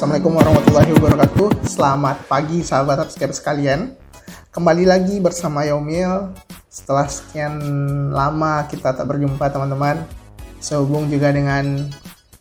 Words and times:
Assalamualaikum 0.00 0.32
warahmatullahi 0.32 0.92
wabarakatuh. 0.96 1.48
Selamat 1.68 2.24
pagi 2.24 2.64
sahabat 2.64 3.04
subscriber 3.04 3.36
sekalian. 3.36 3.92
Kembali 4.48 4.88
lagi 4.88 5.20
bersama 5.20 5.60
Yaumil. 5.68 6.32
Setelah 6.72 7.04
sekian 7.04 7.60
lama 8.08 8.64
kita 8.64 8.96
tak 8.96 9.04
berjumpa 9.04 9.52
teman-teman. 9.52 10.00
Sehubung 10.56 11.04
juga 11.12 11.36
dengan 11.36 11.84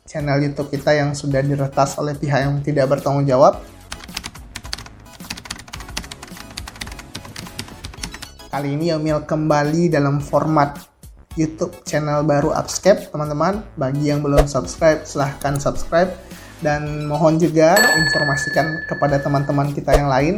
channel 0.08 0.40
YouTube 0.40 0.72
kita 0.72 0.96
yang 0.96 1.12
sudah 1.12 1.44
diretas 1.44 2.00
oleh 2.00 2.16
pihak 2.16 2.48
yang 2.48 2.64
tidak 2.64 2.96
bertanggung 2.96 3.28
jawab. 3.28 3.60
Kali 8.56 8.72
ini 8.72 8.96
Yaumil 8.96 9.28
kembali 9.28 9.92
dalam 9.92 10.24
format 10.24 10.80
YouTube 11.36 11.76
channel 11.84 12.24
baru 12.24 12.56
Upscape, 12.56 13.12
teman-teman. 13.12 13.68
Bagi 13.76 14.16
yang 14.16 14.24
belum 14.24 14.48
subscribe, 14.48 15.04
silahkan 15.04 15.60
subscribe 15.60 16.29
dan 16.60 17.08
mohon 17.08 17.40
juga 17.40 17.80
informasikan 17.96 18.84
kepada 18.88 19.20
teman-teman 19.24 19.72
kita 19.72 19.96
yang 19.96 20.12
lain 20.12 20.36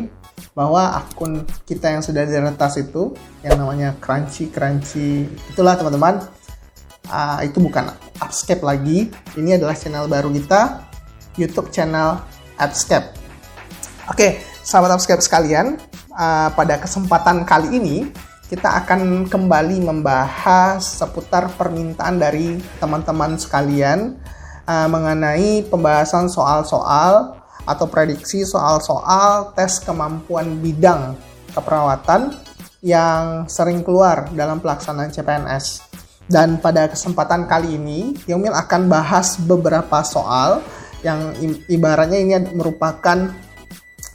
bahwa 0.53 1.01
akun 1.01 1.45
kita 1.65 1.93
yang 1.93 2.01
sudah 2.03 2.25
diretas 2.25 2.77
itu 2.77 3.13
yang 3.41 3.57
namanya 3.57 3.97
Crunchy 3.97 4.49
Crunchy 4.49 5.29
itulah 5.49 5.77
teman-teman. 5.77 6.21
Uh, 7.11 7.43
itu 7.43 7.57
bukan 7.59 7.91
Upscape 8.21 8.63
lagi. 8.63 9.11
Ini 9.35 9.57
adalah 9.59 9.75
channel 9.75 10.07
baru 10.07 10.31
kita 10.31 10.85
YouTube 11.35 11.73
channel 11.73 12.21
Upscape. 12.61 13.17
Oke 14.07 14.41
sahabat 14.61 14.97
Upscape 14.97 15.23
sekalian 15.25 15.81
uh, 16.13 16.49
pada 16.53 16.77
kesempatan 16.77 17.43
kali 17.43 17.81
ini 17.81 17.97
kita 18.51 18.83
akan 18.83 19.31
kembali 19.31 19.79
membahas 19.79 20.83
seputar 20.83 21.55
permintaan 21.55 22.19
dari 22.19 22.59
teman-teman 22.83 23.39
sekalian 23.39 24.19
uh, 24.65 24.87
mengenai 24.89 25.65
pembahasan 25.69 26.27
soal-soal 26.27 27.37
atau 27.65 27.85
prediksi 27.85 28.41
soal-soal 28.41 29.53
tes 29.53 29.77
kemampuan 29.81 30.57
bidang 30.59 31.13
keperawatan 31.53 32.33
yang 32.81 33.45
sering 33.45 33.85
keluar 33.85 34.29
dalam 34.33 34.57
pelaksanaan 34.57 35.13
CPNS. 35.13 35.93
Dan 36.31 36.63
pada 36.63 36.87
kesempatan 36.87 37.45
kali 37.45 37.75
ini, 37.75 38.15
Yomil 38.25 38.55
akan 38.55 38.87
bahas 38.87 39.35
beberapa 39.35 40.01
soal 40.01 40.63
yang 41.03 41.33
ibaratnya 41.67 42.17
ini 42.21 42.33
merupakan 42.55 43.29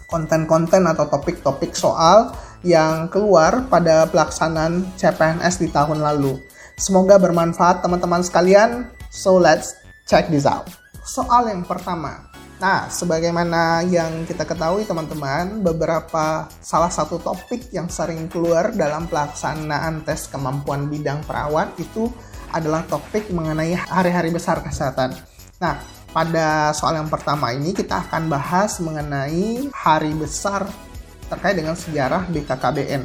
konten-konten 0.07 0.87
atau 0.87 1.11
topik-topik 1.11 1.75
soal 1.75 2.33
yang 2.65 3.11
keluar 3.13 3.67
pada 3.69 4.07
pelaksanaan 4.09 4.87
CPNS 4.97 5.61
di 5.61 5.69
tahun 5.69 6.01
lalu. 6.01 6.41
Semoga 6.79 7.21
bermanfaat 7.21 7.85
teman-teman 7.85 8.23
sekalian. 8.25 8.89
So 9.13 9.37
let's 9.37 9.86
check 10.07 10.31
this 10.31 10.47
out. 10.47 10.71
Soal 11.03 11.51
yang 11.51 11.67
pertama. 11.67 12.31
Nah, 12.57 12.89
sebagaimana 12.89 13.85
yang 13.85 14.25
kita 14.25 14.49
ketahui 14.49 14.89
teman-teman, 14.89 15.61
beberapa 15.61 16.49
salah 16.65 16.89
satu 16.89 17.21
topik 17.21 17.69
yang 17.69 17.93
sering 17.93 18.33
keluar 18.33 18.73
dalam 18.73 19.05
pelaksanaan 19.13 20.09
tes 20.09 20.25
kemampuan 20.33 20.89
bidang 20.89 21.21
perawat 21.29 21.77
itu 21.77 22.09
adalah 22.57 22.81
topik 22.89 23.29
mengenai 23.29 23.77
hari-hari 23.77 24.33
besar 24.33 24.65
kesehatan. 24.65 25.13
Nah, 25.61 25.77
pada 26.17 26.73
soal 26.73 26.97
yang 26.97 27.13
pertama 27.13 27.53
ini 27.53 27.77
kita 27.77 28.09
akan 28.09 28.33
bahas 28.33 28.81
mengenai 28.81 29.69
hari 29.77 30.17
besar 30.17 30.65
terkait 31.29 31.61
dengan 31.61 31.77
sejarah 31.77 32.25
BKKBN 32.33 33.03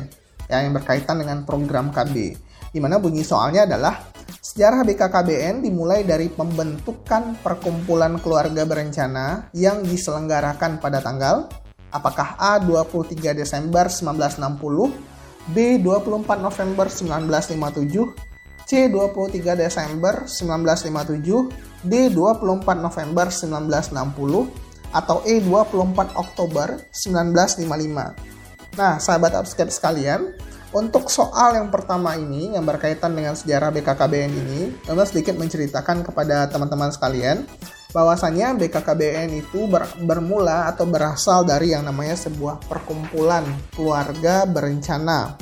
ya, 0.47 0.63
yang 0.63 0.71
berkaitan 0.71 1.19
dengan 1.19 1.43
program 1.43 1.91
KB. 1.91 2.39
Di 2.71 2.80
mana 2.80 3.03
bunyi 3.03 3.27
soalnya 3.27 3.67
adalah 3.67 4.11
Sejarah 4.42 4.81
BKKBN 4.81 5.61
dimulai 5.61 6.02
dari 6.02 6.26
pembentukan 6.26 7.38
perkumpulan 7.45 8.17
keluarga 8.17 8.65
berencana 8.65 9.54
yang 9.54 9.86
diselenggarakan 9.86 10.82
pada 10.82 10.98
tanggal 10.98 11.45
apakah 11.93 12.42
A 12.42 12.58
23 12.58 13.38
Desember 13.38 13.86
1960, 13.86 15.54
B 15.54 15.77
24 15.77 16.42
November 16.42 16.89
1957, 16.89 18.65
C 18.65 18.89
23 18.89 19.61
Desember 19.61 20.26
1957, 20.26 21.86
D 21.86 22.10
24 22.10 22.82
November 22.82 23.30
1960, 23.30 24.89
atau 24.89 25.21
E 25.30 25.38
24 25.38 26.17
Oktober 26.17 26.82
1955. 26.89 28.73
Nah, 28.73 28.98
sahabat 28.98 29.38
upscape 29.38 29.70
sekalian, 29.70 30.33
untuk 30.71 31.11
soal 31.11 31.59
yang 31.59 31.67
pertama 31.67 32.15
ini 32.15 32.55
yang 32.55 32.64
berkaitan 32.64 33.11
dengan 33.11 33.36
sejarah 33.36 33.76
BKKBN 33.76 34.32
ini, 34.32 34.71
Nona 34.87 35.04
sedikit 35.04 35.36
menceritakan 35.36 36.08
kepada 36.08 36.48
teman-teman 36.48 36.95
sekalian 36.95 37.43
bahwasanya 37.92 38.55
BKKBN 38.55 39.36
itu 39.36 39.67
ber, 39.67 39.83
bermula 39.99 40.71
atau 40.71 40.87
berasal 40.87 41.43
dari 41.43 41.76
yang 41.76 41.83
namanya 41.83 42.15
sebuah 42.15 42.64
perkumpulan 42.71 43.43
keluarga 43.76 44.48
berencana 44.48 45.36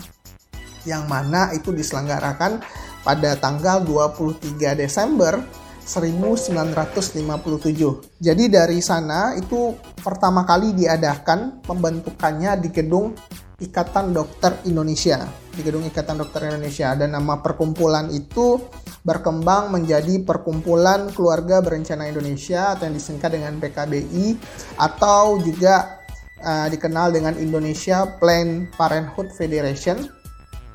yang 0.90 1.06
mana 1.06 1.54
itu 1.54 1.70
diselenggarakan 1.70 2.66
pada 3.06 3.38
tanggal 3.38 3.86
23 3.86 4.58
Desember 4.74 5.38
1957. 5.86 8.18
Jadi 8.18 8.44
dari 8.50 8.82
sana 8.82 9.38
itu 9.38 9.78
pertama 10.02 10.42
kali 10.46 10.78
diadakan 10.78 11.66
pembentukannya 11.66 12.62
di 12.62 12.70
gedung 12.70 13.18
Ikatan 13.60 14.16
Dokter 14.16 14.64
Indonesia 14.66 15.28
di 15.52 15.62
gedung 15.62 15.84
Ikatan 15.84 16.16
Dokter 16.16 16.48
Indonesia. 16.48 16.96
Dan 16.96 17.12
nama 17.16 17.44
perkumpulan 17.44 18.08
itu 18.12 18.60
berkembang 19.04 19.72
menjadi 19.72 20.24
Perkumpulan 20.24 21.12
Keluarga 21.12 21.60
Berencana 21.60 22.08
Indonesia 22.08 22.76
atau 22.76 22.88
yang 22.88 22.96
disingkat 22.96 23.30
dengan 23.36 23.60
PKBI 23.60 24.40
atau 24.80 25.40
juga 25.44 26.00
uh, 26.44 26.68
dikenal 26.72 27.12
dengan 27.12 27.36
Indonesia 27.36 28.08
Plan 28.20 28.68
Parenthood 28.76 29.32
Federation 29.36 30.08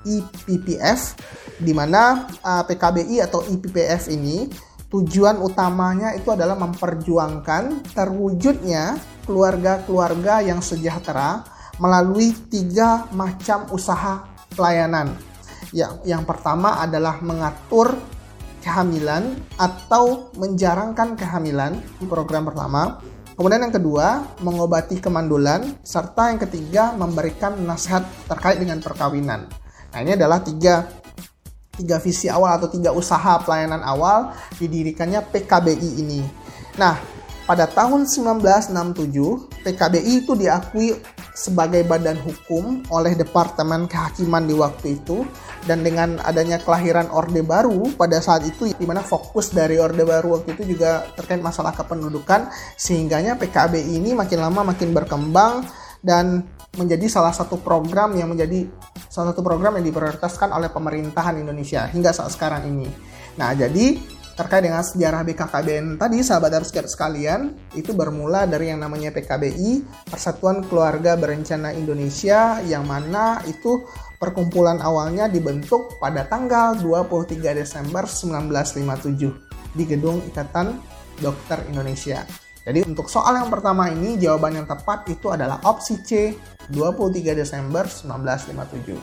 IPPF 0.04 1.16
di 1.64 1.72
mana 1.72 2.28
uh, 2.44 2.62
PKBI 2.68 3.24
atau 3.24 3.40
IPPF 3.48 4.12
ini 4.12 4.48
tujuan 4.92 5.40
utamanya 5.40 6.12
itu 6.14 6.30
adalah 6.30 6.54
memperjuangkan 6.60 7.92
terwujudnya 7.96 9.00
keluarga-keluarga 9.24 10.44
yang 10.44 10.60
sejahtera 10.60 11.53
melalui 11.78 12.34
tiga 12.50 13.06
macam 13.10 13.66
usaha 13.74 14.24
pelayanan. 14.54 15.14
Yang, 15.74 16.06
yang 16.06 16.22
pertama 16.22 16.78
adalah 16.78 17.18
mengatur 17.18 17.98
kehamilan 18.62 19.36
atau 19.60 20.32
menjarangkan 20.38 21.18
kehamilan 21.18 21.76
di 21.98 22.06
program 22.06 22.46
pertama. 22.48 23.02
Kemudian 23.34 23.66
yang 23.66 23.74
kedua, 23.74 24.22
mengobati 24.40 25.02
kemandulan. 25.02 25.74
Serta 25.82 26.30
yang 26.30 26.38
ketiga, 26.38 26.94
memberikan 26.94 27.58
nasihat 27.66 28.06
terkait 28.30 28.62
dengan 28.62 28.78
perkawinan. 28.78 29.50
Nah 29.90 29.98
ini 29.98 30.14
adalah 30.14 30.38
tiga, 30.38 30.86
tiga 31.74 31.98
visi 31.98 32.30
awal 32.30 32.62
atau 32.62 32.70
tiga 32.70 32.94
usaha 32.94 33.42
pelayanan 33.42 33.82
awal 33.82 34.30
didirikannya 34.54 35.18
PKBI 35.34 35.90
ini. 35.98 36.22
Nah, 36.78 36.98
pada 37.44 37.68
tahun 37.68 38.08
1967, 38.08 38.72
PKBI 39.68 40.12
itu 40.24 40.32
diakui 40.32 40.96
sebagai 41.34 41.84
badan 41.84 42.16
hukum 42.16 42.80
oleh 42.88 43.12
Departemen 43.18 43.84
Kehakiman 43.90 44.48
di 44.48 44.54
waktu 44.54 44.96
itu 44.96 45.26
dan 45.66 45.82
dengan 45.82 46.22
adanya 46.22 46.62
kelahiran 46.62 47.10
Orde 47.10 47.42
Baru 47.42 47.90
pada 47.98 48.22
saat 48.22 48.46
itu 48.46 48.70
di 48.70 48.86
mana 48.86 49.02
fokus 49.02 49.50
dari 49.50 49.76
Orde 49.76 50.06
Baru 50.06 50.38
waktu 50.38 50.54
itu 50.54 50.78
juga 50.78 51.04
terkait 51.18 51.42
masalah 51.42 51.74
kependudukan 51.74 52.48
sehingganya 52.78 53.34
PKB 53.34 53.82
ini 53.82 54.14
makin 54.14 54.38
lama 54.40 54.62
makin 54.62 54.94
berkembang 54.94 55.66
dan 56.00 56.46
menjadi 56.78 57.10
salah 57.10 57.34
satu 57.34 57.58
program 57.58 58.14
yang 58.14 58.30
menjadi 58.30 58.70
salah 59.10 59.34
satu 59.34 59.42
program 59.42 59.74
yang 59.78 59.90
diprioritaskan 59.90 60.54
oleh 60.54 60.70
pemerintahan 60.70 61.38
Indonesia 61.38 61.86
hingga 61.90 62.14
saat 62.14 62.34
sekarang 62.34 62.66
ini. 62.66 62.86
Nah, 63.34 63.54
jadi 63.54 63.98
terkait 64.34 64.66
dengan 64.66 64.82
sejarah 64.82 65.22
BKKBN 65.22 65.98
tadi, 65.98 66.18
sahabat 66.22 66.58
harus 66.58 66.70
sekalian, 66.70 67.54
itu 67.78 67.94
bermula 67.94 68.46
dari 68.50 68.74
yang 68.74 68.82
namanya 68.82 69.14
PKBI, 69.14 69.86
Persatuan 70.10 70.66
Keluarga 70.66 71.14
Berencana 71.14 71.70
Indonesia, 71.70 72.58
yang 72.66 72.82
mana 72.86 73.38
itu 73.46 73.86
perkumpulan 74.18 74.82
awalnya 74.82 75.30
dibentuk 75.30 75.98
pada 76.02 76.26
tanggal 76.26 76.74
23 76.82 77.54
Desember 77.54 78.06
1957 78.10 79.78
di 79.78 79.84
Gedung 79.86 80.18
Ikatan 80.26 80.82
Dokter 81.22 81.62
Indonesia. 81.70 82.26
Jadi 82.64 82.80
untuk 82.88 83.12
soal 83.12 83.38
yang 83.38 83.52
pertama 83.52 83.92
ini, 83.92 84.16
jawaban 84.16 84.56
yang 84.56 84.66
tepat 84.66 85.04
itu 85.12 85.28
adalah 85.28 85.60
opsi 85.68 86.00
C, 86.00 86.32
23 86.72 87.36
Desember 87.36 87.84
1957. 87.84 88.96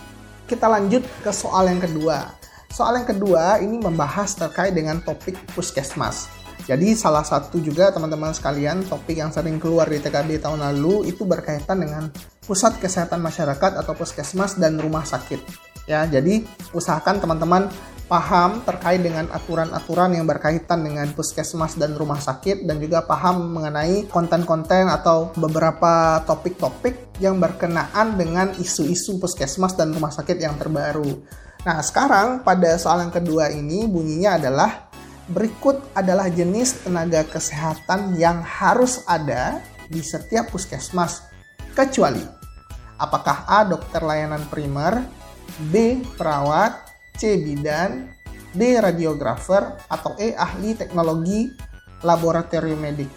Kita 0.49 0.65
lanjut 0.65 1.05
ke 1.21 1.31
soal 1.31 1.69
yang 1.69 1.77
kedua. 1.77 2.40
Soal 2.71 3.03
yang 3.03 3.07
kedua 3.07 3.59
ini 3.59 3.75
membahas 3.83 4.31
terkait 4.31 4.71
dengan 4.71 5.03
topik 5.03 5.35
puskesmas. 5.51 6.31
Jadi 6.63 6.95
salah 6.95 7.25
satu 7.25 7.59
juga 7.59 7.91
teman-teman 7.91 8.31
sekalian 8.31 8.87
topik 8.87 9.19
yang 9.19 9.27
sering 9.27 9.59
keluar 9.59 9.91
di 9.91 9.99
TKB 9.99 10.39
tahun 10.39 10.63
lalu 10.63 11.11
itu 11.11 11.27
berkaitan 11.27 11.83
dengan 11.83 12.07
pusat 12.47 12.79
kesehatan 12.79 13.19
masyarakat 13.19 13.75
atau 13.75 13.91
puskesmas 13.91 14.55
dan 14.55 14.79
rumah 14.79 15.03
sakit. 15.03 15.43
Ya, 15.83 16.07
jadi 16.07 16.47
usahakan 16.71 17.19
teman-teman 17.19 17.67
paham 18.07 18.63
terkait 18.63 19.03
dengan 19.03 19.27
aturan-aturan 19.35 20.15
yang 20.15 20.23
berkaitan 20.23 20.87
dengan 20.87 21.11
puskesmas 21.11 21.75
dan 21.75 21.99
rumah 21.99 22.23
sakit 22.23 22.63
dan 22.63 22.79
juga 22.79 23.03
paham 23.03 23.51
mengenai 23.51 24.07
konten-konten 24.07 24.87
atau 24.87 25.35
beberapa 25.35 26.23
topik-topik 26.23 27.19
yang 27.19 27.35
berkenaan 27.35 28.15
dengan 28.15 28.55
isu-isu 28.55 29.19
puskesmas 29.19 29.75
dan 29.75 29.91
rumah 29.91 30.11
sakit 30.15 30.39
yang 30.39 30.55
terbaru. 30.55 31.19
Nah, 31.61 31.77
sekarang 31.85 32.41
pada 32.41 32.73
soal 32.81 33.05
yang 33.05 33.13
kedua 33.13 33.53
ini 33.53 33.85
bunyinya 33.85 34.41
adalah 34.41 34.89
berikut 35.29 35.93
adalah 35.93 36.27
jenis 36.27 36.81
tenaga 36.81 37.21
kesehatan 37.23 38.17
yang 38.17 38.41
harus 38.41 39.05
ada 39.05 39.61
di 39.87 40.01
setiap 40.01 40.49
puskesmas 40.49 41.29
kecuali 41.77 42.41
apakah 43.01 43.49
A 43.49 43.65
dokter 43.65 44.05
layanan 44.05 44.45
primer, 44.53 45.01
B 45.73 46.05
perawat, 46.15 46.77
C. 47.17 47.41
Bidan, 47.41 48.13
D. 48.53 48.77
Radiografer, 48.77 49.81
atau 49.89 50.13
E. 50.21 50.37
Ahli 50.37 50.77
Teknologi 50.77 51.49
Laboratorium 52.05 52.77
Medik. 52.77 53.09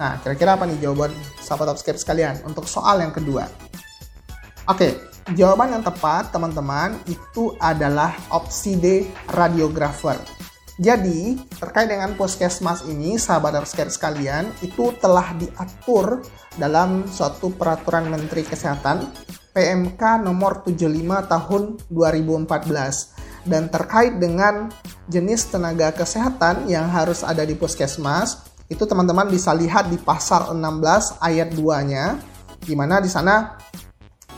Nah, 0.00 0.18
kira-kira 0.24 0.58
apa 0.58 0.66
nih 0.66 0.80
jawaban 0.80 1.12
sahabat 1.38 1.76
Upscape 1.76 2.00
sekalian 2.00 2.40
untuk 2.48 2.66
soal 2.66 3.04
yang 3.04 3.14
kedua? 3.14 3.46
Oke, 4.66 5.13
jawaban 5.32 5.80
yang 5.80 5.84
tepat 5.84 6.28
teman-teman 6.28 7.00
itu 7.08 7.56
adalah 7.56 8.12
opsi 8.28 8.76
D. 8.76 9.08
Radiografer. 9.32 10.20
Jadi, 10.76 11.38
terkait 11.54 11.86
dengan 11.86 12.12
puskesmas 12.18 12.82
ini, 12.84 13.14
sahabat 13.14 13.62
sekalian, 13.64 14.50
itu 14.58 14.90
telah 14.98 15.32
diatur 15.38 16.20
dalam 16.58 17.06
suatu 17.06 17.54
peraturan 17.54 18.10
Menteri 18.10 18.42
Kesehatan 18.42 19.06
PMK 19.54 20.26
nomor 20.26 20.66
75 20.66 21.30
tahun 21.30 21.62
2014 21.86 23.46
dan 23.46 23.70
terkait 23.70 24.18
dengan 24.18 24.66
jenis 25.06 25.46
tenaga 25.52 25.94
kesehatan 25.94 26.66
yang 26.66 26.90
harus 26.90 27.22
ada 27.22 27.46
di 27.46 27.54
puskesmas, 27.54 28.50
itu 28.66 28.82
teman-teman 28.82 29.30
bisa 29.30 29.54
lihat 29.54 29.92
di 29.92 30.00
pasal 30.00 30.50
16 30.56 31.22
ayat 31.22 31.54
2-nya, 31.54 32.18
di 32.64 32.74
mana 32.74 32.98
di 32.98 33.12
sana 33.12 33.54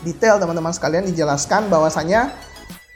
detail 0.05 0.37
teman-teman 0.37 0.73
sekalian 0.73 1.05
dijelaskan 1.07 1.69
bahwasanya 1.71 2.33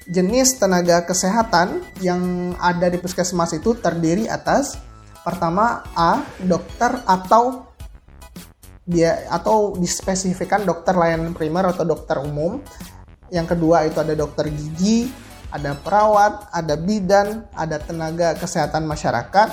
jenis 0.09 0.57
tenaga 0.57 1.06
kesehatan 1.06 1.86
yang 2.01 2.53
ada 2.57 2.89
di 2.89 2.98
puskesmas 2.98 3.53
itu 3.53 3.77
terdiri 3.77 4.25
atas 4.25 4.77
pertama 5.21 5.86
A, 5.94 6.25
dokter 6.42 6.89
atau 7.06 7.69
dia 8.81 9.30
atau 9.30 9.77
dispesifikan 9.77 10.65
dokter 10.65 10.98
layanan 10.98 11.38
primer 11.38 11.69
atau 11.69 11.86
dokter 11.86 12.18
umum. 12.18 12.59
Yang 13.31 13.56
kedua 13.56 13.88
itu 13.88 14.01
ada 14.01 14.12
dokter 14.18 14.51
gigi, 14.51 15.07
ada 15.54 15.77
perawat, 15.77 16.51
ada 16.51 16.75
bidan, 16.75 17.47
ada 17.56 17.80
tenaga 17.80 18.36
kesehatan 18.36 18.83
masyarakat, 18.83 19.50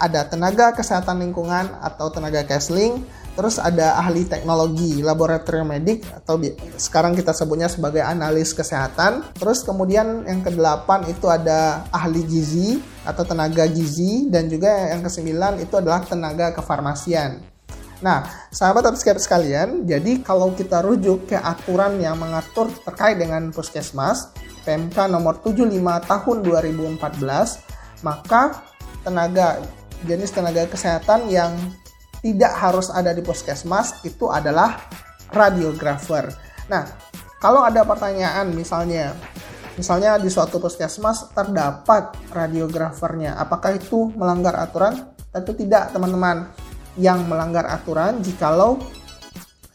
ada 0.00 0.20
tenaga 0.24 0.72
kesehatan 0.72 1.20
lingkungan 1.20 1.68
atau 1.84 2.08
tenaga 2.08 2.40
kesling, 2.48 3.04
terus 3.40 3.56
ada 3.56 3.96
ahli 3.96 4.28
teknologi 4.28 5.00
laboratorium 5.00 5.72
medik 5.72 6.04
atau 6.12 6.36
sekarang 6.76 7.16
kita 7.16 7.32
sebutnya 7.32 7.72
sebagai 7.72 8.04
analis 8.04 8.52
kesehatan. 8.52 9.32
Terus 9.32 9.64
kemudian 9.64 10.28
yang 10.28 10.44
kedelapan 10.44 11.08
itu 11.08 11.24
ada 11.24 11.88
ahli 11.88 12.20
gizi 12.28 12.84
atau 13.00 13.24
tenaga 13.24 13.64
gizi 13.64 14.28
dan 14.28 14.52
juga 14.52 14.92
yang 14.92 15.00
kesembilan 15.00 15.56
itu 15.56 15.72
adalah 15.72 16.04
tenaga 16.04 16.52
kefarmasian. 16.52 17.40
Nah, 18.04 18.28
sahabat 18.52 18.92
subscriber 18.92 19.24
sekalian, 19.24 19.88
jadi 19.88 20.20
kalau 20.20 20.52
kita 20.52 20.84
rujuk 20.84 21.32
ke 21.32 21.36
aturan 21.40 21.96
yang 21.96 22.20
mengatur 22.20 22.68
terkait 22.84 23.16
dengan 23.16 23.48
puskesmas, 23.56 24.36
PMK 24.68 25.08
nomor 25.08 25.40
75 25.40 25.64
tahun 26.04 26.36
2014, 26.44 28.04
maka 28.04 28.68
tenaga 29.00 29.64
jenis 30.04 30.28
tenaga 30.28 30.68
kesehatan 30.68 31.28
yang 31.32 31.56
tidak 32.20 32.52
harus 32.56 32.92
ada 32.92 33.16
di 33.16 33.24
puskesmas 33.24 34.04
itu 34.04 34.28
adalah 34.28 34.76
radiografer. 35.32 36.28
Nah, 36.68 36.84
kalau 37.40 37.64
ada 37.64 37.82
pertanyaan 37.88 38.52
misalnya 38.52 39.16
misalnya 39.80 40.20
di 40.20 40.28
suatu 40.28 40.60
puskesmas 40.60 41.32
terdapat 41.32 42.12
radiografernya, 42.28 43.40
apakah 43.40 43.80
itu 43.80 44.12
melanggar 44.12 44.56
aturan? 44.60 45.08
Tentu 45.32 45.56
tidak, 45.56 45.94
teman-teman. 45.96 46.52
Yang 46.98 47.22
melanggar 47.30 47.64
aturan 47.70 48.18
jikalau 48.20 48.82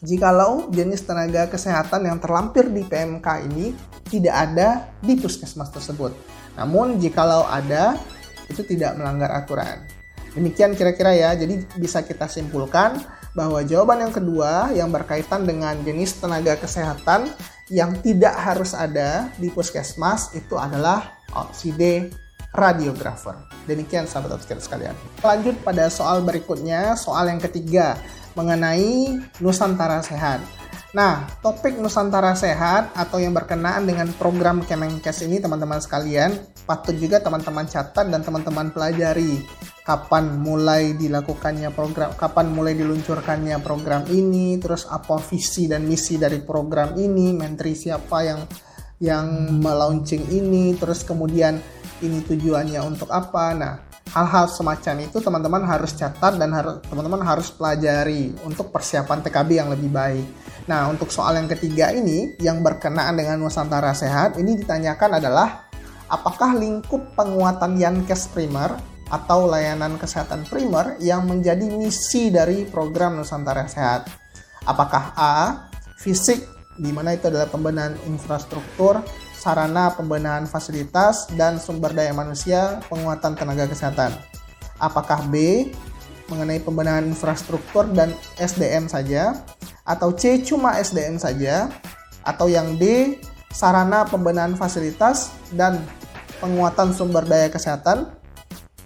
jikalau 0.04 0.68
jenis 0.68 1.02
tenaga 1.08 1.48
kesehatan 1.48 2.04
yang 2.04 2.20
terlampir 2.20 2.68
di 2.68 2.84
PMK 2.84 3.26
ini 3.48 3.72
tidak 4.06 4.34
ada 4.36 4.68
di 5.00 5.16
puskesmas 5.16 5.72
tersebut. 5.72 6.12
Namun 6.54 7.00
jikalau 7.00 7.48
ada, 7.48 7.98
itu 8.46 8.62
tidak 8.62 8.94
melanggar 8.94 9.32
aturan. 9.32 9.95
Demikian 10.36 10.76
kira-kira 10.76 11.16
ya, 11.16 11.32
jadi 11.32 11.64
bisa 11.80 12.04
kita 12.04 12.28
simpulkan 12.28 13.00
bahwa 13.32 13.64
jawaban 13.64 14.04
yang 14.04 14.12
kedua 14.12 14.68
yang 14.76 14.92
berkaitan 14.92 15.48
dengan 15.48 15.76
jenis 15.80 16.20
tenaga 16.20 16.60
kesehatan 16.60 17.32
yang 17.72 17.96
tidak 18.04 18.36
harus 18.36 18.76
ada 18.76 19.32
di 19.40 19.48
puskesmas 19.48 20.36
itu 20.36 20.60
adalah 20.60 21.16
opsi 21.32 21.72
D, 21.72 22.12
radiografer. 22.56 23.36
Demikian 23.68 24.08
sahabat 24.08 24.40
obskur 24.40 24.60
sekalian. 24.60 24.96
Lanjut 25.20 25.56
pada 25.64 25.88
soal 25.88 26.24
berikutnya, 26.24 26.96
soal 26.96 27.28
yang 27.28 27.40
ketiga 27.40 27.96
mengenai 28.36 29.20
Nusantara 29.40 30.04
Sehat. 30.04 30.40
Nah, 30.96 31.28
topik 31.44 31.76
Nusantara 31.76 32.32
Sehat 32.32 32.96
atau 32.96 33.20
yang 33.20 33.36
berkenaan 33.36 33.84
dengan 33.84 34.08
program 34.16 34.64
Kemenkes 34.64 35.28
ini 35.28 35.36
teman-teman 35.44 35.76
sekalian 35.76 36.32
patut 36.64 36.96
juga 36.96 37.20
teman-teman 37.20 37.68
catat 37.68 38.08
dan 38.08 38.24
teman-teman 38.24 38.72
pelajari 38.72 39.44
kapan 39.84 40.40
mulai 40.40 40.96
dilakukannya 40.96 41.68
program, 41.76 42.16
kapan 42.16 42.48
mulai 42.48 42.72
diluncurkannya 42.72 43.60
program 43.60 44.08
ini, 44.08 44.56
terus 44.56 44.88
apa 44.88 45.20
visi 45.20 45.68
dan 45.68 45.84
misi 45.84 46.16
dari 46.16 46.40
program 46.40 46.96
ini, 46.96 47.36
menteri 47.36 47.76
siapa 47.76 48.18
yang 48.24 48.40
yang 48.96 49.52
melaunching 49.60 50.32
ini, 50.32 50.80
terus 50.80 51.04
kemudian 51.04 51.60
ini 52.00 52.24
tujuannya 52.24 52.80
untuk 52.80 53.12
apa. 53.12 53.52
Nah, 53.52 53.74
hal-hal 54.10 54.46
semacam 54.46 55.02
itu 55.02 55.18
teman-teman 55.18 55.62
harus 55.66 55.92
catat 55.94 56.38
dan 56.38 56.50
harus 56.54 56.78
teman-teman 56.86 57.22
harus 57.26 57.50
pelajari 57.50 58.32
untuk 58.46 58.70
persiapan 58.70 59.18
TKB 59.26 59.50
yang 59.58 59.68
lebih 59.72 59.90
baik. 59.90 60.26
Nah, 60.66 60.90
untuk 60.90 61.10
soal 61.10 61.38
yang 61.38 61.46
ketiga 61.50 61.94
ini 61.94 62.34
yang 62.42 62.62
berkenaan 62.62 63.14
dengan 63.14 63.38
Nusantara 63.38 63.94
Sehat 63.94 64.38
ini 64.38 64.58
ditanyakan 64.58 65.18
adalah 65.22 65.66
apakah 66.10 66.54
lingkup 66.58 67.14
penguatan 67.14 67.78
Yankes 67.78 68.30
Primer 68.30 68.74
atau 69.06 69.46
layanan 69.46 69.94
kesehatan 70.02 70.42
primer 70.50 70.98
yang 70.98 71.30
menjadi 71.30 71.62
misi 71.70 72.34
dari 72.34 72.66
program 72.66 73.14
Nusantara 73.14 73.70
Sehat? 73.70 74.10
Apakah 74.66 75.14
A. 75.14 75.34
Fisik, 75.96 76.42
di 76.74 76.90
mana 76.90 77.14
itu 77.14 77.30
adalah 77.30 77.46
pembenahan 77.46 77.94
infrastruktur, 78.10 78.98
sarana 79.46 79.94
pembenahan 79.94 80.50
fasilitas, 80.50 81.30
dan 81.38 81.62
sumber 81.62 81.94
daya 81.94 82.10
manusia, 82.10 82.82
penguatan 82.90 83.38
tenaga 83.38 83.70
kesehatan? 83.70 84.10
Apakah 84.82 85.30
B. 85.30 85.70
Mengenai 86.26 86.58
pembenahan 86.58 87.06
infrastruktur 87.06 87.86
dan 87.94 88.10
SDM 88.34 88.90
saja? 88.90 89.46
atau 89.86 90.10
C 90.12 90.42
cuma 90.42 90.74
SDM 90.82 91.16
saja 91.16 91.70
atau 92.26 92.50
yang 92.50 92.74
D 92.74 93.16
sarana 93.54 94.02
pembenahan 94.02 94.58
fasilitas 94.58 95.30
dan 95.54 95.78
penguatan 96.42 96.90
sumber 96.90 97.22
daya 97.22 97.46
kesehatan 97.46 98.10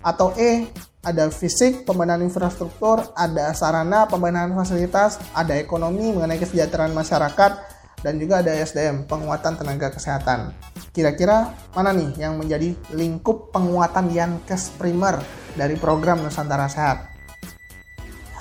atau 0.05 0.37
E 0.37 0.69
ada 1.01 1.33
fisik, 1.33 1.89
pembenahan 1.89 2.21
infrastruktur, 2.21 3.01
ada 3.17 3.57
sarana, 3.57 4.05
pembenahan 4.05 4.53
fasilitas, 4.53 5.17
ada 5.33 5.57
ekonomi 5.57 6.13
mengenai 6.13 6.37
kesejahteraan 6.37 6.93
masyarakat, 6.93 7.80
dan 8.01 8.17
juga 8.17 8.41
ada 8.41 8.53
SDM, 8.57 9.05
penguatan 9.05 9.57
tenaga 9.57 9.93
kesehatan. 9.93 10.53
Kira-kira 10.91 11.53
mana 11.77 11.93
nih 11.95 12.17
yang 12.19 12.41
menjadi 12.41 12.75
lingkup 12.97 13.53
penguatan 13.55 14.11
Yankes 14.11 14.75
Primer 14.81 15.21
dari 15.55 15.77
program 15.77 16.25
Nusantara 16.25 16.67
Sehat? 16.67 17.07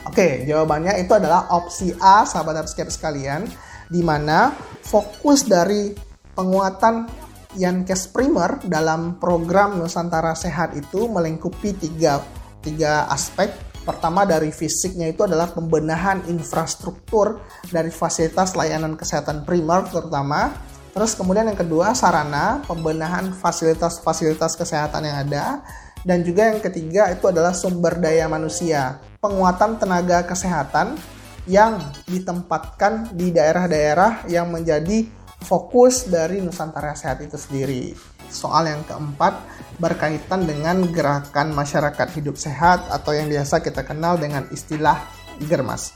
Oke, 0.09 0.47
jawabannya 0.47 0.97
itu 1.03 1.13
adalah 1.13 1.53
opsi 1.53 1.93
A, 2.01 2.25
sahabat 2.25 2.65
subscribe 2.65 2.89
sekalian, 2.89 3.41
di 3.91 4.01
mana 4.01 4.49
fokus 4.81 5.45
dari 5.45 5.93
penguatan 6.33 7.05
Yankes 7.53 8.09
Primer 8.09 8.61
dalam 8.65 9.21
program 9.21 9.77
Nusantara 9.77 10.33
Sehat 10.33 10.73
itu 10.73 11.05
melingkupi 11.05 11.77
tiga, 11.77 12.25
tiga 12.65 13.05
aspek. 13.09 13.68
Pertama 13.89 14.21
dari 14.21 14.53
fisiknya 14.53 15.09
itu 15.09 15.25
adalah 15.25 15.49
pembenahan 15.49 16.21
infrastruktur 16.29 17.41
dari 17.73 17.89
fasilitas 17.89 18.53
layanan 18.53 18.93
kesehatan 18.93 19.49
primer 19.49 19.89
terutama. 19.89 20.53
Terus 20.93 21.17
kemudian 21.17 21.49
yang 21.49 21.57
kedua 21.57 21.97
sarana 21.97 22.61
pembenahan 22.69 23.33
fasilitas-fasilitas 23.33 24.53
kesehatan 24.53 25.09
yang 25.09 25.17
ada. 25.25 25.65
Dan 26.05 26.21
juga 26.21 26.53
yang 26.53 26.61
ketiga 26.61 27.09
itu 27.09 27.33
adalah 27.33 27.51
sumber 27.57 27.97
daya 27.97 28.29
manusia 28.29 29.01
penguatan 29.19 29.81
tenaga 29.81 30.21
kesehatan 30.23 30.95
yang 31.49 31.81
ditempatkan 32.05 33.09
di 33.17 33.33
daerah-daerah 33.33 34.29
yang 34.29 34.53
menjadi 34.53 35.09
fokus 35.43 36.05
dari 36.05 36.45
Nusantara 36.45 36.93
Sehat 36.93 37.25
itu 37.25 37.35
sendiri. 37.41 37.97
Soal 38.29 38.69
yang 38.69 38.81
keempat 38.85 39.41
berkaitan 39.81 40.45
dengan 40.45 40.85
gerakan 40.89 41.51
masyarakat 41.51 42.07
hidup 42.15 42.37
sehat 42.37 42.85
atau 42.89 43.11
yang 43.13 43.27
biasa 43.27 43.61
kita 43.61 43.83
kenal 43.83 44.15
dengan 44.15 44.45
istilah 44.53 45.01
germas. 45.49 45.93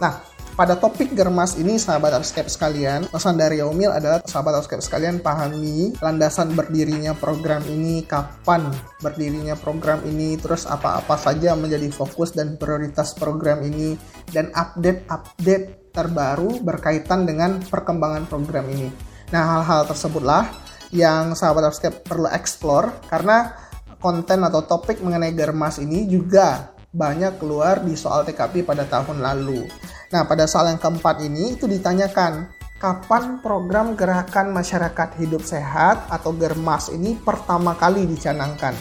Nah, 0.00 0.22
pada 0.60 0.76
topik 0.76 1.16
germas 1.16 1.56
ini 1.56 1.80
sahabat 1.80 2.12
Upscape 2.20 2.52
sekalian, 2.52 3.08
pesan 3.08 3.40
dari 3.40 3.64
Yaumil 3.64 3.96
adalah 3.96 4.20
sahabat 4.28 4.60
Upscape 4.60 4.84
sekalian 4.84 5.22
pahami 5.22 5.96
landasan 6.04 6.52
berdirinya 6.52 7.16
program 7.16 7.64
ini, 7.64 8.04
kapan 8.04 8.68
berdirinya 9.00 9.56
program 9.56 10.04
ini, 10.04 10.36
terus 10.36 10.68
apa-apa 10.68 11.16
saja 11.16 11.56
menjadi 11.56 11.88
fokus 11.88 12.36
dan 12.36 12.60
prioritas 12.60 13.16
program 13.16 13.64
ini, 13.64 13.96
dan 14.36 14.52
update-update 14.52 15.96
terbaru 15.96 16.60
berkaitan 16.60 17.24
dengan 17.24 17.64
perkembangan 17.64 18.28
program 18.28 18.68
ini. 18.68 18.92
Nah, 19.30 19.58
hal-hal 19.58 19.86
tersebutlah 19.86 20.50
yang 20.90 21.38
sahabat 21.38 21.70
Upscape 21.70 22.02
perlu 22.02 22.26
explore 22.30 22.90
karena 23.06 23.54
konten 24.02 24.42
atau 24.42 24.64
topik 24.64 24.98
mengenai 25.04 25.30
germas 25.36 25.78
ini 25.78 26.08
juga 26.08 26.74
banyak 26.90 27.38
keluar 27.38 27.86
di 27.86 27.94
soal 27.94 28.26
TKP 28.26 28.66
pada 28.66 28.82
tahun 28.82 29.22
lalu. 29.22 29.70
Nah, 30.10 30.26
pada 30.26 30.50
soal 30.50 30.74
yang 30.74 30.82
keempat 30.82 31.22
ini 31.22 31.54
itu 31.54 31.70
ditanyakan, 31.70 32.50
kapan 32.82 33.38
program 33.38 33.94
Gerakan 33.94 34.50
Masyarakat 34.50 35.14
Hidup 35.22 35.46
Sehat 35.46 36.10
atau 36.10 36.34
Germas 36.34 36.90
ini 36.90 37.14
pertama 37.14 37.78
kali 37.78 38.10
dicanangkan? 38.10 38.74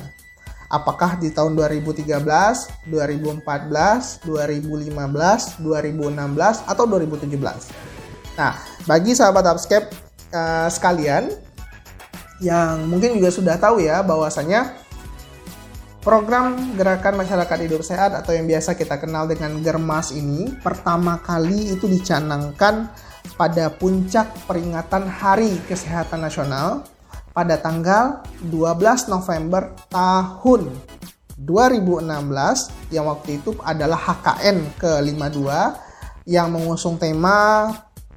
Apakah 0.69 1.17
di 1.21 1.29
tahun 1.29 1.53
2013, 1.53 2.89
2014, 2.89 4.25
2015, 4.25 4.25
2016, 4.25 6.65
atau 6.65 6.83
2017? 6.85 8.37
Nah, 8.37 8.53
bagi 8.85 9.17
sahabat 9.17 9.45
Upscape 9.53 9.89
uh, 10.33 10.69
sekalian, 10.69 11.29
yang 12.39 12.87
mungkin 12.87 13.19
juga 13.19 13.29
sudah 13.31 13.55
tahu 13.59 13.83
ya 13.83 13.99
bahwasanya 14.03 14.79
Program 15.99 16.55
Gerakan 16.79 17.19
Masyarakat 17.19 17.57
Hidup 17.67 17.83
Sehat 17.83 18.15
atau 18.15 18.31
yang 18.31 18.47
biasa 18.47 18.79
kita 18.79 18.95
kenal 19.03 19.27
dengan 19.27 19.59
Germas 19.59 20.15
ini 20.15 20.47
pertama 20.63 21.19
kali 21.19 21.75
itu 21.75 21.91
dicanangkan 21.91 22.87
pada 23.35 23.67
puncak 23.67 24.31
peringatan 24.47 25.11
Hari 25.11 25.59
Kesehatan 25.67 26.23
Nasional 26.23 26.87
pada 27.35 27.59
tanggal 27.59 28.23
12 28.47 29.11
November 29.11 29.75
tahun 29.91 30.71
2016 31.35 32.95
yang 32.95 33.05
waktu 33.07 33.43
itu 33.43 33.55
adalah 33.63 33.99
HKN 33.99 34.79
ke-52 34.79 35.47
yang 36.31 36.47
mengusung 36.51 36.95
tema 36.95 37.69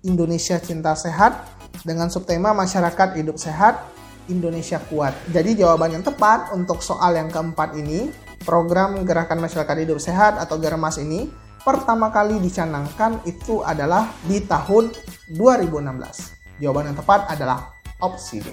Indonesia 0.06 0.58
Cinta 0.62 0.94
Sehat 0.94 1.34
dengan 1.82 2.10
subtema 2.10 2.54
Masyarakat 2.54 3.18
Hidup 3.18 3.38
Sehat 3.38 3.91
Indonesia 4.30 4.78
Kuat. 4.86 5.14
Jadi 5.30 5.58
jawaban 5.58 5.94
yang 5.94 6.04
tepat 6.04 6.52
untuk 6.54 6.84
soal 6.84 7.16
yang 7.16 7.32
keempat 7.32 7.74
ini, 7.74 8.12
program 8.42 9.02
Gerakan 9.06 9.40
Masyarakat 9.42 9.76
Hidup 9.82 9.98
Sehat 10.02 10.38
atau 10.38 10.58
Germas 10.58 10.98
ini 10.98 11.30
pertama 11.62 12.10
kali 12.10 12.42
dicanangkan 12.42 13.22
itu 13.24 13.62
adalah 13.62 14.10
di 14.26 14.42
tahun 14.42 14.90
2016. 15.34 16.58
Jawaban 16.58 16.92
yang 16.92 16.98
tepat 16.98 17.20
adalah 17.30 17.74
opsi 18.02 18.42
D. 18.42 18.50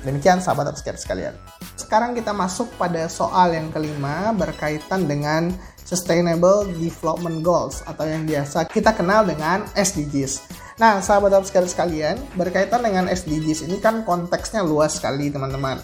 Demikian 0.00 0.40
sahabat 0.40 0.72
upscare 0.72 0.96
sekalian. 0.96 1.36
Sekarang 1.76 2.16
kita 2.16 2.32
masuk 2.32 2.72
pada 2.80 3.04
soal 3.12 3.52
yang 3.52 3.68
kelima 3.68 4.32
berkaitan 4.32 5.04
dengan 5.04 5.52
Sustainable 5.84 6.70
Development 6.78 7.42
Goals 7.44 7.84
atau 7.84 8.06
yang 8.08 8.24
biasa 8.24 8.64
kita 8.70 8.96
kenal 8.96 9.28
dengan 9.28 9.66
SDGs. 9.76 10.40
Nah, 10.80 11.04
sahabat 11.04 11.36
upscale 11.36 11.68
sekalian, 11.68 12.16
berkaitan 12.40 12.80
dengan 12.80 13.04
SDGs 13.04 13.68
ini 13.68 13.76
kan 13.84 14.00
konteksnya 14.00 14.64
luas 14.64 14.96
sekali, 14.96 15.28
teman-teman. 15.28 15.76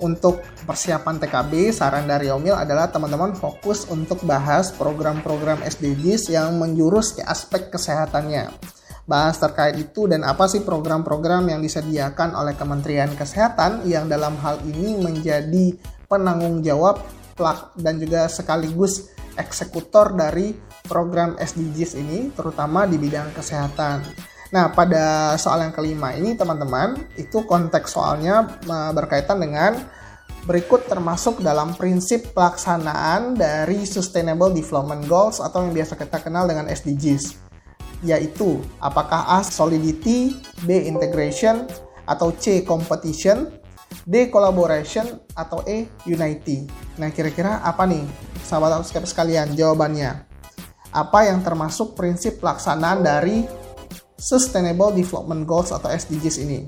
Untuk 0.00 0.40
persiapan 0.64 1.20
TKB, 1.20 1.68
saran 1.68 2.08
dari 2.08 2.32
Omil 2.32 2.56
adalah 2.56 2.88
teman-teman 2.88 3.36
fokus 3.36 3.84
untuk 3.92 4.24
bahas 4.24 4.72
program-program 4.72 5.60
SDGs 5.60 6.32
yang 6.32 6.56
menjurus 6.56 7.12
ke 7.12 7.22
aspek 7.28 7.68
kesehatannya. 7.68 8.48
Bahas 9.04 9.36
terkait 9.36 9.76
itu 9.76 10.08
dan 10.08 10.24
apa 10.24 10.48
sih 10.48 10.64
program-program 10.64 11.52
yang 11.52 11.60
disediakan 11.60 12.32
oleh 12.32 12.56
Kementerian 12.56 13.12
Kesehatan 13.12 13.84
yang 13.84 14.08
dalam 14.08 14.32
hal 14.40 14.64
ini 14.64 14.96
menjadi 14.96 15.76
penanggung 16.08 16.64
jawab 16.64 17.04
dan 17.76 18.00
juga 18.00 18.24
sekaligus 18.32 19.12
eksekutor 19.36 20.16
dari 20.16 20.56
program 20.88 21.36
SDGs 21.36 22.00
ini 22.00 22.32
terutama 22.32 22.88
di 22.88 22.96
bidang 22.96 23.28
kesehatan. 23.36 24.37
Nah, 24.48 24.72
pada 24.72 25.36
soal 25.36 25.60
yang 25.68 25.74
kelima 25.76 26.16
ini 26.16 26.32
teman-teman, 26.32 26.96
itu 27.20 27.44
konteks 27.44 27.92
soalnya 27.92 28.48
berkaitan 28.96 29.36
dengan 29.36 29.76
berikut 30.48 30.88
termasuk 30.88 31.44
dalam 31.44 31.76
prinsip 31.76 32.32
pelaksanaan 32.32 33.36
dari 33.36 33.84
Sustainable 33.84 34.48
Development 34.48 35.04
Goals 35.04 35.44
atau 35.44 35.68
yang 35.68 35.76
biasa 35.76 35.92
kita 36.00 36.24
kenal 36.24 36.48
dengan 36.48 36.72
SDGs 36.72 37.48
yaitu 37.98 38.62
apakah 38.78 39.26
A 39.26 39.42
solidity, 39.42 40.38
B 40.62 40.86
integration, 40.86 41.66
atau 42.06 42.30
C 42.30 42.62
competition, 42.62 43.50
D 44.06 44.30
collaboration, 44.30 45.18
atau 45.34 45.66
E 45.66 45.90
unity. 46.06 46.70
Nah 46.96 47.10
kira-kira 47.10 47.58
apa 47.58 47.84
nih 47.90 48.06
sahabat 48.46 48.86
sekalian 48.86 49.52
jawabannya? 49.58 50.24
Apa 50.94 51.26
yang 51.26 51.42
termasuk 51.42 51.98
prinsip 51.98 52.38
pelaksanaan 52.38 53.02
dari 53.02 53.44
Sustainable 54.18 54.90
Development 54.92 55.46
Goals 55.46 55.70
atau 55.70 55.86
SDGs 55.86 56.36
ini? 56.42 56.66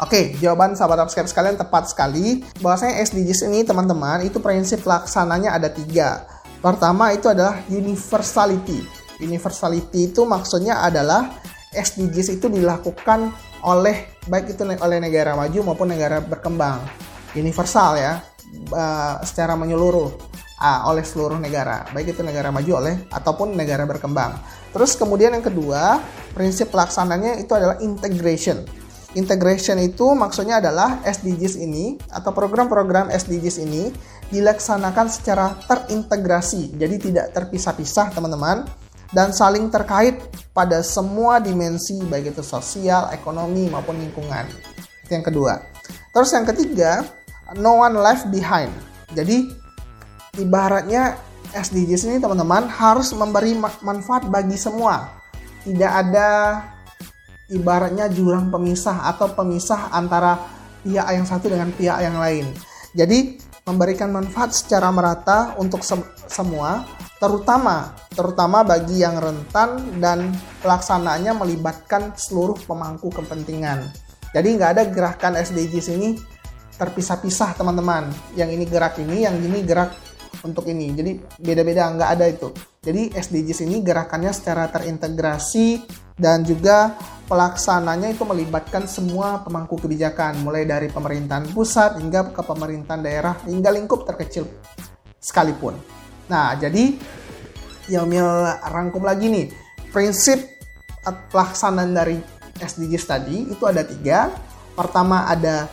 Oke, 0.00 0.36
jawaban 0.40 0.76
sahabat 0.76 1.08
subscribe 1.08 1.28
sekalian 1.28 1.56
tepat 1.56 1.92
sekali. 1.92 2.44
Bahwasanya 2.60 3.00
SDGs 3.04 3.48
ini 3.48 3.64
teman-teman 3.64 4.24
itu 4.24 4.40
prinsip 4.40 4.84
laksananya 4.84 5.56
ada 5.56 5.72
tiga. 5.72 6.24
Pertama 6.60 7.12
itu 7.12 7.28
adalah 7.28 7.60
universality. 7.68 8.84
Universality 9.20 10.12
itu 10.12 10.24
maksudnya 10.28 10.84
adalah 10.84 11.32
SDGs 11.72 12.40
itu 12.40 12.48
dilakukan 12.48 13.32
oleh 13.64 14.20
baik 14.28 14.56
itu 14.56 14.64
oleh 14.64 14.98
negara 15.00 15.32
maju 15.32 15.72
maupun 15.72 15.88
negara 15.88 16.20
berkembang. 16.20 16.84
Universal 17.36 18.00
ya, 18.00 18.20
secara 19.24 19.56
menyeluruh 19.56 20.08
uh, 20.60 20.80
oleh 20.88 21.04
seluruh 21.04 21.36
negara, 21.36 21.84
baik 21.92 22.16
itu 22.16 22.22
negara 22.24 22.48
maju 22.48 22.84
oleh 22.84 22.94
ataupun 23.12 23.56
negara 23.56 23.84
berkembang. 23.84 24.36
Terus 24.76 24.92
kemudian 24.92 25.32
yang 25.32 25.40
kedua, 25.40 26.04
prinsip 26.36 26.68
pelaksananya 26.68 27.40
itu 27.40 27.48
adalah 27.56 27.80
integration. 27.80 28.60
Integration 29.16 29.80
itu 29.80 30.12
maksudnya 30.12 30.60
adalah 30.60 31.00
SDGs 31.00 31.56
ini 31.56 31.96
atau 32.12 32.36
program-program 32.36 33.08
SDGs 33.08 33.56
ini 33.64 33.88
dilaksanakan 34.28 35.08
secara 35.08 35.56
terintegrasi, 35.64 36.76
jadi 36.76 36.96
tidak 37.00 37.26
terpisah-pisah 37.32 38.12
teman-teman 38.12 38.68
dan 39.16 39.32
saling 39.32 39.72
terkait 39.72 40.20
pada 40.52 40.84
semua 40.84 41.40
dimensi 41.40 41.96
baik 42.04 42.36
itu 42.36 42.44
sosial, 42.44 43.08
ekonomi 43.16 43.72
maupun 43.72 43.96
lingkungan. 43.96 44.44
Itu 45.08 45.16
yang 45.16 45.24
kedua. 45.24 45.64
Terus 46.12 46.36
yang 46.36 46.44
ketiga, 46.44 47.00
no 47.56 47.80
one 47.80 47.96
left 47.96 48.28
behind. 48.28 48.68
Jadi 49.16 49.48
ibaratnya 50.36 51.16
SDGs 51.52 52.02
ini 52.10 52.16
teman-teman 52.18 52.66
harus 52.66 53.14
memberi 53.14 53.54
manfaat 53.58 54.26
bagi 54.26 54.58
semua. 54.58 55.20
Tidak 55.62 55.92
ada 55.92 56.62
ibaratnya 57.50 58.10
jurang 58.10 58.50
pemisah 58.50 59.06
atau 59.06 59.30
pemisah 59.34 59.94
antara 59.94 60.38
pihak 60.82 61.06
yang 61.10 61.26
satu 61.26 61.50
dengan 61.50 61.70
pihak 61.74 61.98
yang 62.02 62.18
lain. 62.18 62.46
Jadi 62.94 63.38
memberikan 63.66 64.14
manfaat 64.14 64.54
secara 64.54 64.94
merata 64.94 65.58
untuk 65.58 65.82
se 65.82 65.98
semua, 66.30 66.86
terutama 67.18 67.94
terutama 68.14 68.62
bagi 68.62 69.02
yang 69.02 69.18
rentan 69.18 69.98
dan 69.98 70.30
pelaksanaannya 70.62 71.34
melibatkan 71.34 72.14
seluruh 72.14 72.58
pemangku 72.66 73.10
kepentingan. 73.10 73.90
Jadi 74.30 74.48
nggak 74.54 74.70
ada 74.78 74.82
gerakan 74.86 75.38
SDGs 75.38 75.88
ini 75.94 76.18
terpisah-pisah 76.78 77.56
teman-teman. 77.56 78.10
Yang 78.38 78.50
ini 78.54 78.64
gerak 78.68 78.94
ini, 79.02 79.26
yang 79.26 79.36
ini 79.40 79.64
gerak 79.66 79.96
untuk 80.42 80.68
ini. 80.68 80.92
Jadi 80.92 81.12
beda-beda 81.40 81.92
nggak 81.94 82.10
ada 82.18 82.26
itu. 82.28 82.48
Jadi 82.82 83.14
SDGs 83.14 83.64
ini 83.66 83.82
gerakannya 83.82 84.30
secara 84.34 84.68
terintegrasi 84.70 85.82
dan 86.16 86.42
juga 86.42 86.96
pelaksananya 87.28 88.14
itu 88.14 88.24
melibatkan 88.24 88.88
semua 88.88 89.42
pemangku 89.42 89.76
kebijakan 89.76 90.40
mulai 90.40 90.64
dari 90.64 90.88
pemerintahan 90.88 91.50
pusat 91.52 92.00
hingga 92.00 92.32
ke 92.32 92.42
pemerintahan 92.46 93.02
daerah 93.02 93.34
hingga 93.44 93.74
lingkup 93.74 94.06
terkecil 94.06 94.46
sekalipun. 95.20 95.74
Nah, 96.30 96.54
jadi 96.58 96.96
Yomil 97.86 98.26
rangkum 98.66 99.06
lagi 99.06 99.30
nih 99.30 99.46
prinsip 99.94 100.42
pelaksanaan 101.30 101.94
dari 101.94 102.18
SDGs 102.58 103.04
tadi 103.06 103.36
itu 103.46 103.62
ada 103.62 103.86
tiga. 103.86 104.32
Pertama 104.76 105.24
ada 105.24 105.70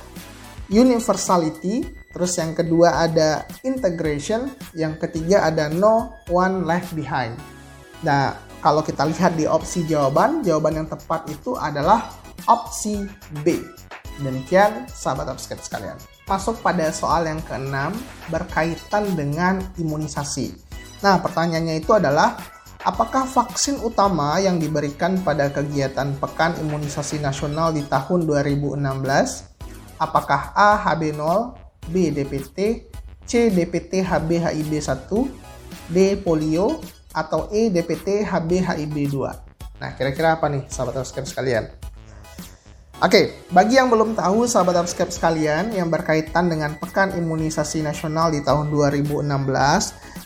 universality, 0.71 1.83
Terus 2.13 2.37
yang 2.37 2.53
kedua 2.53 3.09
ada 3.09 3.49
integration, 3.65 4.53
yang 4.77 4.95
ketiga 5.01 5.49
ada 5.49 5.65
no 5.73 6.13
one 6.29 6.61
left 6.61 6.93
behind. 6.93 7.33
Nah, 8.05 8.37
kalau 8.61 8.85
kita 8.85 9.03
lihat 9.09 9.33
di 9.33 9.49
opsi 9.49 9.81
jawaban, 9.89 10.45
jawaban 10.45 10.85
yang 10.85 10.87
tepat 10.87 11.25
itu 11.27 11.57
adalah 11.57 12.13
opsi 12.45 13.09
B. 13.41 13.65
Demikian 14.21 14.85
sahabat 14.85 15.33
upskip 15.33 15.57
sekalian. 15.57 15.97
Masuk 16.29 16.61
pada 16.61 16.93
soal 16.93 17.25
yang 17.25 17.41
keenam 17.49 17.91
berkaitan 18.29 19.09
dengan 19.17 19.59
imunisasi. 19.81 20.53
Nah, 21.01 21.17
pertanyaannya 21.17 21.81
itu 21.81 21.97
adalah 21.97 22.37
apakah 22.85 23.25
vaksin 23.25 23.81
utama 23.81 24.37
yang 24.37 24.61
diberikan 24.61 25.17
pada 25.25 25.49
kegiatan 25.49 26.13
Pekan 26.21 26.55
Imunisasi 26.61 27.19
Nasional 27.19 27.73
di 27.73 27.81
tahun 27.89 28.29
2016 28.29 29.53
apakah 30.03 30.51
A 30.51 30.75
HB0, 30.83 31.55
B 31.89 32.13
DPT, 32.13 32.87
C 33.23 33.49
DPT 33.49 34.03
HB 34.03 34.29
HIB 34.39 34.71
1, 34.79 35.91
D 35.91 35.97
polio 36.21 36.79
atau 37.11 37.49
E 37.51 37.67
DPT 37.73 38.23
HB 38.23 38.49
HIB 38.63 38.95
2. 39.11 39.81
Nah, 39.81 39.91
kira-kira 39.99 40.39
apa 40.39 40.47
nih 40.47 40.63
sahabat 40.71 41.03
subscribe 41.03 41.27
sekalian? 41.27 41.65
Oke, 43.03 43.35
bagi 43.51 43.75
yang 43.75 43.91
belum 43.91 44.15
tahu 44.15 44.47
sahabat 44.47 44.79
subscribe 44.85 45.11
sekalian 45.11 45.75
yang 45.75 45.91
berkaitan 45.91 46.47
dengan 46.47 46.79
Pekan 46.79 47.11
Imunisasi 47.11 47.83
Nasional 47.83 48.31
di 48.31 48.39
tahun 48.39 48.71
2016 48.71 49.27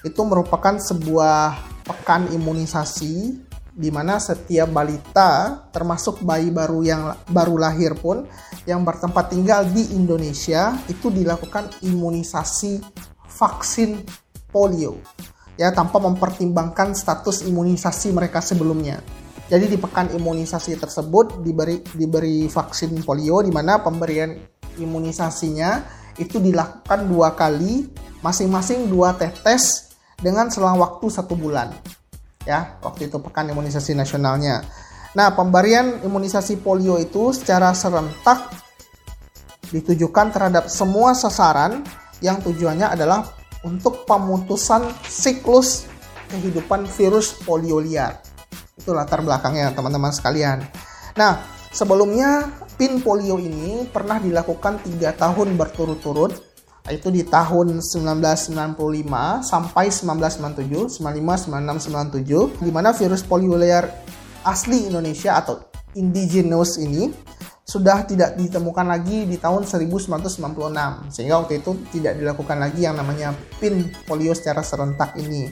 itu 0.06 0.22
merupakan 0.22 0.78
sebuah 0.78 1.58
pekan 1.88 2.28
imunisasi 2.30 3.47
di 3.78 3.94
mana 3.94 4.18
setiap 4.18 4.74
balita 4.74 5.62
termasuk 5.70 6.26
bayi 6.26 6.50
baru 6.50 6.82
yang 6.82 7.14
baru 7.30 7.62
lahir 7.62 7.94
pun 7.94 8.26
yang 8.66 8.82
bertempat 8.82 9.30
tinggal 9.30 9.70
di 9.70 9.94
Indonesia 9.94 10.74
itu 10.90 11.14
dilakukan 11.14 11.70
imunisasi 11.86 12.82
vaksin 13.30 14.02
polio 14.50 14.98
ya 15.62 15.70
tanpa 15.70 16.02
mempertimbangkan 16.02 16.98
status 16.98 17.46
imunisasi 17.46 18.18
mereka 18.18 18.42
sebelumnya. 18.42 18.98
Jadi 19.48 19.70
di 19.70 19.78
pekan 19.78 20.10
imunisasi 20.10 20.74
tersebut 20.76 21.46
diberi 21.46 21.80
diberi 21.94 22.50
vaksin 22.50 22.98
polio 23.06 23.46
di 23.46 23.54
mana 23.54 23.78
pemberian 23.78 24.34
imunisasinya 24.82 25.86
itu 26.18 26.42
dilakukan 26.42 27.06
dua 27.06 27.38
kali 27.38 27.86
masing-masing 28.26 28.90
dua 28.90 29.14
tetes 29.14 29.94
dengan 30.18 30.50
selang 30.50 30.82
waktu 30.82 31.14
satu 31.14 31.38
bulan. 31.38 31.70
Ya, 32.48 32.80
waktu 32.80 33.12
itu 33.12 33.20
pekan 33.20 33.52
imunisasi 33.52 33.92
nasionalnya. 33.92 34.64
Nah, 35.20 35.36
pemberian 35.36 36.00
imunisasi 36.00 36.64
polio 36.64 36.96
itu 36.96 37.36
secara 37.36 37.76
serentak 37.76 38.56
ditujukan 39.68 40.32
terhadap 40.32 40.72
semua 40.72 41.12
sasaran 41.12 41.84
yang 42.24 42.40
tujuannya 42.40 42.88
adalah 42.88 43.28
untuk 43.68 44.08
pemutusan 44.08 44.88
siklus 45.04 45.92
kehidupan 46.32 46.88
virus 46.88 47.36
polio 47.44 47.84
liar. 47.84 48.24
Itu 48.80 48.96
latar 48.96 49.20
belakangnya 49.20 49.76
teman-teman 49.76 50.16
sekalian. 50.16 50.64
Nah, 51.20 51.44
sebelumnya 51.76 52.48
PIN 52.80 53.04
polio 53.04 53.42
ini 53.42 53.84
pernah 53.92 54.24
dilakukan 54.24 54.88
tiga 54.88 55.12
tahun 55.18 55.60
berturut-turut, 55.60 56.32
yaitu 56.88 57.12
di 57.12 57.28
tahun 57.28 57.84
1995 57.84 59.44
sampai 59.44 59.92
1997, 59.92 61.04
95, 61.04 61.52
96, 61.52 61.92
97, 61.92 62.64
di 62.64 62.72
mana 62.72 62.96
virus 62.96 63.22
polio 63.28 63.60
liar 63.60 63.92
asli 64.48 64.88
Indonesia 64.88 65.36
atau 65.36 65.68
indigenous 66.00 66.80
ini 66.80 67.12
sudah 67.68 68.08
tidak 68.08 68.40
ditemukan 68.40 68.88
lagi 68.88 69.28
di 69.28 69.36
tahun 69.36 69.68
1996 69.68 71.12
sehingga 71.12 71.36
waktu 71.44 71.60
itu 71.60 71.76
tidak 71.92 72.16
dilakukan 72.16 72.64
lagi 72.64 72.88
yang 72.88 72.96
namanya 72.96 73.36
PIN 73.60 73.92
polio 74.08 74.32
secara 74.32 74.64
serentak 74.64 75.20
ini. 75.20 75.52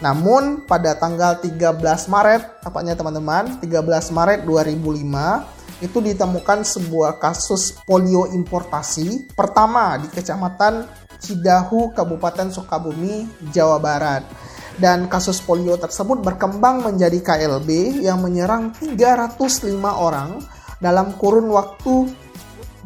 Namun 0.00 0.64
pada 0.64 0.96
tanggal 0.96 1.42
13 1.42 1.76
Maret, 2.08 2.62
tepatnya 2.64 2.94
teman-teman, 2.96 3.58
13 3.60 4.14
Maret 4.14 4.46
2005 4.46 5.59
itu 5.80 5.98
ditemukan 6.00 6.64
sebuah 6.64 7.16
kasus 7.16 7.80
polio 7.84 8.28
importasi 8.28 9.32
pertama 9.32 9.96
di 9.96 10.08
Kecamatan 10.12 10.84
Cidahu, 11.20 11.92
Kabupaten 11.92 12.48
Sukabumi, 12.48 13.28
Jawa 13.52 13.76
Barat. 13.76 14.24
Dan 14.80 15.12
kasus 15.12 15.44
polio 15.44 15.76
tersebut 15.76 16.24
berkembang 16.24 16.80
menjadi 16.80 17.20
KLB 17.20 18.00
yang 18.00 18.24
menyerang 18.24 18.72
305 18.72 19.68
orang 19.84 20.40
dalam 20.80 21.12
kurun 21.20 21.52
waktu 21.52 22.08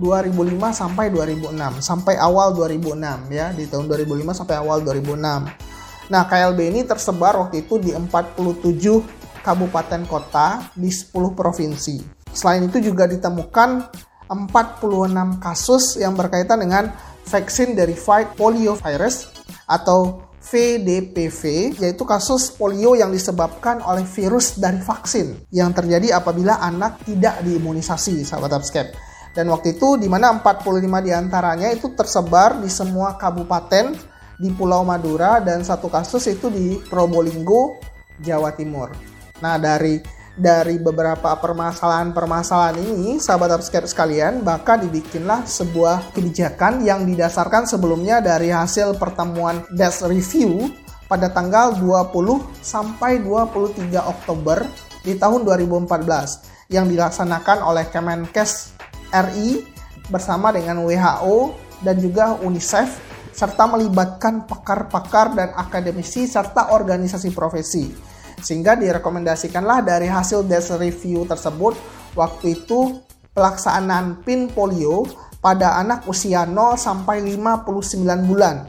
2005 0.03 0.59
sampai 0.75 1.07
2006 1.15 1.55
sampai 1.79 2.19
awal 2.19 2.51
2006 2.51 3.31
ya 3.31 3.55
di 3.55 3.71
tahun 3.71 3.87
2005 3.87 4.43
sampai 4.43 4.59
awal 4.59 4.83
2006 4.83 5.75
Nah, 6.13 6.29
KLB 6.29 6.69
ini 6.69 6.81
tersebar 6.85 7.33
waktu 7.41 7.65
itu 7.65 7.81
di 7.81 7.97
47 7.97 9.41
kabupaten 9.41 10.05
kota 10.05 10.69
di 10.77 10.93
10 10.93 11.33
provinsi. 11.33 12.24
Selain 12.35 12.67
itu 12.67 12.83
juga 12.83 13.07
ditemukan 13.07 13.89
46 14.29 15.39
kasus 15.39 15.97
yang 15.97 16.19
berkaitan 16.19 16.61
dengan 16.61 16.91
vaksin 17.25 17.73
verified 17.79 18.35
polio 18.35 18.75
virus 18.77 19.31
atau 19.65 20.27
VDPV, 20.45 21.73
yaitu 21.81 22.05
kasus 22.05 22.53
polio 22.53 22.93
yang 22.93 23.09
disebabkan 23.09 23.81
oleh 23.81 24.05
virus 24.05 24.61
dari 24.61 24.77
vaksin 24.77 25.49
yang 25.49 25.73
terjadi 25.73 26.21
apabila 26.21 26.61
anak 26.61 27.01
tidak 27.09 27.41
diimunisasi, 27.41 28.29
sahabat 28.29 28.61
Upscape. 28.61 28.93
Dan 29.33 29.49
waktu 29.49 29.81
itu 29.81 29.97
di 29.97 30.07
mana 30.07 30.37
45 30.37 30.85
di 31.01 31.11
antaranya 31.11 31.73
itu 31.73 31.97
tersebar 31.97 32.61
di 32.61 32.69
semua 32.69 33.17
kabupaten 33.17 33.97
di 34.39 34.53
Pulau 34.53 34.85
Madura 34.85 35.41
dan 35.41 35.65
satu 35.65 35.89
kasus 35.89 36.29
itu 36.29 36.53
di 36.53 36.79
Probolinggo, 36.87 37.81
Jawa 38.21 38.53
Timur. 38.55 38.95
Nah, 39.43 39.59
dari 39.59 39.99
dari 40.35 40.83
beberapa 40.83 41.39
permasalahan-permasalahan 41.39 42.79
ini, 42.83 43.23
sahabat 43.23 43.55
subscribe 43.59 43.87
sekalian, 43.87 44.43
maka 44.43 44.75
dibikinlah 44.75 45.47
sebuah 45.47 46.11
kebijakan 46.11 46.83
yang 46.83 47.07
didasarkan 47.07 47.71
sebelumnya 47.71 48.19
dari 48.19 48.51
hasil 48.51 48.99
pertemuan 48.99 49.63
Desk 49.71 50.11
Review 50.11 50.75
pada 51.07 51.31
tanggal 51.31 51.79
20 51.79 52.11
sampai 52.59 53.23
23 53.23 53.95
Oktober 54.03 54.67
di 55.07 55.15
tahun 55.15 55.47
2014 55.47 56.73
yang 56.73 56.91
dilaksanakan 56.91 57.63
oleh 57.63 57.87
Kemenkes 57.93 58.75
RI 59.15 59.63
bersama 60.11 60.51
dengan 60.51 60.83
WHO 60.83 61.55
dan 61.87 61.97
juga 62.03 62.35
UNICEF 62.43 63.15
serta 63.35 63.67
melibatkan 63.71 64.47
pakar-pakar 64.47 65.35
dan 65.35 65.51
akademisi 65.55 66.27
serta 66.27 66.75
organisasi 66.75 67.31
profesi. 67.35 68.14
Sehingga 68.41 68.75
direkomendasikanlah 68.79 69.85
dari 69.85 70.11
hasil 70.11 70.47
desk 70.49 70.79
review 70.81 71.29
tersebut 71.29 71.77
waktu 72.19 72.63
itu 72.63 73.03
pelaksanaan 73.35 74.23
PIN 74.23 74.51
polio 74.51 75.05
pada 75.43 75.77
anak 75.77 76.09
usia 76.09 76.49
0 76.49 76.79
sampai 76.79 77.21
59 77.21 78.31
bulan. 78.31 78.65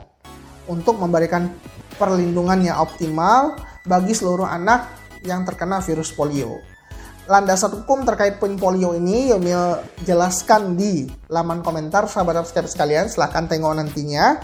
Untuk 0.65 0.97
memberikan 0.97 1.53
perlindungan 1.95 2.59
yang 2.65 2.81
optimal 2.81 3.55
bagi 3.85 4.17
seluruh 4.17 4.49
anak 4.49 4.89
yang 5.23 5.45
terkena 5.45 5.79
virus 5.79 6.11
polio. 6.11 6.59
Landasan 7.25 7.81
hukum 7.81 8.05
terkait 8.05 8.37
PIN 8.37 8.53
polio 8.53 8.93
ini 8.93 9.33
Yomil 9.33 9.81
jelaskan 10.05 10.77
di 10.77 11.09
laman 11.25 11.65
komentar 11.65 12.05
sahabat 12.05 12.45
subscribe 12.45 12.69
sekalian. 12.69 13.09
Silahkan 13.09 13.49
tengok 13.49 13.73
nantinya. 13.73 14.37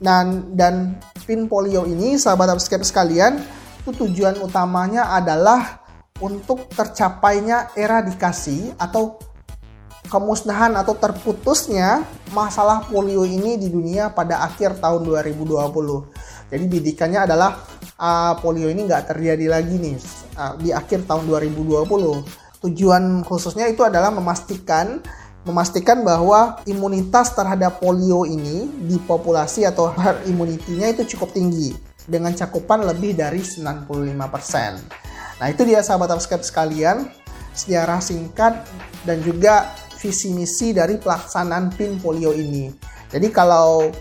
Dan 0.00 0.56
dan 0.56 0.96
PIN 1.28 1.46
polio 1.46 1.84
ini 1.84 2.16
sahabat 2.16 2.56
subscribe 2.56 2.82
sekalian 2.82 3.36
itu 3.82 3.90
tujuan 4.06 4.38
utamanya 4.38 5.10
adalah 5.10 5.82
untuk 6.22 6.70
tercapainya 6.70 7.74
eradikasi 7.74 8.70
atau 8.78 9.18
kemusnahan 10.06 10.78
atau 10.78 10.94
terputusnya 10.94 12.06
masalah 12.30 12.86
polio 12.86 13.26
ini 13.26 13.58
di 13.58 13.66
dunia 13.66 14.14
pada 14.14 14.46
akhir 14.46 14.78
tahun 14.78 15.02
2020. 15.02 15.66
Jadi 16.54 16.64
bidikannya 16.70 17.26
adalah 17.26 17.58
uh, 17.98 18.38
polio 18.38 18.70
ini 18.70 18.86
nggak 18.86 19.10
terjadi 19.10 19.50
lagi 19.50 19.74
nih 19.82 19.98
uh, 20.38 20.54
di 20.62 20.70
akhir 20.70 21.02
tahun 21.10 21.26
2020. 21.26 21.82
Tujuan 22.62 23.26
khususnya 23.26 23.66
itu 23.66 23.82
adalah 23.82 24.14
memastikan 24.14 25.02
memastikan 25.42 26.06
bahwa 26.06 26.62
imunitas 26.70 27.34
terhadap 27.34 27.82
polio 27.82 28.22
ini 28.22 28.70
di 28.86 28.94
populasi 28.94 29.66
atau 29.66 29.90
herd 29.90 30.22
immunity-nya 30.30 30.94
itu 30.94 31.18
cukup 31.18 31.34
tinggi 31.34 31.74
dengan 32.06 32.34
cakupan 32.34 32.82
lebih 32.86 33.14
dari 33.18 33.42
95%. 33.42 35.38
Nah, 35.38 35.46
itu 35.50 35.62
dia 35.66 35.82
sahabat 35.82 36.14
subscribe 36.18 36.44
sekalian 36.46 36.96
sejarah 37.52 38.00
singkat 38.00 38.64
dan 39.04 39.20
juga 39.20 39.76
visi 40.00 40.32
misi 40.32 40.74
dari 40.74 40.98
pelaksanaan 40.98 41.70
PIN 41.76 42.00
polio 42.00 42.34
ini. 42.34 42.72
Jadi 43.12 43.28
kalau 43.28 43.92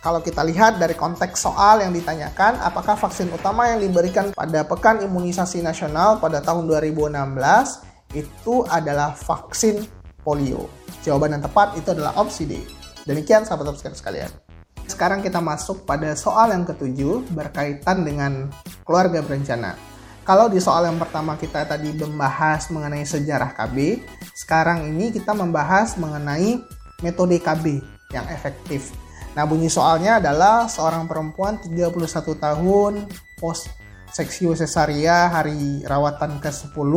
kalau 0.00 0.24
kita 0.24 0.40
lihat 0.48 0.80
dari 0.80 0.96
konteks 0.96 1.44
soal 1.44 1.84
yang 1.84 1.92
ditanyakan, 1.92 2.56
apakah 2.64 2.96
vaksin 2.96 3.28
utama 3.28 3.68
yang 3.68 3.84
diberikan 3.84 4.32
pada 4.32 4.64
Pekan 4.64 5.04
Imunisasi 5.04 5.60
Nasional 5.60 6.16
pada 6.16 6.40
tahun 6.40 6.64
2016 6.64 8.16
itu 8.16 8.64
adalah 8.64 9.12
vaksin 9.12 9.84
polio? 10.24 10.72
Jawaban 11.04 11.36
yang 11.36 11.44
tepat 11.44 11.76
itu 11.76 11.92
adalah 11.92 12.16
opsi 12.16 12.48
D. 12.48 12.64
Demikian 13.04 13.44
sahabat 13.44 13.76
subscribe 13.76 13.96
sekalian. 13.96 14.49
Sekarang 14.90 15.22
kita 15.22 15.38
masuk 15.38 15.86
pada 15.86 16.18
soal 16.18 16.50
yang 16.50 16.66
ketujuh 16.66 17.30
berkaitan 17.30 18.02
dengan 18.02 18.50
keluarga 18.82 19.22
berencana. 19.22 19.78
Kalau 20.26 20.50
di 20.50 20.58
soal 20.58 20.90
yang 20.90 20.98
pertama 20.98 21.38
kita 21.38 21.62
tadi 21.62 21.94
membahas 21.94 22.66
mengenai 22.74 23.06
sejarah 23.06 23.54
KB, 23.54 24.02
sekarang 24.34 24.90
ini 24.90 25.14
kita 25.14 25.30
membahas 25.30 25.94
mengenai 25.94 26.58
metode 27.06 27.38
KB 27.38 27.78
yang 28.10 28.26
efektif. 28.34 28.90
Nah, 29.38 29.46
bunyi 29.46 29.70
soalnya 29.70 30.18
adalah 30.18 30.66
seorang 30.66 31.06
perempuan 31.06 31.62
31 31.62 32.34
tahun 32.34 33.06
post 33.38 33.70
seksio 34.10 34.58
cesaria 34.58 35.30
hari 35.30 35.86
rawatan 35.86 36.42
ke-10 36.42 36.92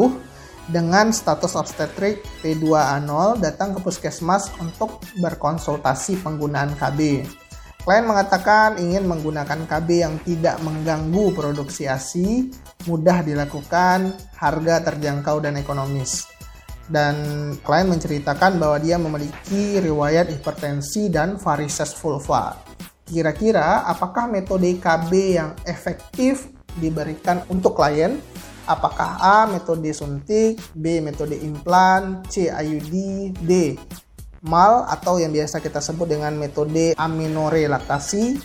dengan 0.73 1.13
status 1.13 1.53
obstetrik 1.53 2.25
P2A0 2.41 3.37
datang 3.37 3.77
ke 3.77 3.79
puskesmas 3.85 4.49
untuk 4.57 4.97
berkonsultasi 5.21 6.23
penggunaan 6.25 6.73
KB. 6.73 7.21
Klien 7.83 8.07
mengatakan 8.07 8.79
ingin 8.79 9.03
menggunakan 9.03 9.67
KB 9.67 9.87
yang 9.91 10.15
tidak 10.23 10.55
mengganggu 10.63 11.35
produksi 11.35 11.83
ASI, 11.83 12.47
mudah 12.87 13.19
dilakukan, 13.27 14.15
harga 14.39 14.87
terjangkau 14.87 15.43
dan 15.43 15.59
ekonomis. 15.59 16.23
Dan 16.87 17.15
klien 17.59 17.91
menceritakan 17.91 18.55
bahwa 18.55 18.79
dia 18.79 18.95
memiliki 18.95 19.83
riwayat 19.83 20.31
hipertensi 20.31 21.11
dan 21.11 21.35
varises 21.35 21.91
vulva. 21.99 22.55
Kira-kira 23.03 23.83
apakah 23.83 24.31
metode 24.31 24.79
KB 24.79 25.11
yang 25.43 25.51
efektif 25.67 26.55
diberikan 26.79 27.43
untuk 27.51 27.75
klien? 27.75 28.15
Apakah 28.63 29.19
A. 29.19 29.37
Metode 29.43 29.91
suntik, 29.91 30.55
B. 30.71 31.03
Metode 31.03 31.35
implan, 31.35 32.23
C. 32.31 32.47
IUD, 32.47 32.95
D 33.43 33.75
mal 34.43 34.83
atau 34.91 35.17
yang 35.17 35.31
biasa 35.31 35.63
kita 35.63 35.79
sebut 35.79 36.11
dengan 36.11 36.35
metode 36.35 36.91
aminorelaktasi 36.99 38.37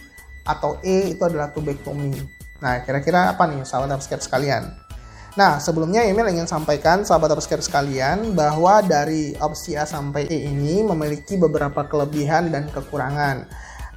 atau 0.47 0.79
E 0.87 1.13
itu 1.13 1.23
adalah 1.27 1.51
tubektomi. 1.51 2.15
Nah, 2.63 2.83
kira-kira 2.87 3.35
apa 3.35 3.51
nih 3.51 3.67
sahabat 3.67 3.99
upscape 3.99 4.23
sekalian? 4.23 4.71
Nah, 5.39 5.63
sebelumnya 5.63 6.03
Emil 6.03 6.27
ingin 6.35 6.51
sampaikan 6.51 7.07
sahabat 7.07 7.35
upscape 7.35 7.63
sekalian 7.63 8.35
bahwa 8.35 8.83
dari 8.83 9.39
opsi 9.39 9.79
A 9.79 9.87
sampai 9.87 10.27
E 10.27 10.51
ini 10.51 10.83
memiliki 10.83 11.39
beberapa 11.39 11.87
kelebihan 11.87 12.51
dan 12.51 12.67
kekurangan. 12.71 13.47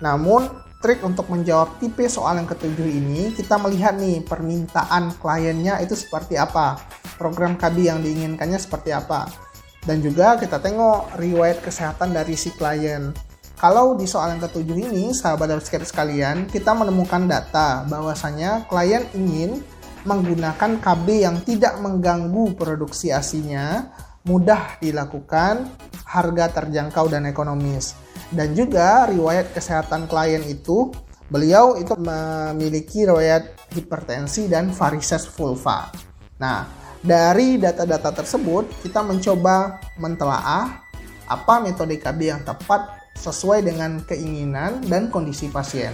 Namun, 0.01 0.49
trik 0.81 1.01
untuk 1.01 1.29
menjawab 1.29 1.81
tipe 1.81 2.05
soal 2.09 2.37
yang 2.37 2.49
ketujuh 2.49 2.85
ini, 2.85 3.33
kita 3.33 3.57
melihat 3.57 3.97
nih 3.97 4.21
permintaan 4.25 5.17
kliennya 5.17 5.81
itu 5.81 5.97
seperti 5.97 6.37
apa. 6.37 6.77
Program 7.17 7.57
KB 7.57 7.89
yang 7.89 8.01
diinginkannya 8.05 8.57
seperti 8.57 8.93
apa. 8.93 9.50
Dan 9.81 9.99
juga 10.05 10.37
kita 10.37 10.61
tengok 10.61 11.17
riwayat 11.17 11.65
kesehatan 11.65 12.13
dari 12.13 12.37
si 12.37 12.53
klien. 12.53 13.09
Kalau 13.57 13.93
di 13.93 14.09
soal 14.09 14.33
yang 14.33 14.41
ketujuh 14.41 14.77
ini, 14.89 15.13
sahabat 15.13 15.53
dan 15.53 15.61
sekalian, 15.61 16.49
kita 16.49 16.73
menemukan 16.73 17.29
data 17.29 17.85
bahwasanya 17.85 18.65
klien 18.65 19.05
ingin 19.13 19.61
menggunakan 20.01 20.81
KB 20.81 21.07
yang 21.21 21.37
tidak 21.45 21.77
mengganggu 21.77 22.57
produksi 22.57 23.13
asinya, 23.13 23.93
mudah 24.25 24.81
dilakukan, 24.81 25.69
harga 26.05 26.61
terjangkau 26.61 27.05
dan 27.09 27.29
ekonomis. 27.29 27.93
Dan 28.33 28.57
juga 28.57 29.05
riwayat 29.09 29.53
kesehatan 29.53 30.09
klien 30.09 30.41
itu, 30.45 30.89
beliau 31.29 31.77
itu 31.77 31.93
memiliki 31.97 33.05
riwayat 33.05 33.73
hipertensi 33.77 34.49
dan 34.49 34.73
varises 34.73 35.29
vulva. 35.29 35.93
Nah, 36.41 36.80
dari 37.01 37.57
data-data 37.57 38.13
tersebut, 38.13 38.69
kita 38.85 39.01
mencoba 39.01 39.81
mentelaah 39.97 40.85
apa 41.25 41.53
metode 41.63 41.97
KB 41.97 42.19
yang 42.29 42.41
tepat 42.45 43.01
sesuai 43.17 43.65
dengan 43.65 44.01
keinginan 44.05 44.85
dan 44.85 45.09
kondisi 45.09 45.49
pasien. 45.49 45.93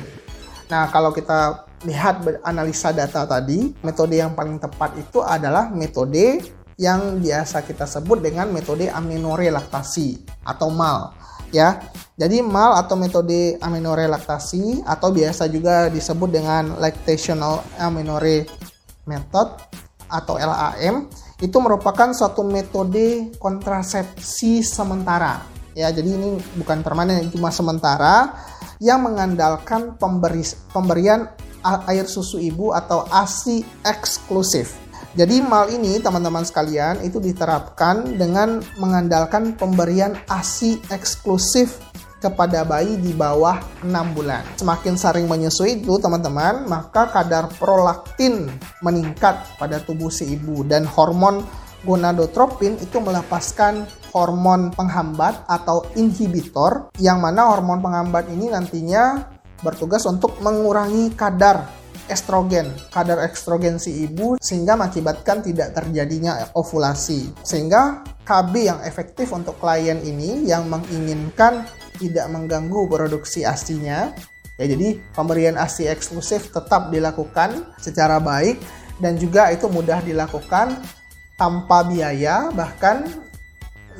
Nah, 0.67 0.91
kalau 0.91 1.15
kita 1.15 1.63
lihat 1.87 2.25
analisa 2.43 2.91
data 2.91 3.23
tadi, 3.23 3.71
metode 3.79 4.19
yang 4.19 4.35
paling 4.35 4.59
tepat 4.59 4.99
itu 4.99 5.23
adalah 5.23 5.71
metode 5.71 6.43
yang 6.77 7.23
biasa 7.23 7.63
kita 7.63 7.87
sebut 7.87 8.21
dengan 8.21 8.51
metode 8.51 8.91
aminorelaktasi 8.91 10.21
atau 10.45 10.69
MAL 10.69 11.15
ya. 11.49 11.79
Jadi 12.17 12.41
MAL 12.41 12.81
atau 12.81 12.97
metode 12.97 13.57
aminorelaktasi 13.61 14.85
atau 14.85 15.13
biasa 15.13 15.45
juga 15.49 15.89
disebut 15.89 16.29
dengan 16.29 16.77
lactational 16.81 17.61
aminore 17.77 18.49
method 19.05 19.53
atau 20.07 20.39
LAM 20.39 21.07
itu 21.37 21.57
merupakan 21.61 22.09
suatu 22.15 22.41
metode 22.41 23.31
kontrasepsi 23.37 24.65
sementara. 24.65 25.45
Ya, 25.77 25.93
jadi 25.93 26.09
ini 26.09 26.41
bukan 26.57 26.81
permanen, 26.81 27.29
cuma 27.29 27.53
sementara 27.53 28.33
yang 28.81 29.05
mengandalkan 29.05 29.93
pemberi, 30.01 30.41
pemberian 30.73 31.29
air 31.85 32.09
susu 32.09 32.41
ibu 32.41 32.73
atau 32.73 33.05
ASI 33.13 33.61
eksklusif. 33.85 34.87
Jadi 35.17 35.41
mal 35.41 35.65
ini 35.73 35.97
teman-teman 35.97 36.45
sekalian 36.45 37.01
itu 37.01 37.17
diterapkan 37.17 38.17
dengan 38.21 38.61
mengandalkan 38.77 39.57
pemberian 39.57 40.13
ASI 40.29 40.77
eksklusif 40.93 41.81
kepada 42.17 42.65
bayi 42.65 42.97
di 42.97 43.13
bawah 43.13 43.61
6 43.85 44.15
bulan. 44.17 44.41
Semakin 44.57 44.95
sering 44.97 45.25
menyusui 45.29 45.81
itu 45.81 45.97
teman-teman, 46.01 46.65
maka 46.65 47.09
kadar 47.13 47.49
prolaktin 47.57 48.49
meningkat 48.81 49.37
pada 49.61 49.77
tubuh 49.81 50.09
si 50.09 50.37
ibu 50.37 50.65
dan 50.65 50.85
hormon 50.85 51.45
gonadotropin 51.85 52.75
itu 52.81 52.97
melepaskan 52.97 53.85
hormon 54.09 54.73
penghambat 54.73 55.45
atau 55.45 55.85
inhibitor 55.93 56.89
yang 56.97 57.21
mana 57.21 57.53
hormon 57.53 57.79
penghambat 57.79 58.33
ini 58.33 58.49
nantinya 58.49 59.29
bertugas 59.61 60.05
untuk 60.09 60.41
mengurangi 60.41 61.13
kadar 61.13 61.69
estrogen, 62.07 62.71
kadar 62.89 63.19
estrogen 63.27 63.77
si 63.77 64.07
ibu 64.07 64.39
sehingga 64.39 64.79
mengakibatkan 64.79 65.43
tidak 65.43 65.75
terjadinya 65.75 66.49
ovulasi. 66.55 67.29
Sehingga 67.43 68.01
KB 68.23 68.53
yang 68.59 68.79
efektif 68.83 69.31
untuk 69.35 69.59
klien 69.59 69.99
ini 70.03 70.47
yang 70.47 70.67
menginginkan 70.71 71.67
tidak 71.97 72.29
mengganggu 72.29 72.85
produksi 72.85 73.43
ASI-nya. 73.43 74.13
Ya, 74.57 74.65
jadi 74.65 74.97
pemberian 75.13 75.53
ASI 75.53 75.85
eksklusif 75.85 76.49
tetap 76.49 76.89
dilakukan 76.89 77.77
secara 77.77 78.17
baik 78.17 78.57
dan 78.97 79.13
juga 79.17 79.53
itu 79.53 79.69
mudah 79.69 80.01
dilakukan 80.01 80.81
tanpa 81.37 81.85
biaya 81.85 82.49
bahkan 82.49 83.05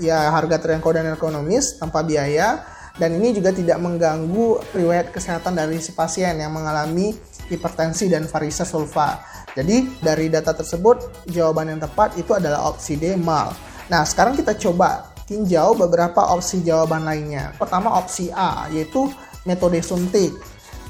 ya 0.02 0.34
harga 0.34 0.58
terjangkau 0.58 0.90
dan 0.90 1.14
ekonomis 1.14 1.78
tanpa 1.78 2.02
biaya 2.02 2.66
dan 2.98 3.14
ini 3.14 3.30
juga 3.38 3.54
tidak 3.54 3.78
mengganggu 3.78 4.74
riwayat 4.74 5.14
kesehatan 5.14 5.54
dari 5.54 5.78
si 5.78 5.94
pasien 5.94 6.42
yang 6.42 6.50
mengalami 6.50 7.14
hipertensi 7.46 8.10
dan 8.10 8.26
varises 8.26 8.74
vulva. 8.74 9.22
Jadi 9.54 10.02
dari 10.02 10.34
data 10.34 10.54
tersebut 10.54 11.30
jawaban 11.30 11.78
yang 11.78 11.82
tepat 11.82 12.18
itu 12.18 12.34
adalah 12.34 12.66
opsi 12.70 12.98
D 12.98 13.14
mal. 13.14 13.54
Nah, 13.88 14.02
sekarang 14.02 14.34
kita 14.34 14.58
coba 14.58 15.14
tinjau 15.28 15.76
beberapa 15.76 16.32
opsi 16.32 16.64
jawaban 16.64 17.04
lainnya. 17.04 17.52
Pertama 17.60 18.00
opsi 18.00 18.32
A 18.32 18.72
yaitu 18.72 19.12
metode 19.44 19.84
suntik. 19.84 20.34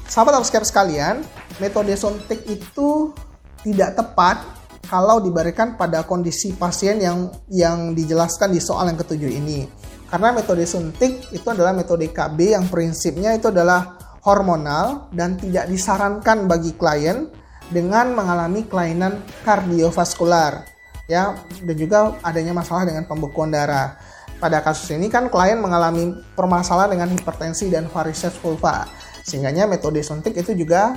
Sahabat 0.08 0.40
subscribe 0.40 0.64
sekalian, 0.64 1.20
metode 1.60 1.92
suntik 1.98 2.40
itu 2.48 3.12
tidak 3.60 3.98
tepat 3.98 4.40
kalau 4.88 5.20
diberikan 5.20 5.76
pada 5.76 6.00
kondisi 6.06 6.56
pasien 6.56 6.96
yang 6.96 7.28
yang 7.52 7.92
dijelaskan 7.92 8.54
di 8.54 8.62
soal 8.62 8.88
yang 8.88 8.96
ketujuh 8.96 9.28
ini. 9.28 9.68
Karena 10.08 10.32
metode 10.32 10.64
suntik 10.64 11.28
itu 11.36 11.44
adalah 11.52 11.76
metode 11.76 12.08
KB 12.08 12.56
yang 12.56 12.64
prinsipnya 12.72 13.36
itu 13.36 13.52
adalah 13.52 14.00
hormonal 14.24 15.12
dan 15.12 15.36
tidak 15.36 15.68
disarankan 15.68 16.48
bagi 16.48 16.72
klien 16.72 17.28
dengan 17.68 18.16
mengalami 18.16 18.64
kelainan 18.64 19.20
kardiovaskular 19.44 20.64
ya 21.08 21.36
dan 21.64 21.76
juga 21.76 22.16
adanya 22.24 22.56
masalah 22.56 22.88
dengan 22.88 23.04
pembekuan 23.04 23.52
darah. 23.52 23.96
Pada 24.38 24.62
kasus 24.62 24.94
ini 24.94 25.10
kan 25.10 25.26
klien 25.26 25.58
mengalami 25.58 26.14
permasalahan 26.38 26.94
dengan 26.94 27.10
hipertensi 27.10 27.66
dan 27.74 27.90
varises 27.90 28.38
vulva. 28.38 28.86
Sehingganya 29.26 29.66
metode 29.66 29.98
suntik 30.06 30.38
itu 30.38 30.54
juga 30.54 30.94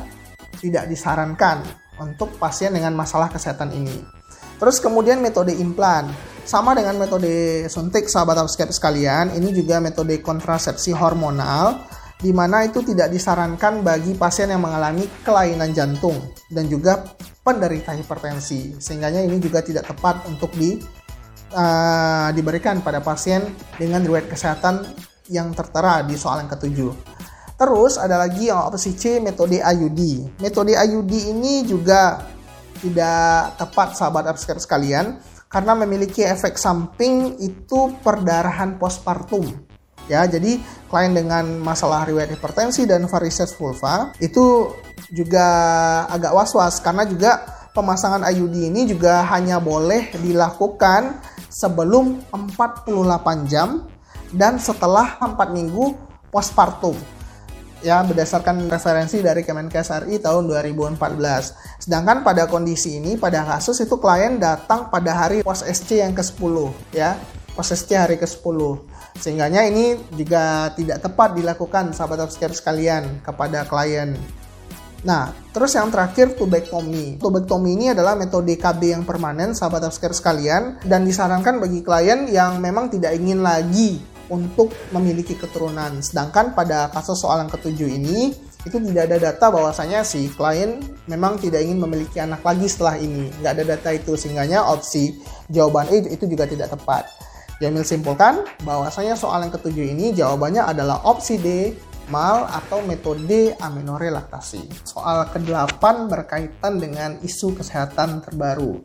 tidak 0.61 0.85
disarankan 0.85 1.65
untuk 1.97 2.37
pasien 2.37 2.69
dengan 2.69 2.93
masalah 2.93 3.33
kesehatan 3.33 3.73
ini. 3.73 3.97
Terus 4.61 4.77
kemudian 4.77 5.17
metode 5.25 5.57
implan. 5.57 6.05
Sama 6.45 6.77
dengan 6.77 7.01
metode 7.01 7.65
suntik 7.65 8.05
sahabat 8.05 8.45
upscape 8.45 8.73
sekalian, 8.73 9.33
ini 9.33 9.53
juga 9.53 9.81
metode 9.81 10.21
kontrasepsi 10.21 10.93
hormonal 10.93 11.81
di 12.21 12.29
mana 12.29 12.61
itu 12.61 12.85
tidak 12.85 13.09
disarankan 13.09 13.81
bagi 13.81 14.13
pasien 14.13 14.53
yang 14.53 14.61
mengalami 14.61 15.09
kelainan 15.25 15.73
jantung 15.73 16.21
dan 16.53 16.69
juga 16.69 17.01
penderita 17.41 17.97
hipertensi. 17.97 18.77
Sehingganya 18.77 19.25
ini 19.25 19.41
juga 19.41 19.65
tidak 19.65 19.89
tepat 19.89 20.29
untuk 20.29 20.53
di 20.53 20.77
uh, 21.53 22.29
diberikan 22.35 22.79
pada 22.83 22.99
pasien 23.03 23.43
dengan 23.75 24.03
riwayat 24.03 24.27
kesehatan 24.27 24.87
yang 25.31 25.55
tertera 25.55 26.03
di 26.03 26.15
soal 26.19 26.43
yang 26.43 26.51
ketujuh. 26.51 26.91
Terus 27.55 28.01
ada 28.01 28.17
lagi 28.17 28.49
yang 28.49 28.65
opsi 28.65 28.97
C 28.97 29.21
metode 29.21 29.61
IUD. 29.61 30.01
Metode 30.41 30.73
IUD 30.73 31.13
ini 31.29 31.61
juga 31.61 32.25
tidak 32.81 33.61
tepat 33.61 33.93
sahabat 33.93 34.33
upscare 34.33 34.57
sekalian 34.57 35.21
karena 35.45 35.77
memiliki 35.77 36.25
efek 36.25 36.57
samping 36.57 37.37
itu 37.37 37.93
perdarahan 38.01 38.81
postpartum. 38.81 39.45
Ya, 40.09 40.25
jadi 40.25 40.57
klien 40.89 41.13
dengan 41.13 41.61
masalah 41.61 42.03
riwayat 42.09 42.33
hipertensi 42.33 42.89
dan 42.89 43.05
varises 43.05 43.53
vulva 43.53 44.09
itu 44.17 44.73
juga 45.13 45.47
agak 46.09 46.33
was-was 46.33 46.81
karena 46.81 47.05
juga 47.05 47.45
pemasangan 47.71 48.25
IUD 48.27 48.73
ini 48.73 48.89
juga 48.89 49.23
hanya 49.31 49.61
boleh 49.61 50.11
dilakukan 50.19 51.21
sebelum 51.51 52.23
48 52.31 53.51
jam 53.51 53.83
dan 54.31 54.55
setelah 54.55 55.19
4 55.19 55.35
minggu 55.51 55.99
postpartum 56.31 56.95
ya 57.81 58.05
berdasarkan 58.05 58.69
referensi 58.69 59.19
dari 59.19 59.41
Kemenkes 59.41 59.89
RI 60.05 60.21
tahun 60.21 60.47
2014. 60.47 61.81
Sedangkan 61.81 62.21
pada 62.21 62.45
kondisi 62.45 63.01
ini 63.01 63.17
pada 63.17 63.43
kasus 63.43 63.81
itu 63.81 63.97
klien 63.97 64.37
datang 64.37 64.87
pada 64.93 65.11
hari 65.17 65.41
pos 65.41 65.65
SC 65.65 65.99
yang 65.99 66.13
ke-10 66.13 66.55
ya. 66.93 67.17
Pos 67.51 67.67
SC 67.73 67.99
hari 67.99 68.15
ke-10. 68.15 68.57
Sehingganya 69.19 69.67
ini 69.67 69.99
juga 70.15 70.71
tidak 70.71 71.03
tepat 71.03 71.35
dilakukan 71.35 71.91
sahabat 71.91 72.23
upscare 72.23 72.55
sekalian 72.55 73.19
kepada 73.25 73.67
klien. 73.67 74.15
Nah, 75.01 75.33
terus 75.49 75.73
yang 75.73 75.89
terakhir 75.89 76.37
tubektomi. 76.37 77.17
Tubektomi 77.17 77.73
ini 77.73 77.89
adalah 77.89 78.13
metode 78.13 78.53
KB 78.53 78.81
yang 78.93 79.03
permanen 79.03 79.57
sahabat 79.57 79.89
upscare 79.89 80.13
sekalian 80.13 80.77
dan 80.85 81.01
disarankan 81.01 81.57
bagi 81.57 81.81
klien 81.81 82.29
yang 82.29 82.61
memang 82.61 82.93
tidak 82.93 83.17
ingin 83.17 83.41
lagi 83.41 83.97
untuk 84.29 84.69
memiliki 84.93 85.33
keturunan. 85.33 85.99
Sedangkan 86.05 86.53
pada 86.53 86.93
kasus 86.93 87.17
soal 87.17 87.41
yang 87.41 87.51
ketujuh 87.51 87.89
ini 87.89 88.31
itu 88.61 88.77
tidak 88.77 89.09
ada 89.09 89.17
data 89.17 89.49
bahwasanya 89.49 90.05
si 90.05 90.29
klien 90.37 90.77
memang 91.09 91.41
tidak 91.41 91.65
ingin 91.65 91.81
memiliki 91.81 92.21
anak 92.21 92.45
lagi 92.45 92.69
setelah 92.69 92.95
ini. 93.01 93.33
Nggak 93.41 93.51
ada 93.57 93.63
data 93.75 93.89
itu 93.97 94.13
sehingganya 94.13 94.61
opsi 94.61 95.17
jawaban 95.49 95.89
E 95.89 96.13
itu 96.13 96.29
juga 96.29 96.45
tidak 96.45 96.69
tepat. 96.77 97.09
Jamil 97.57 97.85
simpulkan 97.85 98.41
bahwasanya 98.65 99.13
soal 99.13 99.45
yang 99.45 99.53
ketujuh 99.53 99.85
ini 99.93 100.13
jawabannya 100.17 100.65
adalah 100.65 101.01
opsi 101.05 101.37
D 101.37 101.47
mal 102.09 102.49
atau 102.49 102.81
metode 102.81 103.53
aminorelaktasi. 103.59 104.87
Soal 104.87 105.27
ke-8 105.29 105.83
berkaitan 106.09 106.81
dengan 106.81 107.19
isu 107.21 107.53
kesehatan 107.59 108.25
terbaru. 108.25 108.81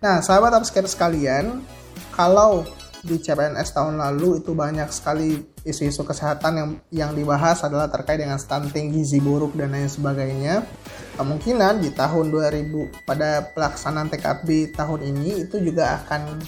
Nah, 0.00 0.20
sahabat 0.20 0.56
upscare 0.60 0.88
sekalian, 0.88 1.64
kalau 2.12 2.64
di 3.00 3.16
CPNS 3.16 3.72
tahun 3.72 3.96
lalu 3.96 4.44
itu 4.44 4.52
banyak 4.52 4.88
sekali 4.92 5.40
isu-isu 5.64 6.04
kesehatan 6.04 6.52
yang 6.52 6.70
yang 6.92 7.10
dibahas 7.16 7.64
adalah 7.64 7.88
terkait 7.88 8.20
dengan 8.20 8.36
stunting, 8.36 8.92
gizi 8.92 9.24
buruk 9.24 9.56
dan 9.56 9.72
lain 9.72 9.88
sebagainya. 9.88 10.64
Kemungkinan 11.16 11.80
di 11.80 11.92
tahun 11.96 12.28
2000 12.28 13.08
pada 13.08 13.44
pelaksanaan 13.56 14.08
TKB 14.12 14.76
tahun 14.76 15.00
ini 15.04 15.48
itu 15.48 15.60
juga 15.60 16.00
akan 16.00 16.40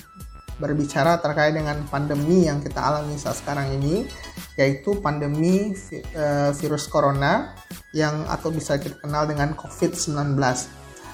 berbicara 0.63 1.19
terkait 1.19 1.59
dengan 1.59 1.83
pandemi 1.91 2.47
yang 2.47 2.63
kita 2.63 2.79
alami 2.79 3.19
saat 3.19 3.43
sekarang 3.43 3.75
ini 3.83 4.07
yaitu 4.55 4.95
pandemi 5.03 5.75
uh, 6.15 6.55
virus 6.55 6.87
corona 6.87 7.59
yang 7.91 8.23
atau 8.31 8.55
bisa 8.55 8.79
kita 8.79 8.95
kenal 9.03 9.27
dengan 9.27 9.59
COVID-19. 9.59 10.39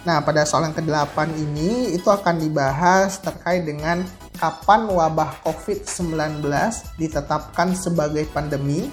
Nah, 0.07 0.23
pada 0.23 0.47
soal 0.47 0.71
yang 0.71 0.77
ke-8 0.77 1.17
ini 1.35 1.97
itu 1.97 2.07
akan 2.07 2.39
dibahas 2.39 3.19
terkait 3.19 3.67
dengan 3.67 4.05
kapan 4.39 4.87
wabah 4.87 5.43
COVID-19 5.43 6.45
ditetapkan 7.01 7.75
sebagai 7.75 8.29
pandemi 8.31 8.87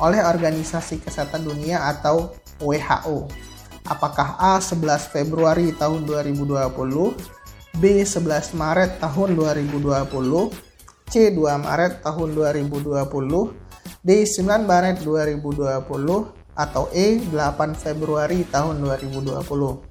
oleh 0.00 0.20
Organisasi 0.20 1.00
Kesehatan 1.00 1.48
Dunia 1.48 1.88
atau 1.88 2.36
WHO. 2.60 3.28
Apakah 3.88 4.36
A 4.36 4.60
11 4.60 5.08
Februari 5.08 5.72
tahun 5.72 6.04
2020, 6.04 6.68
B 7.78 8.02
11 8.02 8.56
Maret 8.58 8.98
tahun 8.98 9.38
2020, 9.38 10.10
C 11.06 11.14
2 11.30 11.38
Maret 11.38 12.02
tahun 12.02 12.28
2020, 12.34 12.90
D 14.02 14.10
9 14.26 14.66
Maret 14.66 14.96
2020, 15.06 16.40
atau 16.56 16.90
E 16.90 17.22
8 17.22 17.76
Februari 17.78 18.42
tahun 18.50 18.82
2020. 18.82 19.90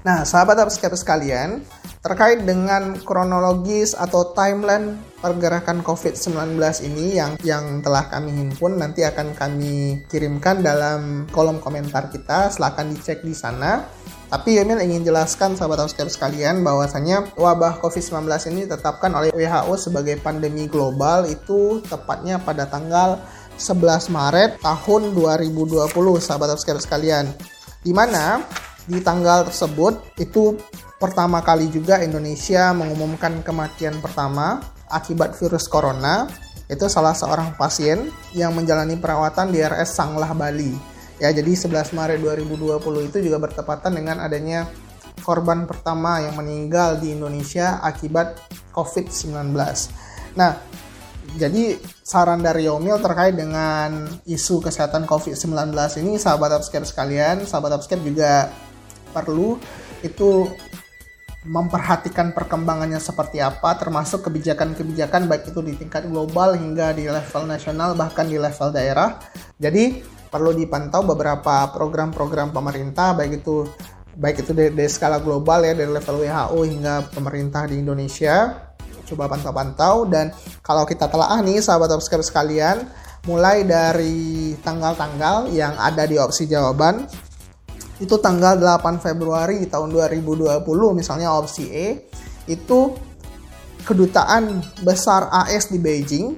Nah, 0.00 0.24
sahabat 0.24 0.56
subscriber 0.64 0.96
sekalian, 0.96 1.60
terkait 2.00 2.48
dengan 2.48 2.96
kronologis 2.96 3.92
atau 3.92 4.32
timeline 4.32 4.96
pergerakan 5.20 5.84
COVID-19 5.84 6.56
ini 6.88 7.20
yang 7.20 7.36
yang 7.44 7.84
telah 7.84 8.08
kami 8.08 8.32
himpun 8.32 8.80
nanti 8.80 9.04
akan 9.04 9.36
kami 9.36 10.00
kirimkan 10.08 10.64
dalam 10.64 11.28
kolom 11.28 11.60
komentar 11.60 12.08
kita. 12.08 12.48
Silahkan 12.48 12.88
dicek 12.88 13.20
di 13.20 13.36
sana. 13.36 13.84
Tapi 14.30 14.62
Yomil 14.62 14.78
ingin 14.86 15.02
jelaskan 15.02 15.58
sahabat 15.58 15.82
subscriber 15.82 16.06
sekalian 16.06 16.62
bahwasanya 16.62 17.34
wabah 17.34 17.82
COVID-19 17.82 18.30
ini 18.54 18.62
ditetapkan 18.62 19.10
oleh 19.10 19.34
WHO 19.34 19.74
sebagai 19.74 20.22
pandemi 20.22 20.70
global 20.70 21.26
itu 21.26 21.82
tepatnya 21.82 22.38
pada 22.38 22.70
tanggal 22.70 23.18
11 23.58 24.06
Maret 24.14 24.62
tahun 24.62 25.02
2020 25.18 25.90
sahabat 26.22 26.54
subscriber 26.54 26.78
sekalian. 26.78 27.26
Di 27.82 27.90
mana 27.90 28.46
di 28.86 29.02
tanggal 29.02 29.50
tersebut 29.50 30.14
itu 30.22 30.54
pertama 31.02 31.42
kali 31.42 31.66
juga 31.66 31.98
Indonesia 31.98 32.70
mengumumkan 32.70 33.42
kematian 33.42 33.98
pertama 33.98 34.62
akibat 34.86 35.34
virus 35.42 35.66
corona 35.66 36.30
itu 36.70 36.86
salah 36.86 37.18
seorang 37.18 37.58
pasien 37.58 38.14
yang 38.30 38.54
menjalani 38.54 38.94
perawatan 38.94 39.50
di 39.50 39.58
RS 39.58 39.90
Sanglah 39.90 40.30
Bali. 40.38 40.99
Ya, 41.20 41.28
jadi 41.36 41.52
11 41.52 41.92
Maret 41.92 42.18
2020 42.24 42.80
itu 43.12 43.18
juga 43.20 43.36
bertepatan 43.36 43.92
dengan 43.92 44.24
adanya 44.24 44.64
korban 45.20 45.68
pertama 45.68 46.24
yang 46.24 46.34
meninggal 46.40 46.96
di 46.96 47.12
Indonesia 47.12 47.76
akibat 47.84 48.40
COVID-19. 48.72 49.52
Nah, 50.34 50.56
jadi 51.36 51.76
saran 52.00 52.40
dari 52.40 52.66
Yomil 52.66 52.98
terkait 52.98 53.36
dengan 53.36 54.08
isu 54.24 54.64
kesehatan 54.64 55.04
COVID-19 55.04 55.70
ini 56.02 56.16
sahabat 56.16 56.56
upscape 56.56 56.88
sekalian, 56.88 57.44
sahabat 57.44 57.78
upscape 57.78 58.02
juga 58.02 58.48
perlu 59.12 59.60
itu 60.00 60.48
memperhatikan 61.40 62.36
perkembangannya 62.36 63.00
seperti 63.00 63.40
apa 63.40 63.72
termasuk 63.76 64.28
kebijakan-kebijakan 64.28 65.24
baik 65.24 65.48
itu 65.48 65.60
di 65.64 65.72
tingkat 65.72 66.04
global 66.04 66.52
hingga 66.52 66.92
di 66.92 67.08
level 67.08 67.48
nasional 67.48 67.96
bahkan 67.96 68.28
di 68.28 68.36
level 68.36 68.68
daerah. 68.72 69.16
Jadi 69.56 70.04
perlu 70.30 70.54
dipantau 70.54 71.02
beberapa 71.02 71.68
program-program 71.74 72.54
pemerintah 72.54 73.12
baik 73.18 73.42
itu 73.42 73.66
baik 74.14 74.46
itu 74.46 74.52
dari, 74.54 74.70
dari 74.70 74.90
skala 74.90 75.18
global 75.18 75.66
ya 75.66 75.74
dari 75.74 75.90
level 75.90 76.16
WHO 76.22 76.58
hingga 76.66 76.94
pemerintah 77.10 77.66
di 77.66 77.82
Indonesia. 77.82 78.66
Coba 79.10 79.26
pantau-pantau 79.26 80.06
dan 80.06 80.30
kalau 80.62 80.86
kita 80.86 81.10
telah 81.10 81.34
nih 81.42 81.58
sahabat 81.58 81.90
subscriber 81.98 82.22
sekalian 82.22 82.86
mulai 83.26 83.66
dari 83.66 84.54
tanggal-tanggal 84.62 85.50
yang 85.50 85.74
ada 85.76 86.06
di 86.06 86.16
opsi 86.16 86.46
jawaban 86.46 87.04
itu 88.00 88.16
tanggal 88.16 88.56
8 88.56 89.02
Februari 89.02 89.68
tahun 89.68 89.92
2020 89.92 90.64
misalnya 90.96 91.36
opsi 91.36 91.68
E 91.68 92.08
itu 92.48 92.96
kedutaan 93.84 94.64
besar 94.80 95.28
AS 95.28 95.68
di 95.68 95.76
Beijing 95.76 96.32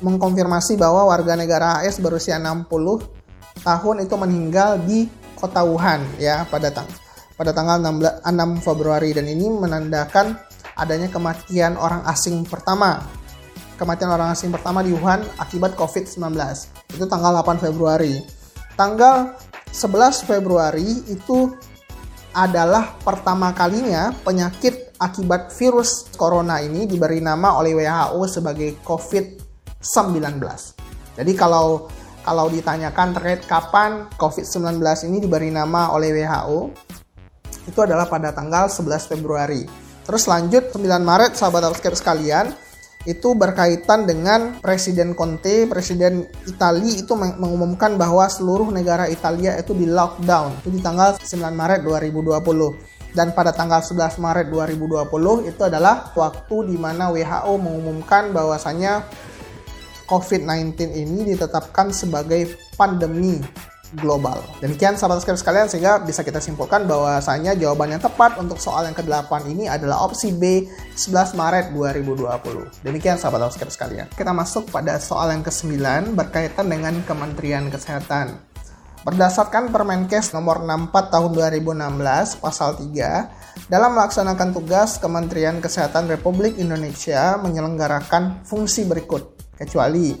mengkonfirmasi 0.00 0.78
bahwa 0.78 1.10
warga 1.10 1.34
negara 1.34 1.82
AS 1.82 1.98
berusia 1.98 2.38
60 2.38 3.19
tahun 3.60 4.06
itu 4.06 4.14
meninggal 4.14 4.80
di 4.84 5.10
kota 5.36 5.64
Wuhan 5.64 6.04
ya 6.20 6.44
pada 6.46 6.68
tang 6.70 6.88
pada 7.40 7.56
tanggal 7.56 7.80
16, 7.80 8.20
6 8.20 8.60
Februari. 8.60 9.16
Dan 9.16 9.24
ini 9.32 9.48
menandakan 9.48 10.36
adanya 10.76 11.08
kematian 11.08 11.80
orang 11.80 12.04
asing 12.04 12.44
pertama. 12.44 13.00
Kematian 13.80 14.12
orang 14.12 14.36
asing 14.36 14.52
pertama 14.52 14.84
di 14.84 14.92
Wuhan 14.92 15.24
akibat 15.40 15.72
COVID-19 15.72 16.36
itu 16.92 17.04
tanggal 17.08 17.40
8 17.40 17.64
Februari. 17.64 18.20
Tanggal 18.76 19.32
11 19.72 20.28
Februari 20.28 21.08
itu 21.08 21.56
adalah 22.36 22.94
pertama 23.00 23.50
kalinya 23.56 24.12
penyakit 24.22 24.94
akibat 25.00 25.50
virus 25.56 26.12
corona 26.12 26.60
ini 26.60 26.84
diberi 26.84 27.24
nama 27.24 27.56
oleh 27.56 27.72
WHO 27.72 28.20
sebagai 28.28 28.76
COVID-19. 28.84 30.44
Jadi 31.16 31.32
kalau 31.32 31.88
kalau 32.30 32.46
ditanyakan 32.46 33.10
terkait 33.10 33.42
kapan 33.50 34.06
COVID-19 34.14 34.78
ini 35.10 35.18
diberi 35.18 35.50
nama 35.50 35.90
oleh 35.90 36.14
WHO, 36.14 36.70
itu 37.66 37.78
adalah 37.82 38.06
pada 38.06 38.30
tanggal 38.30 38.70
11 38.70 39.10
Februari. 39.10 39.66
Terus 40.06 40.30
lanjut 40.30 40.70
9 40.70 40.78
Maret 41.02 41.34
sahabat 41.34 41.74
sekalian, 41.82 42.54
itu 43.02 43.34
berkaitan 43.34 44.06
dengan 44.06 44.62
Presiden 44.62 45.18
Conte, 45.18 45.66
Presiden 45.66 46.22
Italia 46.46 47.02
itu 47.02 47.18
mengumumkan 47.18 47.98
bahwa 47.98 48.30
seluruh 48.30 48.70
negara 48.70 49.10
Italia 49.10 49.58
itu 49.58 49.74
di 49.74 49.90
lockdown 49.90 50.62
itu 50.62 50.70
di 50.70 50.78
tanggal 50.78 51.18
9 51.18 51.26
Maret 51.34 51.82
2020 51.82 53.16
dan 53.16 53.34
pada 53.34 53.50
tanggal 53.50 53.82
11 53.82 54.22
Maret 54.22 54.46
2020 54.54 55.50
itu 55.50 55.62
adalah 55.66 56.14
waktu 56.14 56.56
di 56.70 56.76
mana 56.78 57.10
WHO 57.10 57.52
mengumumkan 57.58 58.30
bahwasanya 58.30 59.02
COVID-19 60.10 60.74
ini 60.90 61.22
ditetapkan 61.30 61.94
sebagai 61.94 62.58
pandemi 62.74 63.38
global. 63.98 64.38
Demikian 64.62 64.94
sahabat 64.94 65.22
sekalian 65.22 65.66
sehingga 65.66 65.98
bisa 66.02 66.22
kita 66.22 66.38
simpulkan 66.38 66.86
bahwasanya 66.86 67.58
jawaban 67.58 67.94
yang 67.94 68.02
tepat 68.02 68.38
untuk 68.38 68.62
soal 68.62 68.86
yang 68.86 68.94
ke-8 68.94 69.50
ini 69.50 69.66
adalah 69.66 70.06
opsi 70.06 70.30
B 70.30 70.66
11 70.94 71.34
Maret 71.34 71.74
2020. 71.74 72.86
Demikian 72.86 73.18
sahabat 73.18 73.50
sekalian. 73.50 74.06
Kita 74.14 74.30
masuk 74.30 74.70
pada 74.70 74.98
soal 75.02 75.34
yang 75.34 75.42
ke-9 75.42 76.14
berkaitan 76.14 76.70
dengan 76.70 76.94
Kementerian 77.02 77.66
Kesehatan. 77.66 78.38
Berdasarkan 79.00 79.72
Permenkes 79.72 80.36
nomor 80.36 80.60
64 80.60 81.08
tahun 81.08 81.30
2016 81.32 82.36
pasal 82.36 82.76
3, 82.76 83.72
dalam 83.72 83.96
melaksanakan 83.96 84.52
tugas 84.52 85.00
Kementerian 85.00 85.56
Kesehatan 85.56 86.04
Republik 86.04 86.60
Indonesia 86.60 87.40
menyelenggarakan 87.40 88.44
fungsi 88.44 88.84
berikut, 88.84 89.39
kecuali 89.60 90.16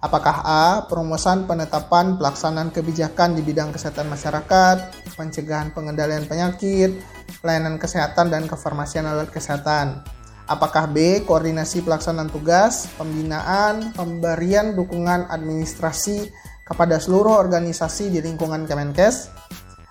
apakah 0.00 0.36
A. 0.40 0.66
Perumusan 0.88 1.44
penetapan 1.44 2.16
pelaksanaan 2.16 2.72
kebijakan 2.72 3.36
di 3.36 3.44
bidang 3.44 3.76
kesehatan 3.76 4.08
masyarakat, 4.08 4.76
pencegahan 5.12 5.76
pengendalian 5.76 6.24
penyakit, 6.24 6.96
pelayanan 7.44 7.76
kesehatan 7.76 8.32
dan 8.32 8.48
kefarmasian 8.48 9.04
alat 9.04 9.28
kesehatan. 9.28 10.00
Apakah 10.48 10.88
B. 10.88 11.28
Koordinasi 11.28 11.84
pelaksanaan 11.84 12.32
tugas, 12.32 12.88
pembinaan, 12.96 13.92
pemberian 13.92 14.72
dukungan 14.72 15.28
administrasi, 15.28 16.32
kepada 16.68 17.00
seluruh 17.00 17.32
organisasi 17.40 18.12
di 18.12 18.20
lingkungan 18.20 18.68
Kemenkes? 18.68 19.32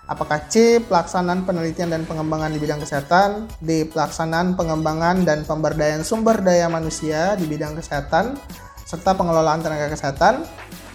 Apakah 0.08 0.48
C. 0.48 0.80
Pelaksanaan 0.80 1.44
penelitian 1.44 1.92
dan 1.92 2.08
pengembangan 2.08 2.48
di 2.48 2.58
bidang 2.62 2.80
kesehatan 2.80 3.50
D. 3.60 3.84
Pelaksanaan 3.92 4.56
pengembangan 4.56 5.26
dan 5.26 5.44
pemberdayaan 5.44 6.00
sumber 6.00 6.40
daya 6.40 6.70
manusia 6.72 7.36
di 7.36 7.44
bidang 7.44 7.76
kesehatan 7.76 8.40
serta 8.88 9.12
pengelolaan 9.12 9.60
tenaga 9.60 9.92
kesehatan 9.92 10.48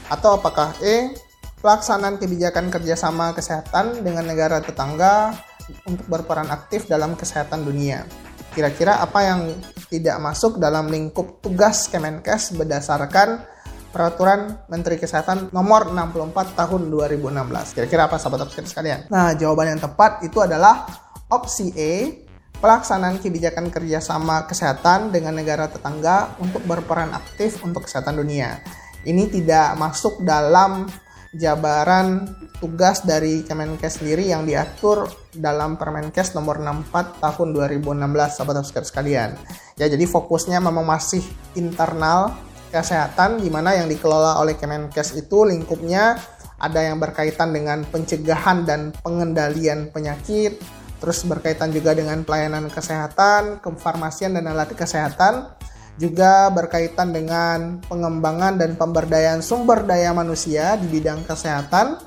atau 0.09 0.41
apakah 0.41 0.73
E. 0.81 1.13
Pelaksanaan 1.61 2.19
kebijakan 2.19 2.67
kerjasama 2.67 3.31
kesehatan 3.31 4.03
dengan 4.03 4.27
negara 4.27 4.59
tetangga 4.59 5.31
untuk 5.87 6.03
berperan 6.11 6.51
aktif 6.51 6.91
dalam 6.91 7.15
kesehatan 7.15 7.63
dunia. 7.63 8.03
Kira-kira 8.51 8.99
apa 8.99 9.23
yang 9.23 9.55
tidak 9.87 10.19
masuk 10.19 10.59
dalam 10.59 10.91
lingkup 10.91 11.39
tugas 11.39 11.87
Kemenkes 11.87 12.51
berdasarkan 12.59 13.47
Peraturan 13.93 14.57
Menteri 14.73 14.97
Kesehatan 14.97 15.53
nomor 15.53 15.93
64 15.93 16.57
tahun 16.57 16.89
2016. 16.89 17.77
Kira-kira 17.77 18.09
apa 18.09 18.17
sahabat 18.17 18.49
subscribe 18.49 18.67
sekalian? 18.67 18.99
Nah, 19.07 19.37
jawaban 19.37 19.77
yang 19.77 19.81
tepat 19.81 20.25
itu 20.25 20.41
adalah 20.41 20.89
opsi 21.29 21.69
E, 21.77 22.22
pelaksanaan 22.63 23.19
kebijakan 23.19 23.67
kerjasama 23.67 24.47
kesehatan 24.47 25.11
dengan 25.11 25.35
negara 25.35 25.67
tetangga 25.67 26.39
untuk 26.39 26.63
berperan 26.63 27.11
aktif 27.11 27.59
untuk 27.59 27.83
kesehatan 27.83 28.15
dunia. 28.15 28.63
Ini 29.03 29.27
tidak 29.27 29.75
masuk 29.75 30.23
dalam 30.23 30.87
jabaran 31.35 32.23
tugas 32.63 33.03
dari 33.03 33.43
Kemenkes 33.43 33.99
sendiri 33.99 34.31
yang 34.31 34.47
diatur 34.47 35.11
dalam 35.35 35.75
Permenkes 35.75 36.31
nomor 36.31 36.63
64 36.63 37.19
tahun 37.19 37.47
2016 37.51 37.83
sahabat 38.31 38.55
subscribe 38.63 38.87
sekalian. 38.87 39.29
Ya, 39.75 39.91
jadi 39.91 40.07
fokusnya 40.07 40.63
memang 40.63 40.87
masih 40.87 41.19
internal 41.59 42.31
kesehatan 42.71 43.43
di 43.43 43.51
mana 43.51 43.75
yang 43.75 43.91
dikelola 43.91 44.39
oleh 44.39 44.55
Kemenkes 44.55 45.19
itu 45.19 45.43
lingkupnya 45.43 46.15
ada 46.63 46.79
yang 46.79 46.95
berkaitan 46.95 47.51
dengan 47.51 47.83
pencegahan 47.83 48.63
dan 48.63 48.95
pengendalian 49.03 49.91
penyakit, 49.91 50.63
terus 51.03 51.27
berkaitan 51.27 51.67
juga 51.75 51.91
dengan 51.91 52.23
pelayanan 52.23 52.71
kesehatan, 52.71 53.59
kefarmasian 53.59 54.39
dan 54.39 54.47
alat 54.47 54.71
kesehatan, 54.71 55.51
juga 55.99 56.47
berkaitan 56.47 57.11
dengan 57.11 57.83
pengembangan 57.91 58.55
dan 58.55 58.79
pemberdayaan 58.79 59.43
sumber 59.43 59.83
daya 59.83 60.15
manusia 60.15 60.79
di 60.79 60.87
bidang 60.87 61.27
kesehatan, 61.27 61.99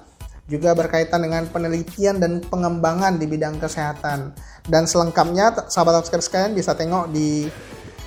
juga 0.48 0.72
berkaitan 0.72 1.28
dengan 1.28 1.44
penelitian 1.44 2.16
dan 2.16 2.40
pengembangan 2.40 3.20
di 3.20 3.28
bidang 3.28 3.60
kesehatan. 3.60 4.32
Dan 4.64 4.88
selengkapnya 4.88 5.68
sahabat 5.68 6.00
subscriber 6.00 6.24
sekalian 6.24 6.52
bisa 6.56 6.72
tengok 6.72 7.12
di 7.12 7.52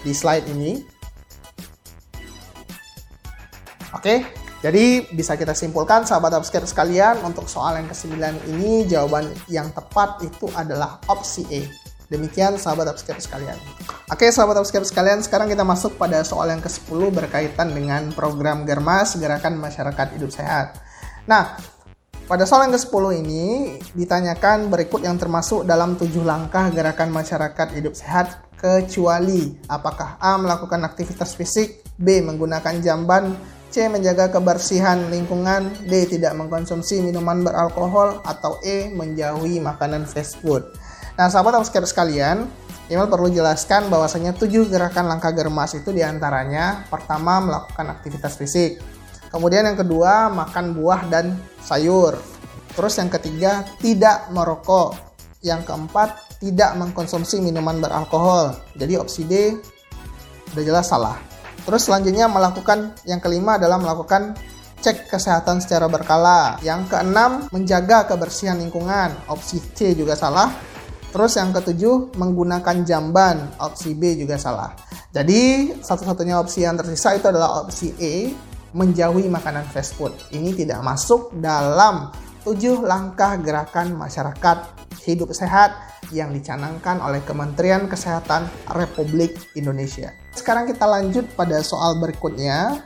di 0.02 0.10
slide 0.10 0.50
ini. 0.50 0.82
Oke, 3.94 4.26
jadi 4.60 5.08
bisa 5.16 5.40
kita 5.40 5.56
simpulkan 5.56 6.04
sahabat 6.04 6.36
upscare 6.36 6.68
sekalian 6.68 7.24
untuk 7.24 7.48
soal 7.48 7.80
yang 7.80 7.88
ke-9 7.88 8.20
ini 8.52 8.84
jawaban 8.92 9.32
yang 9.48 9.72
tepat 9.72 10.20
itu 10.20 10.52
adalah 10.52 11.00
opsi 11.08 11.48
E. 11.48 11.64
Demikian 12.12 12.60
sahabat 12.60 12.92
upscare 12.92 13.24
sekalian. 13.24 13.56
Oke 14.12 14.28
sahabat 14.28 14.60
upscare 14.60 14.84
sekalian, 14.84 15.24
sekarang 15.24 15.48
kita 15.48 15.64
masuk 15.64 15.96
pada 15.96 16.26
soal 16.28 16.52
yang 16.52 16.60
ke-10 16.60 17.00
berkaitan 17.08 17.72
dengan 17.72 18.12
program 18.12 18.68
Germas 18.68 19.16
Gerakan 19.16 19.62
Masyarakat 19.62 20.18
Hidup 20.20 20.34
Sehat. 20.34 20.76
Nah, 21.24 21.56
pada 22.28 22.44
soal 22.44 22.68
yang 22.68 22.76
ke-10 22.76 23.04
ini 23.22 23.46
ditanyakan 23.96 24.68
berikut 24.68 25.08
yang 25.08 25.16
termasuk 25.16 25.64
dalam 25.64 25.96
tujuh 25.96 26.26
langkah 26.26 26.68
gerakan 26.74 27.16
masyarakat 27.16 27.68
hidup 27.80 27.96
sehat 27.96 28.44
kecuali 28.60 29.56
apakah 29.72 30.20
A 30.20 30.36
melakukan 30.36 30.84
aktivitas 30.84 31.34
fisik, 31.34 31.82
B 31.96 32.20
menggunakan 32.20 32.84
jamban, 32.84 33.34
C. 33.70 33.86
Menjaga 33.86 34.34
kebersihan 34.34 35.14
lingkungan 35.14 35.70
D. 35.86 36.10
Tidak 36.10 36.34
mengkonsumsi 36.34 37.06
minuman 37.06 37.46
beralkohol 37.46 38.26
Atau 38.26 38.58
E. 38.66 38.90
Menjauhi 38.90 39.62
makanan 39.62 40.10
fast 40.10 40.42
food 40.42 40.66
Nah 41.16 41.30
sahabat 41.30 41.62
subscriber 41.62 41.86
sekalian 41.86 42.50
Email 42.90 43.06
perlu 43.06 43.30
jelaskan 43.30 43.86
bahwasanya 43.94 44.34
tujuh 44.34 44.66
gerakan 44.66 45.06
langkah 45.06 45.30
germas 45.30 45.78
itu 45.78 45.94
di 45.94 46.02
antaranya 46.02 46.90
Pertama 46.90 47.38
melakukan 47.38 47.94
aktivitas 47.94 48.34
fisik 48.42 48.82
Kemudian 49.30 49.70
yang 49.70 49.78
kedua 49.78 50.34
makan 50.34 50.74
buah 50.74 51.06
dan 51.06 51.38
sayur 51.62 52.18
Terus 52.74 52.98
yang 52.98 53.14
ketiga 53.14 53.62
tidak 53.78 54.34
merokok 54.34 54.98
Yang 55.46 55.70
keempat 55.70 56.42
tidak 56.42 56.74
mengkonsumsi 56.82 57.38
minuman 57.38 57.78
beralkohol 57.78 58.58
Jadi 58.74 58.94
opsi 58.98 59.22
D 59.30 59.34
udah 60.50 60.66
jelas 60.66 60.90
salah 60.90 61.29
Terus 61.64 61.82
selanjutnya 61.88 62.32
melakukan 62.32 62.96
yang 63.04 63.20
kelima 63.20 63.60
adalah 63.60 63.78
melakukan 63.78 64.36
cek 64.80 65.12
kesehatan 65.12 65.60
secara 65.60 65.92
berkala. 65.92 66.58
Yang 66.64 66.96
keenam, 66.96 67.46
menjaga 67.52 68.08
kebersihan 68.08 68.58
lingkungan. 68.60 69.12
Opsi 69.28 69.60
C 69.76 69.94
juga 69.94 70.16
salah. 70.16 70.52
Terus 71.10 71.36
yang 71.36 71.50
ketujuh, 71.52 72.16
menggunakan 72.16 72.86
jamban. 72.86 73.50
Opsi 73.60 73.98
B 73.98 74.16
juga 74.16 74.38
salah. 74.38 74.78
Jadi, 75.10 75.74
satu-satunya 75.82 76.38
opsi 76.38 76.64
yang 76.64 76.78
tersisa 76.78 77.18
itu 77.18 77.26
adalah 77.28 77.66
opsi 77.66 77.98
E, 77.98 78.30
menjauhi 78.78 79.26
makanan 79.26 79.66
fast 79.74 79.98
food. 79.98 80.14
Ini 80.30 80.54
tidak 80.54 80.86
masuk 80.86 81.34
dalam 81.42 82.14
tujuh 82.46 82.86
langkah 82.86 83.36
gerakan 83.42 83.98
masyarakat 83.98 84.58
hidup 85.10 85.34
sehat 85.34 85.74
yang 86.14 86.30
dicanangkan 86.30 87.02
oleh 87.02 87.26
Kementerian 87.26 87.90
Kesehatan 87.90 88.46
Republik 88.78 89.34
Indonesia. 89.58 90.14
Sekarang 90.34 90.70
kita 90.70 90.86
lanjut 90.86 91.26
pada 91.34 91.60
soal 91.66 91.98
berikutnya. 91.98 92.84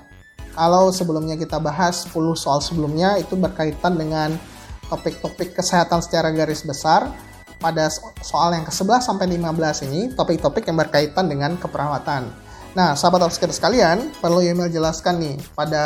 Kalau 0.53 0.93
sebelumnya 0.93 1.33
kita 1.33 1.57
bahas 1.57 2.05
10 2.05 2.37
soal 2.37 2.61
sebelumnya 2.61 3.17
itu 3.17 3.33
berkaitan 3.33 3.97
dengan 3.97 4.37
topik-topik 4.85 5.57
kesehatan 5.57 5.99
secara 6.05 6.29
garis 6.29 6.61
besar. 6.61 7.09
Pada 7.57 7.87
soal 8.19 8.59
yang 8.59 8.67
ke-11 8.67 9.01
sampai 9.07 9.25
15 9.39 9.87
ini 9.87 10.11
topik-topik 10.11 10.67
yang 10.67 10.77
berkaitan 10.77 11.31
dengan 11.31 11.55
keperawatan. 11.55 12.27
Nah, 12.75 12.97
sahabat 12.97 13.23
obskur 13.23 13.53
sekalian, 13.53 14.11
perlu 14.19 14.43
email 14.43 14.67
jelaskan 14.67 15.21
nih 15.21 15.37
pada 15.55 15.83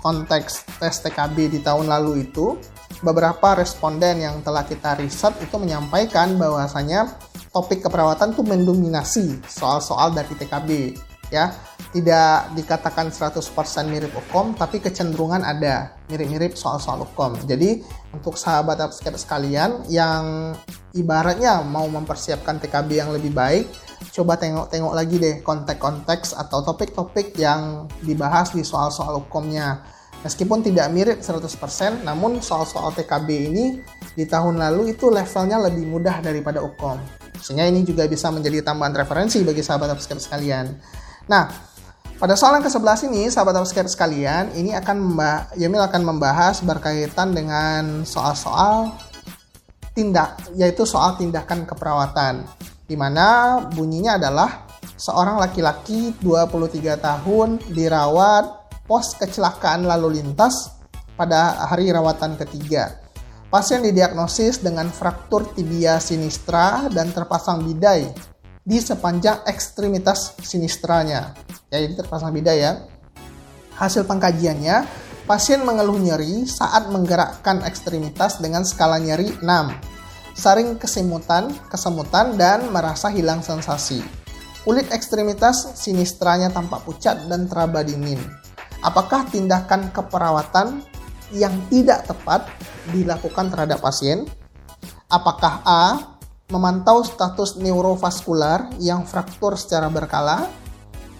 konteks 0.00 0.64
tes 0.80 1.00
TKB 1.04 1.56
di 1.56 1.60
tahun 1.60 1.88
lalu 1.88 2.28
itu 2.28 2.56
beberapa 3.00 3.56
responden 3.56 4.20
yang 4.20 4.44
telah 4.44 4.64
kita 4.64 4.96
riset 5.00 5.32
itu 5.40 5.56
menyampaikan 5.56 6.36
bahwasanya 6.36 7.08
topik 7.50 7.82
keperawatan 7.82 8.34
itu 8.34 8.42
mendominasi 8.46 9.42
soal-soal 9.46 10.14
dari 10.14 10.32
TKB 10.34 10.70
ya. 11.30 11.54
Tidak 11.90 12.54
dikatakan 12.54 13.10
100% 13.10 13.42
mirip 13.90 14.14
hukum 14.14 14.54
tapi 14.54 14.78
kecenderungan 14.78 15.42
ada 15.42 15.98
mirip-mirip 16.06 16.54
soal-soal 16.54 17.02
hukum. 17.02 17.34
Jadi 17.46 17.82
untuk 18.14 18.38
sahabat 18.38 18.78
subscriber 18.78 19.18
sekalian 19.18 19.70
yang 19.90 20.54
ibaratnya 20.94 21.62
mau 21.66 21.86
mempersiapkan 21.90 22.62
TKB 22.62 22.88
yang 22.94 23.10
lebih 23.10 23.34
baik 23.34 23.66
coba 24.10 24.40
tengok-tengok 24.40 24.92
lagi 24.96 25.16
deh 25.20 25.36
konteks-konteks 25.44 26.34
atau 26.34 26.64
topik-topik 26.64 27.36
yang 27.36 27.86
dibahas 28.00 28.56
di 28.56 28.64
soal-soal 28.64 29.20
hukumnya. 29.20 29.84
Meskipun 30.20 30.60
tidak 30.60 30.92
mirip 30.92 31.18
100%, 31.24 32.04
namun 32.04 32.44
soal-soal 32.44 32.92
TKB 32.92 33.28
ini 33.52 33.64
di 34.12 34.28
tahun 34.28 34.60
lalu 34.60 34.92
itu 34.92 35.08
levelnya 35.08 35.56
lebih 35.64 35.88
mudah 35.88 36.20
daripada 36.20 36.60
UKOM. 36.60 37.19
Sehingga 37.40 37.64
ini 37.66 37.82
juga 37.82 38.04
bisa 38.04 38.28
menjadi 38.28 38.60
tambahan 38.60 38.92
referensi 38.92 39.40
bagi 39.40 39.64
sahabat 39.64 39.96
subscriber 39.96 40.20
sekalian. 40.20 40.76
Nah, 41.26 41.48
pada 42.20 42.36
soal 42.36 42.60
yang 42.60 42.64
ke-11 42.68 43.08
ini, 43.08 43.32
sahabat 43.32 43.56
subscriber 43.64 43.88
sekalian, 43.88 44.52
ini 44.52 44.76
akan 44.76 45.16
Yamil 45.56 45.80
akan 45.80 46.02
membahas 46.04 46.60
berkaitan 46.60 47.32
dengan 47.32 48.04
soal-soal 48.04 48.92
tindak, 49.96 50.36
yaitu 50.52 50.84
soal 50.84 51.16
tindakan 51.16 51.64
keperawatan. 51.64 52.44
Di 52.84 52.92
mana 52.92 53.56
bunyinya 53.72 54.20
adalah 54.20 54.68
seorang 55.00 55.40
laki-laki 55.40 56.12
23 56.20 57.00
tahun 57.00 57.48
dirawat 57.72 58.44
pos 58.84 59.16
kecelakaan 59.16 59.88
lalu 59.88 60.20
lintas 60.20 60.76
pada 61.16 61.56
hari 61.72 61.88
rawatan 61.88 62.36
ketiga. 62.36 62.99
Pasien 63.50 63.82
didiagnosis 63.82 64.62
dengan 64.62 64.86
fraktur 64.94 65.42
tibia 65.58 65.98
sinistra 65.98 66.86
dan 66.86 67.10
terpasang 67.10 67.66
bidai 67.66 68.06
di 68.62 68.78
sepanjang 68.78 69.42
ekstremitas 69.42 70.38
sinistranya. 70.38 71.34
Ya, 71.66 71.82
jadi 71.82 71.98
terpasang 71.98 72.30
bidai 72.30 72.58
ya. 72.62 72.86
Hasil 73.74 74.06
pengkajiannya, 74.06 74.86
Pasien 75.26 75.66
mengeluh 75.66 75.98
nyeri 75.98 76.46
saat 76.46 76.90
menggerakkan 76.90 77.62
ekstremitas 77.66 78.38
dengan 78.38 78.66
skala 78.66 79.02
nyeri 79.02 79.34
6. 79.38 79.46
Sering 80.34 80.78
kesemutan, 80.78 81.50
kesemutan, 81.70 82.34
dan 82.34 82.70
merasa 82.70 83.10
hilang 83.10 83.38
sensasi. 83.38 84.02
Kulit 84.62 84.90
ekstremitas 84.94 85.74
sinistranya 85.78 86.50
tampak 86.50 86.82
pucat 86.82 87.30
dan 87.30 87.46
teraba 87.50 87.86
dingin. 87.86 88.18
Apakah 88.82 89.26
tindakan 89.30 89.94
keperawatan 89.94 90.82
yang 91.30 91.54
tidak 91.70 92.06
tepat 92.06 92.46
dilakukan 92.90 93.50
terhadap 93.50 93.78
pasien? 93.82 94.26
Apakah 95.10 95.62
A. 95.66 95.84
Memantau 96.50 97.06
status 97.06 97.62
neurovaskular 97.62 98.74
yang 98.82 99.06
fraktur 99.06 99.54
secara 99.54 99.86
berkala 99.86 100.50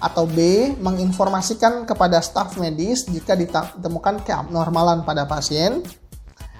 atau 0.02 0.26
B. 0.26 0.70
Menginformasikan 0.82 1.86
kepada 1.86 2.18
staf 2.18 2.58
medis 2.58 3.06
jika 3.06 3.38
ditemukan 3.38 4.26
keabnormalan 4.26 5.06
pada 5.06 5.30
pasien 5.30 5.86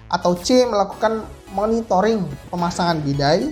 atau 0.07 0.38
C. 0.38 0.62
Melakukan 0.70 1.26
monitoring 1.51 2.22
pemasangan 2.46 3.03
bidai 3.03 3.51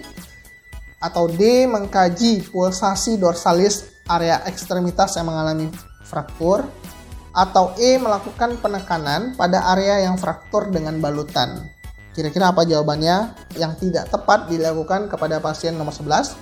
atau 1.03 1.26
D. 1.26 1.66
Mengkaji 1.66 2.55
pulsasi 2.55 3.18
dorsalis 3.18 3.90
area 4.07 4.38
ekstremitas 4.46 5.18
yang 5.18 5.34
mengalami 5.34 5.66
fraktur 6.07 6.62
atau 7.39 7.70
E. 7.78 7.95
Melakukan 8.03 8.59
penekanan 8.59 9.39
pada 9.39 9.62
area 9.78 10.03
yang 10.03 10.18
fraktur 10.18 10.66
dengan 10.74 10.99
balutan. 10.99 11.70
Kira-kira 12.18 12.51
apa 12.51 12.66
jawabannya 12.66 13.30
yang 13.55 13.78
tidak 13.78 14.11
tepat 14.11 14.51
dilakukan 14.51 15.07
kepada 15.07 15.39
pasien 15.39 15.78
nomor 15.78 15.95
11? 15.95 16.34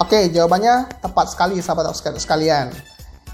Oke, 0.00 0.32
jawabannya 0.32 0.88
tepat 1.04 1.36
sekali 1.36 1.60
sahabat 1.60 1.92
sekalian. 2.16 2.72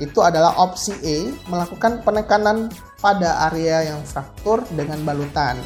Itu 0.03 0.19
adalah 0.27 0.59
opsi 0.59 0.99
E, 1.07 1.31
melakukan 1.47 2.03
penekanan 2.03 2.67
pada 2.99 3.47
area 3.47 3.95
yang 3.95 4.03
fraktur 4.03 4.67
dengan 4.75 4.99
balutan. 5.07 5.63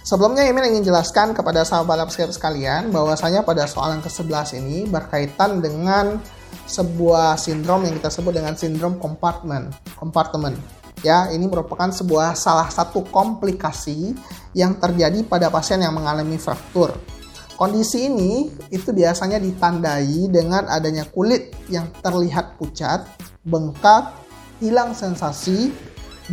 Sebelumnya 0.00 0.48
Emil 0.48 0.64
ingin 0.64 0.88
jelaskan 0.88 1.36
kepada 1.36 1.60
sahabat 1.60 2.00
subscribe 2.08 2.32
sekalian 2.32 2.88
bahwasanya 2.88 3.44
pada 3.44 3.68
soalan 3.68 4.00
ke-11 4.00 4.56
ini 4.56 4.88
berkaitan 4.88 5.60
dengan 5.60 6.16
sebuah 6.70 7.34
sindrom 7.34 7.82
yang 7.82 7.98
kita 7.98 8.14
sebut 8.14 8.38
dengan 8.38 8.54
sindrom 8.54 9.02
compartment. 9.02 9.74
Compartment. 9.98 10.54
Ya, 11.02 11.26
ini 11.34 11.50
merupakan 11.50 11.90
sebuah 11.90 12.38
salah 12.38 12.70
satu 12.70 13.02
komplikasi 13.10 14.14
yang 14.54 14.78
terjadi 14.78 15.26
pada 15.26 15.50
pasien 15.50 15.82
yang 15.82 15.96
mengalami 15.96 16.38
fraktur. 16.38 16.94
Kondisi 17.58 18.08
ini 18.08 18.48
itu 18.72 18.88
biasanya 18.94 19.36
ditandai 19.36 20.30
dengan 20.32 20.64
adanya 20.70 21.04
kulit 21.04 21.52
yang 21.68 21.90
terlihat 22.00 22.56
pucat, 22.56 23.04
bengkak, 23.44 24.16
hilang 24.64 24.96
sensasi, 24.96 25.68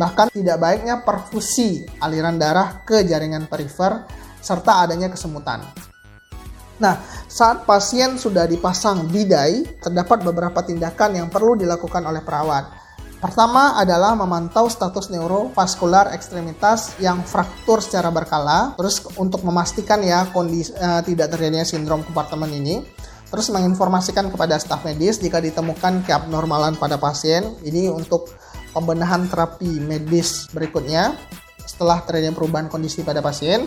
bahkan 0.00 0.32
tidak 0.32 0.56
baiknya 0.56 1.04
perfusi 1.04 1.84
aliran 2.00 2.40
darah 2.40 2.80
ke 2.86 3.04
jaringan 3.04 3.44
perifer 3.44 4.08
serta 4.40 4.88
adanya 4.88 5.12
kesemutan. 5.12 5.60
Nah, 6.78 7.02
saat 7.26 7.66
pasien 7.66 8.14
sudah 8.14 8.46
dipasang 8.46 9.10
bidai, 9.10 9.82
terdapat 9.82 10.22
beberapa 10.22 10.62
tindakan 10.62 11.18
yang 11.18 11.28
perlu 11.28 11.58
dilakukan 11.58 12.06
oleh 12.06 12.22
perawat. 12.22 12.70
Pertama 13.18 13.74
adalah 13.74 14.14
memantau 14.14 14.70
status 14.70 15.10
neurovaskular 15.10 16.14
ekstremitas 16.14 16.94
yang 17.02 17.26
fraktur 17.26 17.82
secara 17.82 18.14
berkala, 18.14 18.78
terus 18.78 19.02
untuk 19.18 19.42
memastikan 19.42 19.98
ya 20.06 20.30
kondisi 20.30 20.70
uh, 20.78 21.02
tidak 21.02 21.34
terjadinya 21.34 21.66
sindrom 21.66 22.06
kompartemen 22.06 22.46
ini. 22.54 22.78
Terus 23.28 23.50
menginformasikan 23.50 24.30
kepada 24.30 24.56
staf 24.56 24.86
medis 24.86 25.18
jika 25.18 25.42
ditemukan 25.42 26.06
keabnormalan 26.06 26.78
pada 26.78 26.96
pasien. 26.96 27.58
Ini 27.60 27.90
untuk 27.90 28.30
pembenahan 28.70 29.26
terapi 29.26 29.82
medis 29.82 30.46
berikutnya 30.54 31.18
setelah 31.66 32.00
terjadinya 32.06 32.38
perubahan 32.38 32.70
kondisi 32.70 33.02
pada 33.04 33.18
pasien. 33.18 33.66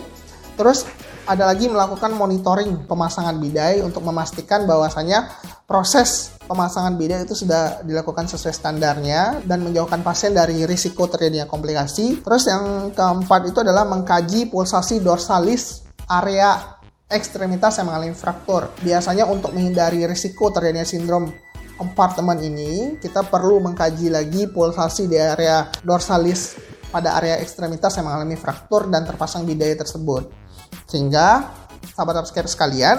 Terus 0.56 0.84
ada 1.22 1.46
lagi 1.46 1.70
melakukan 1.70 2.18
monitoring 2.18 2.84
pemasangan 2.90 3.38
bidai 3.38 3.78
untuk 3.86 4.02
memastikan 4.02 4.66
bahwasanya 4.66 5.30
proses 5.70 6.34
pemasangan 6.50 6.98
bidai 6.98 7.24
itu 7.24 7.32
sudah 7.32 7.86
dilakukan 7.86 8.26
sesuai 8.26 8.52
standarnya 8.52 9.40
dan 9.46 9.62
menjauhkan 9.62 10.02
pasien 10.02 10.34
dari 10.34 10.66
risiko 10.66 11.06
terjadinya 11.06 11.46
komplikasi. 11.46 12.20
Terus 12.20 12.42
yang 12.50 12.90
keempat 12.90 13.54
itu 13.54 13.62
adalah 13.62 13.86
mengkaji 13.86 14.50
pulsasi 14.50 14.98
dorsalis 15.00 15.86
area 16.10 16.80
ekstremitas 17.06 17.78
yang 17.78 17.92
mengalami 17.92 18.16
fraktur. 18.16 18.74
Biasanya 18.82 19.28
untuk 19.28 19.54
menghindari 19.54 20.02
risiko 20.04 20.50
terjadinya 20.50 20.84
sindrom 20.84 21.30
kompartemen 21.78 22.38
ini, 22.42 22.98
kita 22.98 23.26
perlu 23.26 23.62
mengkaji 23.62 24.10
lagi 24.10 24.50
pulsasi 24.50 25.06
di 25.06 25.16
area 25.16 25.70
dorsalis 25.86 26.58
pada 26.92 27.16
area 27.16 27.40
ekstremitas 27.40 27.96
yang 27.96 28.10
mengalami 28.10 28.36
fraktur 28.36 28.92
dan 28.92 29.08
terpasang 29.08 29.48
bidai 29.48 29.72
tersebut. 29.80 30.41
Sehingga 30.86 31.52
sahabat 31.94 32.24
subscriber 32.24 32.50
sekalian, 32.50 32.98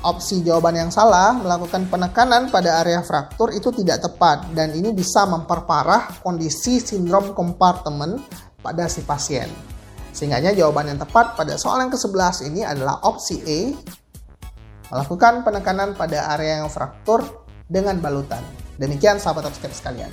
opsi 0.00 0.40
jawaban 0.40 0.76
yang 0.76 0.90
salah 0.92 1.36
melakukan 1.36 1.88
penekanan 1.92 2.48
pada 2.48 2.80
area 2.80 3.04
fraktur 3.04 3.52
itu 3.52 3.68
tidak 3.72 4.04
tepat 4.04 4.48
dan 4.56 4.72
ini 4.72 4.96
bisa 4.96 5.28
memperparah 5.28 6.24
kondisi 6.24 6.80
sindrom 6.80 7.36
kompartemen 7.36 8.20
pada 8.64 8.88
si 8.88 9.04
pasien. 9.04 9.48
Sehingga 10.10 10.42
jawaban 10.52 10.90
yang 10.90 10.98
tepat 10.98 11.38
pada 11.38 11.54
soal 11.54 11.86
yang 11.86 11.92
ke-11 11.92 12.50
ini 12.50 12.66
adalah 12.66 12.98
opsi 13.06 13.40
E, 13.46 13.60
melakukan 14.90 15.46
penekanan 15.46 15.94
pada 15.94 16.34
area 16.34 16.60
yang 16.60 16.68
fraktur 16.68 17.46
dengan 17.70 18.02
balutan. 18.02 18.42
Demikian 18.80 19.22
sahabat 19.22 19.46
subscriber 19.46 19.76
sekalian. 19.76 20.12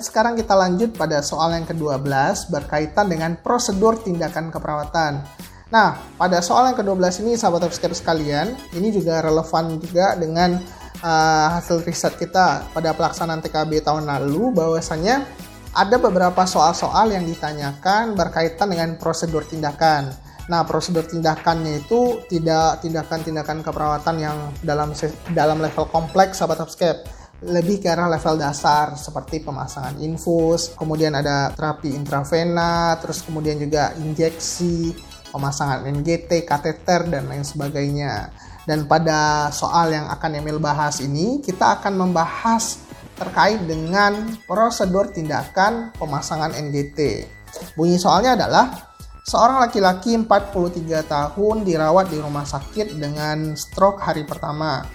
Sekarang 0.00 0.36
kita 0.36 0.52
lanjut 0.56 0.96
pada 0.96 1.24
soal 1.24 1.56
yang 1.56 1.64
ke-12 1.64 2.52
berkaitan 2.52 3.08
dengan 3.08 3.36
prosedur 3.40 4.00
tindakan 4.00 4.52
keperawatan. 4.52 5.24
Nah, 5.70 5.94
pada 6.18 6.42
soal 6.42 6.74
yang 6.74 6.76
ke-12 6.82 7.22
ini 7.22 7.38
sahabat 7.38 7.70
subscriber 7.70 7.94
sekalian, 7.94 8.58
ini 8.74 8.90
juga 8.90 9.22
relevan 9.22 9.78
juga 9.78 10.18
dengan 10.18 10.58
uh, 10.98 11.46
hasil 11.58 11.86
riset 11.86 12.18
kita 12.18 12.66
pada 12.74 12.90
pelaksanaan 12.90 13.38
TKB 13.38 13.86
tahun 13.86 14.10
lalu 14.10 14.50
bahwasanya 14.50 15.22
ada 15.70 15.96
beberapa 16.02 16.42
soal-soal 16.42 17.14
yang 17.14 17.22
ditanyakan 17.22 18.18
berkaitan 18.18 18.66
dengan 18.66 18.98
prosedur 18.98 19.46
tindakan. 19.46 20.10
Nah, 20.50 20.66
prosedur 20.66 21.06
tindakannya 21.06 21.86
itu 21.86 22.26
tidak 22.26 22.82
tindakan-tindakan 22.82 23.62
keperawatan 23.62 24.16
yang 24.18 24.36
dalam 24.66 24.90
dalam 25.30 25.62
level 25.62 25.86
kompleks 25.86 26.42
sahabat 26.42 26.66
subscribe 26.66 26.98
lebih 27.40 27.80
ke 27.80 27.88
arah 27.88 28.10
level 28.10 28.36
dasar 28.36 28.98
seperti 29.00 29.40
pemasangan 29.40 29.96
infus, 30.02 30.76
kemudian 30.76 31.16
ada 31.16 31.48
terapi 31.56 31.96
intravena, 31.96 33.00
terus 33.00 33.24
kemudian 33.24 33.56
juga 33.56 33.96
injeksi, 33.96 34.92
pemasangan 35.30 35.86
NGT, 35.86 36.44
kateter 36.44 37.06
dan 37.08 37.30
lain 37.30 37.46
sebagainya. 37.46 38.30
Dan 38.68 38.84
pada 38.84 39.48
soal 39.50 39.94
yang 39.94 40.06
akan 40.12 40.30
Emil 40.36 40.60
bahas 40.60 41.00
ini, 41.00 41.40
kita 41.40 41.80
akan 41.80 41.96
membahas 41.96 42.82
terkait 43.16 43.60
dengan 43.64 44.30
prosedur 44.44 45.10
tindakan 45.12 45.92
pemasangan 45.96 46.54
NGT. 46.56 47.26
Bunyi 47.74 47.98
soalnya 47.98 48.36
adalah 48.36 48.90
seorang 49.26 49.60
laki-laki 49.68 50.16
43 50.16 51.04
tahun 51.04 51.56
dirawat 51.66 52.08
di 52.08 52.18
rumah 52.20 52.46
sakit 52.46 52.96
dengan 52.96 53.52
stroke 53.58 54.00
hari 54.00 54.24
pertama 54.24 54.86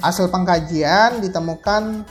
hasil 0.00 0.32
pengkajian 0.32 1.20
ditemukan 1.20 2.04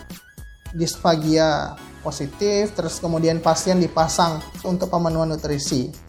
disfagia 0.73 1.73
positif, 2.05 2.71
terus 2.77 3.01
kemudian 3.01 3.41
pasien 3.41 3.81
dipasang 3.81 4.39
untuk 4.63 4.87
pemenuhan 4.87 5.29
nutrisi. 5.29 6.08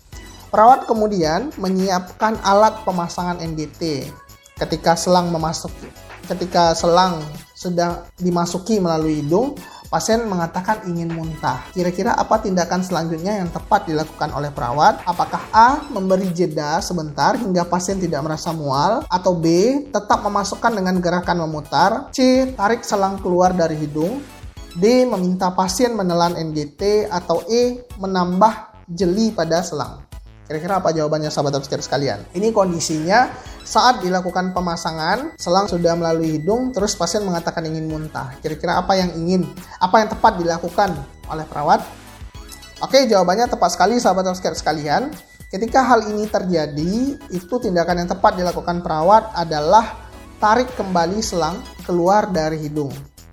Perawat 0.51 0.91
kemudian 0.91 1.55
menyiapkan 1.57 2.43
alat 2.43 2.83
pemasangan 2.83 3.39
NGT. 3.39 4.11
Ketika 4.59 4.99
selang 4.99 5.31
memasuki, 5.31 5.89
ketika 6.27 6.75
selang 6.77 7.23
sudah 7.57 8.05
dimasuki 8.19 8.77
melalui 8.83 9.25
hidung, 9.25 9.57
Pasien 9.91 10.23
mengatakan 10.31 10.87
ingin 10.87 11.11
muntah. 11.11 11.67
Kira-kira 11.75 12.15
apa 12.15 12.39
tindakan 12.39 12.79
selanjutnya 12.79 13.43
yang 13.43 13.51
tepat 13.51 13.91
dilakukan 13.91 14.31
oleh 14.31 14.55
perawat? 14.55 15.03
Apakah 15.03 15.43
A. 15.51 15.83
Memberi 15.91 16.31
jeda 16.31 16.79
sebentar 16.79 17.35
hingga 17.35 17.67
pasien 17.67 17.99
tidak 17.99 18.23
merasa 18.23 18.55
mual? 18.55 19.03
Atau 19.11 19.35
B. 19.35 19.47
Tetap 19.91 20.23
memasukkan 20.23 20.79
dengan 20.79 21.03
gerakan 21.03 21.43
memutar? 21.43 22.07
C. 22.15 22.47
Tarik 22.55 22.87
selang 22.87 23.19
keluar 23.19 23.51
dari 23.51 23.83
hidung? 23.83 24.23
D. 24.79 25.03
Meminta 25.11 25.51
pasien 25.51 25.99
menelan 25.99 26.39
NGT? 26.39 27.11
Atau 27.11 27.43
E. 27.51 27.83
Menambah 27.99 28.87
jeli 28.87 29.35
pada 29.35 29.59
selang? 29.67 30.10
Kira-kira 30.51 30.83
apa 30.83 30.91
jawabannya 30.91 31.31
sahabat 31.31 31.63
subscriber 31.63 31.87
sekalian? 31.87 32.27
Ini 32.35 32.51
kondisinya 32.51 33.31
saat 33.63 34.03
dilakukan 34.03 34.51
pemasangan, 34.51 35.39
selang 35.39 35.71
sudah 35.71 35.95
melalui 35.95 36.43
hidung, 36.43 36.75
terus 36.75 36.99
pasien 36.99 37.23
mengatakan 37.23 37.63
ingin 37.71 37.87
muntah. 37.87 38.35
Kira-kira 38.43 38.83
apa 38.83 38.99
yang 38.99 39.15
ingin, 39.15 39.47
apa 39.79 40.03
yang 40.03 40.11
tepat 40.11 40.43
dilakukan 40.43 40.91
oleh 41.31 41.47
perawat? 41.47 41.87
Oke, 42.83 43.07
jawabannya 43.07 43.47
tepat 43.47 43.79
sekali 43.79 44.03
sahabat 44.03 44.27
subscriber 44.27 44.59
sekalian. 44.59 45.15
Ketika 45.55 45.87
hal 45.87 46.11
ini 46.11 46.27
terjadi, 46.27 47.15
itu 47.31 47.55
tindakan 47.63 48.03
yang 48.03 48.11
tepat 48.11 48.35
dilakukan 48.35 48.83
perawat 48.83 49.31
adalah 49.39 50.11
tarik 50.43 50.67
kembali 50.75 51.23
selang 51.23 51.63
keluar 51.87 52.27
dari 52.27 52.59
hidung. 52.59 52.91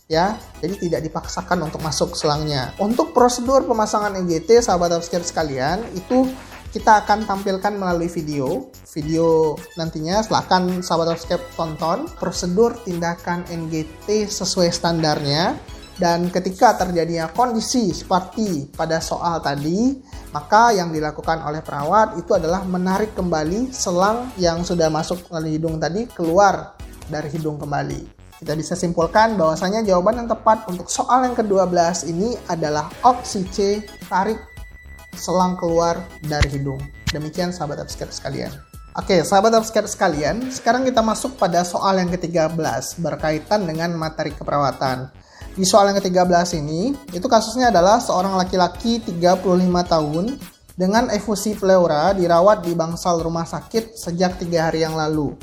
ya 0.07 0.39
jadi 0.63 0.87
tidak 0.87 1.01
dipaksakan 1.03 1.67
untuk 1.67 1.83
masuk 1.83 2.15
selangnya 2.15 2.71
untuk 2.79 3.11
prosedur 3.11 3.67
pemasangan 3.67 4.15
EGT 4.23 4.63
sahabat 4.63 4.95
subscribe 4.95 5.27
sekalian 5.27 5.83
itu 5.99 6.31
kita 6.77 7.01
akan 7.01 7.25
tampilkan 7.25 7.73
melalui 7.73 8.05
video. 8.05 8.69
Video 8.93 9.57
nantinya 9.81 10.21
silahkan 10.21 10.85
sahabat 10.85 11.17
subscribe 11.17 11.41
tonton. 11.57 12.05
Prosedur 12.21 12.77
tindakan 12.85 13.41
NGT 13.49 14.29
sesuai 14.29 14.69
standarnya. 14.69 15.57
Dan 15.97 16.29
ketika 16.29 16.77
terjadinya 16.77 17.33
kondisi 17.33 17.89
seperti 17.89 18.69
pada 18.69 19.01
soal 19.01 19.41
tadi 19.41 19.97
maka 20.29 20.69
yang 20.69 20.93
dilakukan 20.93 21.41
oleh 21.41 21.65
perawat 21.65 22.21
itu 22.21 22.37
adalah 22.37 22.61
menarik 22.61 23.17
kembali 23.17 23.73
selang 23.73 24.29
yang 24.37 24.61
sudah 24.61 24.93
masuk 24.93 25.25
melalui 25.33 25.57
hidung 25.57 25.81
tadi 25.81 26.05
keluar 26.13 26.77
dari 27.09 27.33
hidung 27.33 27.57
kembali. 27.57 28.13
Kita 28.37 28.53
bisa 28.53 28.77
simpulkan 28.77 29.33
bahwasanya 29.33 29.81
jawaban 29.81 30.21
yang 30.21 30.29
tepat 30.29 30.69
untuk 30.69 30.85
soal 30.85 31.25
yang 31.25 31.33
ke-12 31.33 32.13
ini 32.13 32.37
adalah 32.45 32.85
opsi 33.01 33.41
C, 33.49 33.81
tarik 34.05 34.37
selang 35.15 35.55
keluar 35.55 36.03
dari 36.25 36.59
hidung. 36.59 36.81
Demikian 37.13 37.55
sahabat 37.55 37.79
upscape 37.79 38.11
sekalian. 38.11 38.51
Oke, 38.97 39.21
sahabat 39.21 39.53
upscape 39.53 39.85
sekalian, 39.85 40.49
sekarang 40.49 40.81
kita 40.81 41.05
masuk 41.05 41.37
pada 41.37 41.61
soal 41.61 42.01
yang 42.01 42.09
ke-13 42.09 42.97
berkaitan 42.97 43.69
dengan 43.69 43.93
materi 43.93 44.33
keperawatan. 44.33 45.13
Di 45.53 45.65
soal 45.69 45.93
yang 45.93 46.01
ke-13 46.01 46.57
ini, 46.57 46.97
itu 47.13 47.29
kasusnya 47.29 47.69
adalah 47.69 48.01
seorang 48.01 48.33
laki-laki 48.33 48.97
35 49.05 49.45
tahun 49.85 50.25
dengan 50.77 51.09
efusi 51.09 51.57
pleura 51.57 52.13
dirawat 52.13 52.61
di 52.61 52.77
bangsal 52.77 53.21
rumah 53.21 53.45
sakit 53.45 53.97
sejak 53.97 54.37
tiga 54.37 54.69
hari 54.69 54.85
yang 54.85 54.93
lalu. 54.93 55.33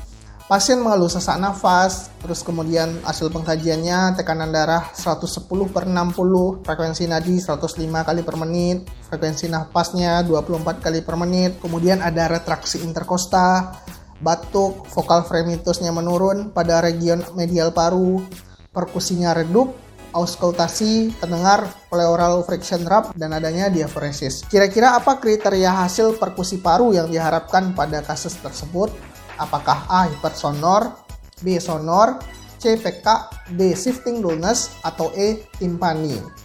Pasien 0.44 0.76
mengeluh 0.76 1.08
sesak 1.08 1.40
nafas, 1.40 2.12
terus 2.20 2.44
kemudian 2.44 3.00
hasil 3.00 3.32
pengkajiannya 3.32 4.12
tekanan 4.12 4.52
darah 4.52 4.92
110 4.92 5.40
per 5.72 5.88
60, 5.88 6.60
frekuensi 6.60 7.08
nadi 7.08 7.40
105 7.40 7.80
kali 7.80 8.20
per 8.20 8.36
menit, 8.36 8.84
frekuensi 9.08 9.48
nafasnya 9.48 10.20
24 10.20 10.84
kali 10.84 11.00
per 11.00 11.16
menit, 11.16 11.56
kemudian 11.64 12.04
ada 12.04 12.28
retraksi 12.28 12.84
interkosta, 12.84 13.72
batuk, 14.20 14.84
vokal 14.92 15.24
fremitusnya 15.24 15.96
menurun 15.96 16.52
pada 16.52 16.84
region 16.84 17.24
medial 17.32 17.72
paru, 17.72 18.20
perkusinya 18.68 19.32
redup, 19.32 19.72
auskultasi, 20.12 21.24
terdengar 21.24 21.72
pleural 21.88 22.44
friction 22.44 22.84
rub, 22.84 23.16
dan 23.16 23.32
adanya 23.32 23.72
diaforesis. 23.72 24.44
Kira-kira 24.44 24.92
apa 24.92 25.16
kriteria 25.16 25.88
hasil 25.88 26.20
perkusi 26.20 26.60
paru 26.60 26.92
yang 26.92 27.08
diharapkan 27.08 27.72
pada 27.72 28.04
kasus 28.04 28.36
tersebut? 28.44 29.13
Apakah 29.36 29.86
A. 29.90 30.10
Hipersonor, 30.10 30.94
B. 31.40 31.58
Sonor, 31.58 32.18
C. 32.58 32.78
PK, 32.80 33.06
D. 33.54 33.76
Shifting 33.76 34.24
dullness, 34.24 34.78
atau 34.80 35.12
E. 35.12 35.44
Timpani. 35.60 36.44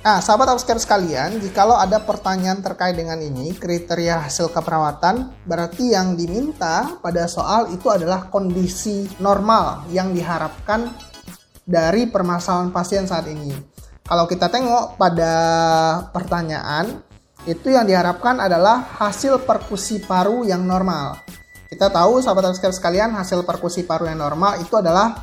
Nah, 0.00 0.16
sahabat 0.24 0.48
obsker 0.56 0.80
sekalian, 0.80 1.44
jikalau 1.44 1.76
ada 1.76 2.00
pertanyaan 2.00 2.64
terkait 2.64 2.96
dengan 2.96 3.20
ini, 3.20 3.52
kriteria 3.52 4.24
hasil 4.24 4.48
keperawatan, 4.48 5.44
berarti 5.44 5.92
yang 5.92 6.16
diminta 6.16 6.96
pada 7.04 7.28
soal 7.28 7.68
itu 7.68 7.92
adalah 7.92 8.32
kondisi 8.32 9.04
normal 9.20 9.84
yang 9.92 10.16
diharapkan 10.16 10.88
dari 11.68 12.08
permasalahan 12.08 12.72
pasien 12.72 13.04
saat 13.04 13.28
ini. 13.28 13.52
Kalau 14.00 14.24
kita 14.24 14.48
tengok 14.48 14.96
pada 14.96 15.34
pertanyaan, 16.16 17.04
itu 17.44 17.68
yang 17.68 17.84
diharapkan 17.84 18.40
adalah 18.40 18.80
hasil 19.04 19.44
perkusi 19.44 20.00
paru 20.00 20.48
yang 20.48 20.64
normal. 20.64 21.20
Kita 21.80 21.96
tahu 21.96 22.20
sahabat 22.20 22.52
subscribe 22.52 22.76
sekalian 22.76 23.16
hasil 23.16 23.40
perkusi 23.40 23.88
paru 23.88 24.04
yang 24.04 24.20
normal 24.20 24.60
itu 24.60 24.76
adalah 24.76 25.16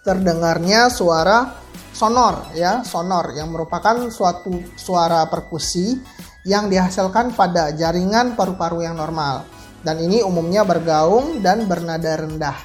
terdengarnya 0.00 0.88
suara 0.88 1.52
sonor 1.92 2.48
ya, 2.56 2.80
sonor 2.80 3.36
yang 3.36 3.52
merupakan 3.52 4.08
suatu 4.08 4.56
suara 4.80 5.20
perkusi 5.28 6.00
yang 6.48 6.72
dihasilkan 6.72 7.36
pada 7.36 7.76
jaringan 7.76 8.40
paru-paru 8.40 8.88
yang 8.88 8.96
normal. 8.96 9.44
Dan 9.84 10.00
ini 10.00 10.24
umumnya 10.24 10.64
bergaung 10.64 11.44
dan 11.44 11.68
bernada 11.68 12.16
rendah. 12.16 12.56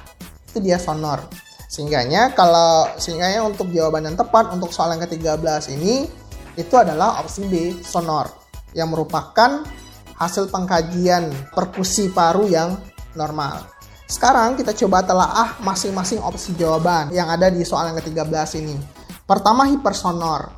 Itu 0.48 0.64
dia 0.64 0.80
sonor. 0.80 1.20
Sehingganya 1.68 2.32
kalau 2.32 2.88
sehingganya 2.96 3.44
untuk 3.44 3.76
jawaban 3.76 4.08
yang 4.08 4.16
tepat 4.16 4.56
untuk 4.56 4.72
soal 4.72 4.96
yang 4.96 5.04
ke-13 5.04 5.68
ini 5.76 6.08
itu 6.56 6.76
adalah 6.80 7.20
opsi 7.20 7.44
B, 7.44 7.76
sonor 7.84 8.32
yang 8.72 8.88
merupakan 8.88 9.68
hasil 10.16 10.48
pengkajian 10.52 11.32
perkusi 11.52 12.12
paru 12.12 12.48
yang 12.48 12.80
normal. 13.16 13.68
Sekarang 14.06 14.54
kita 14.54 14.72
coba 14.86 15.02
telaah 15.02 15.58
masing-masing 15.66 16.22
opsi 16.22 16.54
jawaban 16.54 17.10
yang 17.10 17.26
ada 17.26 17.50
di 17.50 17.66
soal 17.66 17.90
yang 17.90 17.98
ke-13 17.98 18.62
ini. 18.62 18.78
Pertama 19.26 19.66
hipersonor. 19.66 20.54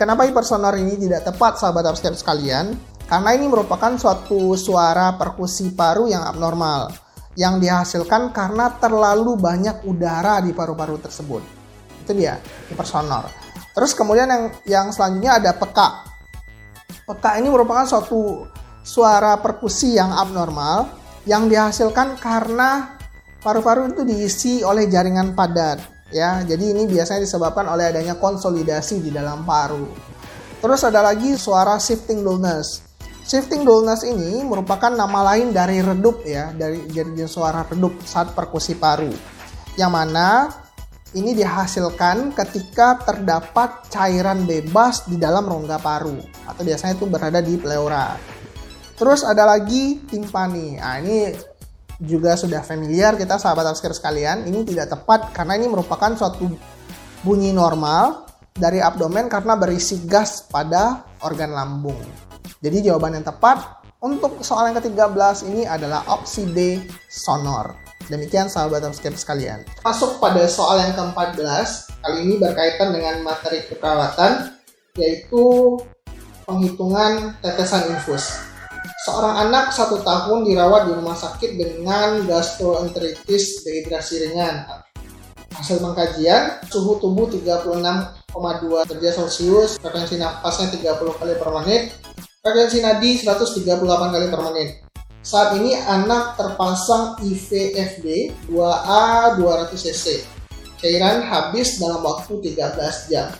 Kenapa 0.00 0.24
hipersonor 0.24 0.72
ini 0.80 0.96
tidak 0.96 1.28
tepat 1.28 1.60
sahabat 1.60 1.92
upstairs 1.92 2.24
sekalian? 2.24 2.72
Karena 3.06 3.36
ini 3.36 3.46
merupakan 3.46 3.94
suatu 4.00 4.56
suara 4.56 5.14
perkusi 5.14 5.76
paru 5.76 6.08
yang 6.08 6.24
abnormal 6.24 6.90
yang 7.36 7.60
dihasilkan 7.60 8.32
karena 8.32 8.80
terlalu 8.80 9.36
banyak 9.36 9.84
udara 9.84 10.40
di 10.40 10.56
paru-paru 10.56 10.96
tersebut. 10.96 11.44
Itu 12.02 12.16
dia, 12.16 12.40
hipersonor. 12.72 13.28
Terus 13.76 13.92
kemudian 13.92 14.24
yang 14.24 14.44
yang 14.64 14.86
selanjutnya 14.88 15.36
ada 15.36 15.52
peka. 15.52 16.08
Peka 17.04 17.36
ini 17.36 17.52
merupakan 17.52 17.84
suatu 17.84 18.48
suara 18.86 19.34
perkusi 19.42 19.98
yang 19.98 20.14
abnormal 20.14 20.86
yang 21.26 21.50
dihasilkan 21.50 22.22
karena 22.22 22.94
paru-paru 23.42 23.90
itu 23.90 24.06
diisi 24.06 24.54
oleh 24.62 24.86
jaringan 24.86 25.34
padat 25.34 25.82
ya. 26.14 26.46
Jadi 26.46 26.70
ini 26.70 26.86
biasanya 26.86 27.26
disebabkan 27.26 27.66
oleh 27.66 27.90
adanya 27.90 28.14
konsolidasi 28.14 29.02
di 29.02 29.10
dalam 29.10 29.42
paru. 29.42 29.90
Terus 30.62 30.80
ada 30.86 31.02
lagi 31.02 31.34
suara 31.34 31.76
shifting 31.82 32.22
dullness. 32.22 32.86
Shifting 33.26 33.66
dullness 33.66 34.06
ini 34.06 34.46
merupakan 34.46 34.94
nama 34.94 35.34
lain 35.34 35.50
dari 35.50 35.82
redup 35.82 36.22
ya, 36.22 36.54
dari 36.54 36.86
jadi 36.86 37.26
suara 37.26 37.66
redup 37.66 37.98
saat 38.06 38.30
perkusi 38.38 38.78
paru. 38.78 39.10
Yang 39.74 39.92
mana 39.92 40.46
ini 41.18 41.34
dihasilkan 41.34 42.38
ketika 42.38 43.02
terdapat 43.02 43.90
cairan 43.90 44.46
bebas 44.46 45.10
di 45.10 45.18
dalam 45.18 45.42
rongga 45.42 45.82
paru 45.82 46.22
atau 46.46 46.62
biasanya 46.62 46.94
itu 46.94 47.06
berada 47.10 47.42
di 47.42 47.58
pleura. 47.58 48.35
Terus 48.96 49.20
ada 49.22 49.44
lagi 49.44 50.00
timpani. 50.08 50.80
Nah, 50.80 50.96
ini 51.04 51.36
juga 52.00 52.36
sudah 52.36 52.60
familiar 52.64 53.16
kita 53.16 53.36
sahabat 53.36 53.68
obsker 53.72 53.92
sekalian. 53.92 54.48
Ini 54.48 54.64
tidak 54.64 54.96
tepat 54.96 55.36
karena 55.36 55.56
ini 55.60 55.68
merupakan 55.68 56.12
suatu 56.16 56.48
bunyi 57.20 57.52
normal 57.52 58.24
dari 58.56 58.80
abdomen 58.80 59.28
karena 59.28 59.52
berisi 59.56 60.08
gas 60.08 60.44
pada 60.48 61.04
organ 61.20 61.52
lambung. 61.52 62.00
Jadi 62.64 62.88
jawaban 62.88 63.20
yang 63.20 63.26
tepat 63.28 63.84
untuk 64.00 64.40
soal 64.40 64.72
yang 64.72 64.76
ke-13 64.80 65.36
ini 65.52 65.62
adalah 65.68 66.04
opsi 66.08 66.48
D, 66.48 66.80
sonor. 67.08 67.76
Demikian 68.06 68.46
sahabat 68.46 68.86
obsker 68.86 69.12
sekalian. 69.18 69.66
Masuk 69.82 70.22
pada 70.22 70.46
soal 70.46 70.78
yang 70.78 70.94
ke-14, 70.94 71.42
kali 72.06 72.18
ini 72.22 72.34
berkaitan 72.38 72.94
dengan 72.94 73.18
materi 73.26 73.66
keperawatan, 73.66 74.54
yaitu 74.94 75.44
penghitungan 76.46 77.34
tetesan 77.42 77.90
infus. 77.90 78.45
Seorang 79.06 79.38
anak 79.38 79.70
satu 79.70 80.02
tahun 80.02 80.42
dirawat 80.50 80.90
di 80.90 80.92
rumah 80.98 81.14
sakit 81.14 81.54
dengan 81.54 82.26
gastroenteritis 82.26 83.62
dehidrasi 83.62 84.26
ringan. 84.26 84.66
Hasil 85.54 85.78
pengkajian, 85.78 86.58
suhu 86.66 86.98
tubuh 86.98 87.30
36,2 87.30 87.86
derajat 88.90 89.14
Celcius, 89.14 89.78
frekuensi 89.78 90.18
nafasnya 90.18 90.74
30 90.74 91.22
kali 91.22 91.38
per 91.38 91.50
menit, 91.54 91.94
frekuensi 92.42 92.82
nadi 92.82 93.22
138 93.22 93.78
kali 94.10 94.26
per 94.26 94.42
menit. 94.50 94.82
Saat 95.22 95.54
ini 95.54 95.78
anak 95.78 96.34
terpasang 96.34 97.22
IVFD 97.22 98.34
2A 98.50 99.38
200 99.38 99.70
cc. 99.86 100.26
Cairan 100.82 101.22
habis 101.22 101.78
dalam 101.78 102.02
waktu 102.02 102.42
13 102.42 103.06
jam. 103.14 103.30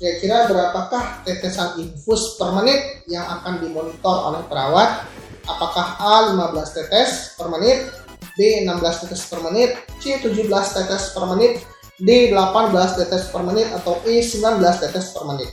Kira-kira 0.00 0.48
berapakah 0.48 1.20
tetesan 1.28 1.76
infus 1.76 2.40
per 2.40 2.56
menit 2.56 3.04
yang 3.04 3.20
akan 3.20 3.60
dimonitor 3.60 4.32
oleh 4.32 4.40
perawat? 4.48 5.04
Apakah 5.44 6.00
A 6.00 6.32
15 6.32 6.56
tetes 6.72 7.36
per 7.36 7.52
menit, 7.52 7.92
B 8.32 8.64
16 8.64 8.80
tetes 8.80 9.28
per 9.28 9.44
menit, 9.44 9.76
C 10.00 10.16
17 10.16 10.40
tetes 10.48 11.12
per 11.12 11.28
menit, 11.28 11.60
D 12.00 12.32
18 12.32 12.96
tetes 12.96 13.28
per 13.28 13.44
menit, 13.44 13.68
atau 13.76 14.00
E 14.08 14.24
19 14.24 14.56
tetes 14.80 15.12
per 15.12 15.28
menit? 15.28 15.52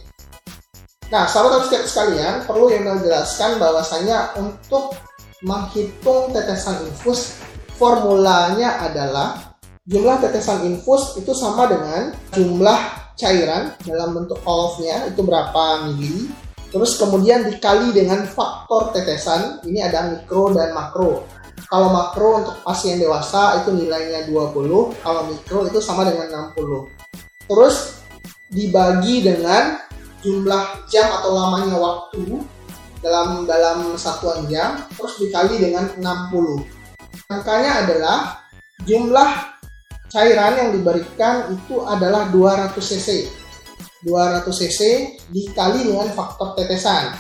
Nah, 1.12 1.28
sahabat 1.28 1.68
harus 1.68 1.92
sekalian, 1.92 2.48
perlu 2.48 2.72
yang 2.72 2.88
menjelaskan 2.88 3.60
bahwasanya 3.60 4.32
untuk 4.40 4.96
menghitung 5.44 6.32
tetesan 6.32 6.88
infus, 6.88 7.36
formulanya 7.76 8.80
adalah 8.80 9.60
jumlah 9.84 10.24
tetesan 10.24 10.72
infus 10.72 11.20
itu 11.20 11.36
sama 11.36 11.68
dengan 11.68 12.16
jumlah 12.32 13.07
cairan 13.18 13.74
dalam 13.84 14.14
bentuk 14.14 14.40
off-nya 14.46 15.10
itu 15.10 15.26
berapa 15.26 15.90
mili. 15.90 16.30
Terus 16.70 17.00
kemudian 17.00 17.48
dikali 17.50 17.96
dengan 17.96 18.28
faktor 18.30 18.94
tetesan 18.94 19.66
ini 19.66 19.82
ada 19.82 20.14
mikro 20.14 20.54
dan 20.54 20.72
makro. 20.78 21.26
Kalau 21.68 21.90
makro 21.92 22.46
untuk 22.46 22.56
pasien 22.62 23.02
dewasa 23.02 23.66
itu 23.66 23.74
nilainya 23.74 24.30
20 24.30 25.04
kalau 25.04 25.22
mikro 25.28 25.66
itu 25.68 25.82
sama 25.82 26.06
dengan 26.08 26.54
60 26.54 26.88
terus 27.48 28.04
dibagi 28.52 29.24
dengan 29.24 29.80
jumlah 30.22 30.88
jam 30.92 31.08
atau 31.20 31.32
lamanya 31.32 31.76
waktu 31.80 32.44
dalam 33.00 33.48
dalam 33.48 33.96
satuan 33.96 34.48
jam 34.52 34.84
terus 34.96 35.20
dikali 35.20 35.60
dengan 35.60 35.88
60. 35.98 36.64
Angkanya 37.32 37.84
adalah 37.84 38.18
jumlah 38.88 39.57
cairan 40.12 40.54
yang 40.56 40.70
diberikan 40.76 41.52
itu 41.52 41.84
adalah 41.84 42.32
200 42.32 42.74
cc. 42.76 43.28
200 44.06 44.46
cc 44.48 44.80
dikali 45.32 45.88
dengan 45.88 46.10
faktor 46.16 46.56
tetesan. 46.56 47.12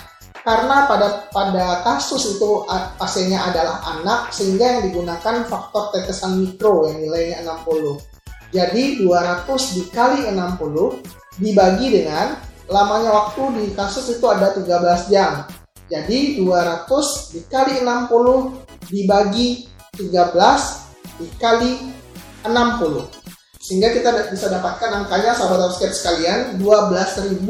Karena 0.47 0.87
pada 0.87 1.27
pada 1.27 1.83
kasus 1.83 2.39
itu 2.39 2.63
pasiennya 2.95 3.51
adalah 3.51 3.83
anak 3.83 4.31
sehingga 4.31 4.79
yang 4.79 4.81
digunakan 4.87 5.43
faktor 5.43 5.91
tetesan 5.91 6.39
mikro 6.39 6.87
yang 6.87 7.03
nilainya 7.03 7.43
60. 7.43 7.99
Jadi 8.55 9.03
200 9.03 9.43
dikali 9.75 10.23
60 10.31 11.43
dibagi 11.43 11.87
dengan 11.99 12.39
lamanya 12.71 13.11
waktu 13.11 13.43
di 13.59 13.65
kasus 13.75 14.07
itu 14.07 14.23
ada 14.23 14.55
13 14.55 15.11
jam. 15.11 15.43
Jadi 15.91 16.39
200 16.39 16.87
dikali 17.35 17.83
60 17.83 18.87
dibagi 18.87 19.67
13 19.99 21.19
dikali 21.19 21.96
60. 22.45 23.09
Sehingga 23.57 23.91
kita 23.91 24.31
bisa 24.31 24.47
dapatkan 24.47 25.03
angkanya 25.03 25.35
sahabat 25.35 25.71
upscape 25.71 25.91
sekalian 25.91 26.61
12.000 26.61 27.43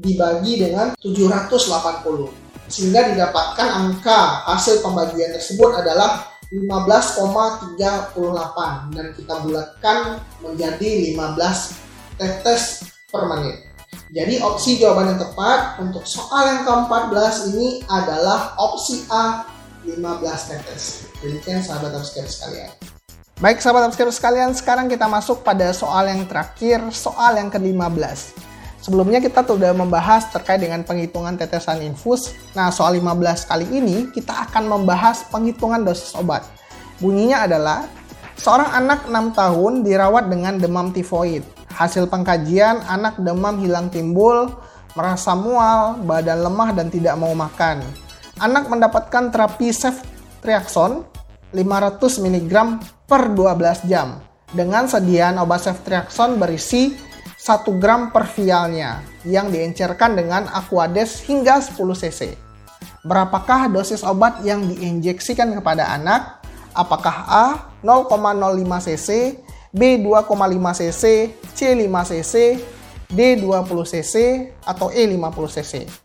dibagi 0.00 0.52
dengan 0.62 0.96
780. 0.98 2.32
Sehingga 2.70 3.12
didapatkan 3.12 3.68
angka 3.68 4.48
hasil 4.48 4.80
pembagian 4.80 5.36
tersebut 5.36 5.84
adalah 5.84 6.32
15,38 6.54 8.94
dan 8.94 9.06
kita 9.12 9.34
bulatkan 9.42 9.98
menjadi 10.40 11.12
15 11.12 12.16
tetes 12.16 12.62
per 13.10 13.26
menit. 13.26 13.74
Jadi 14.14 14.38
opsi 14.38 14.78
jawaban 14.78 15.14
yang 15.14 15.20
tepat 15.22 15.82
untuk 15.82 16.06
soal 16.06 16.46
yang 16.46 16.60
ke-14 16.62 17.34
ini 17.54 17.82
adalah 17.90 18.54
opsi 18.58 19.02
A 19.10 19.42
15 19.82 20.50
tetes. 20.50 21.10
Demikian 21.18 21.60
sahabat 21.60 21.98
upscape 21.98 22.30
sekalian. 22.30 22.70
Baik 23.42 23.58
sahabat 23.58 23.90
upscape 23.90 24.14
sekalian, 24.14 24.54
sekarang 24.54 24.86
kita 24.86 25.10
masuk 25.10 25.42
pada 25.42 25.74
soal 25.74 26.06
yang 26.06 26.22
terakhir, 26.22 26.78
soal 26.94 27.34
yang 27.34 27.50
ke-15. 27.50 28.30
Sebelumnya 28.78 29.18
kita 29.18 29.42
sudah 29.42 29.74
membahas 29.74 30.30
terkait 30.30 30.62
dengan 30.62 30.86
penghitungan 30.86 31.34
tetesan 31.34 31.82
infus. 31.82 32.30
Nah, 32.54 32.70
soal 32.70 32.94
15 32.94 33.42
kali 33.42 33.66
ini 33.74 34.06
kita 34.14 34.30
akan 34.46 34.78
membahas 34.78 35.26
penghitungan 35.34 35.82
dosis 35.82 36.14
obat. 36.14 36.46
Bunyinya 37.02 37.50
adalah 37.50 37.90
seorang 38.38 38.70
anak 38.70 39.10
6 39.10 39.34
tahun 39.34 39.72
dirawat 39.82 40.30
dengan 40.30 40.54
demam 40.54 40.94
tifoid. 40.94 41.42
Hasil 41.74 42.06
pengkajian, 42.06 42.86
anak 42.86 43.18
demam 43.18 43.58
hilang 43.58 43.90
timbul, 43.90 44.46
merasa 44.94 45.34
mual, 45.34 45.98
badan 46.06 46.38
lemah 46.38 46.70
dan 46.70 46.86
tidak 46.86 47.18
mau 47.18 47.34
makan. 47.34 47.82
Anak 48.38 48.70
mendapatkan 48.70 49.34
terapi 49.34 49.74
ceftriaxone 49.74 51.13
500 51.54 52.18
mg 52.18 52.54
per 53.06 53.30
12 53.30 53.86
jam 53.86 54.18
dengan 54.50 54.90
sediaan 54.90 55.38
obat 55.38 55.70
ceftriaxone 55.70 56.34
berisi 56.34 56.94
1 57.44 57.76
gram 57.76 58.08
per 58.08 58.26
vialnya 58.26 59.04
yang 59.22 59.52
diencerkan 59.52 60.16
dengan 60.16 60.48
Aquades 60.50 61.22
hingga 61.28 61.60
10 61.60 61.76
cc. 61.76 62.34
Berapakah 63.04 63.68
dosis 63.68 64.00
obat 64.00 64.40
yang 64.42 64.64
diinjeksikan 64.64 65.52
kepada 65.52 65.92
anak? 65.92 66.40
Apakah 66.72 67.16
A 67.28 67.46
0,05 67.84 68.08
cc, 68.88 69.08
B 69.76 70.00
2,5 70.00 70.80
cc, 70.80 71.04
C 71.52 71.60
5 71.76 72.10
cc, 72.10 72.34
D 73.12 73.20
20 73.38 73.92
cc, 73.92 74.14
atau 74.64 74.88
E 74.88 75.04
50 75.04 75.54
cc. 75.60 76.03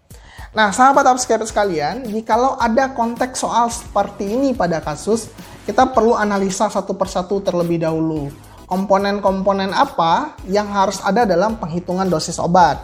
Nah, 0.49 0.73
sahabat 0.73 1.05
upscape 1.05 1.45
sekalian, 1.45 2.09
jikalau 2.09 2.57
ada 2.57 2.89
konteks 2.97 3.45
soal 3.45 3.69
seperti 3.69 4.33
ini 4.33 4.57
pada 4.57 4.81
kasus, 4.81 5.29
kita 5.69 5.93
perlu 5.93 6.17
analisa 6.17 6.65
satu 6.65 6.97
persatu 6.97 7.37
terlebih 7.37 7.77
dahulu. 7.85 8.33
Komponen-komponen 8.65 9.69
apa 9.69 10.33
yang 10.49 10.65
harus 10.73 10.97
ada 11.05 11.21
dalam 11.21 11.61
penghitungan 11.61 12.09
dosis 12.09 12.41
obat? 12.41 12.81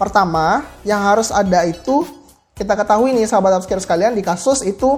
Pertama, 0.00 0.64
yang 0.88 1.04
harus 1.04 1.28
ada 1.28 1.68
itu 1.68 2.08
kita 2.56 2.72
ketahui 2.80 3.12
nih 3.12 3.28
sahabat 3.28 3.60
upscape 3.60 3.84
sekalian 3.84 4.16
di 4.16 4.24
kasus 4.24 4.64
itu 4.64 4.96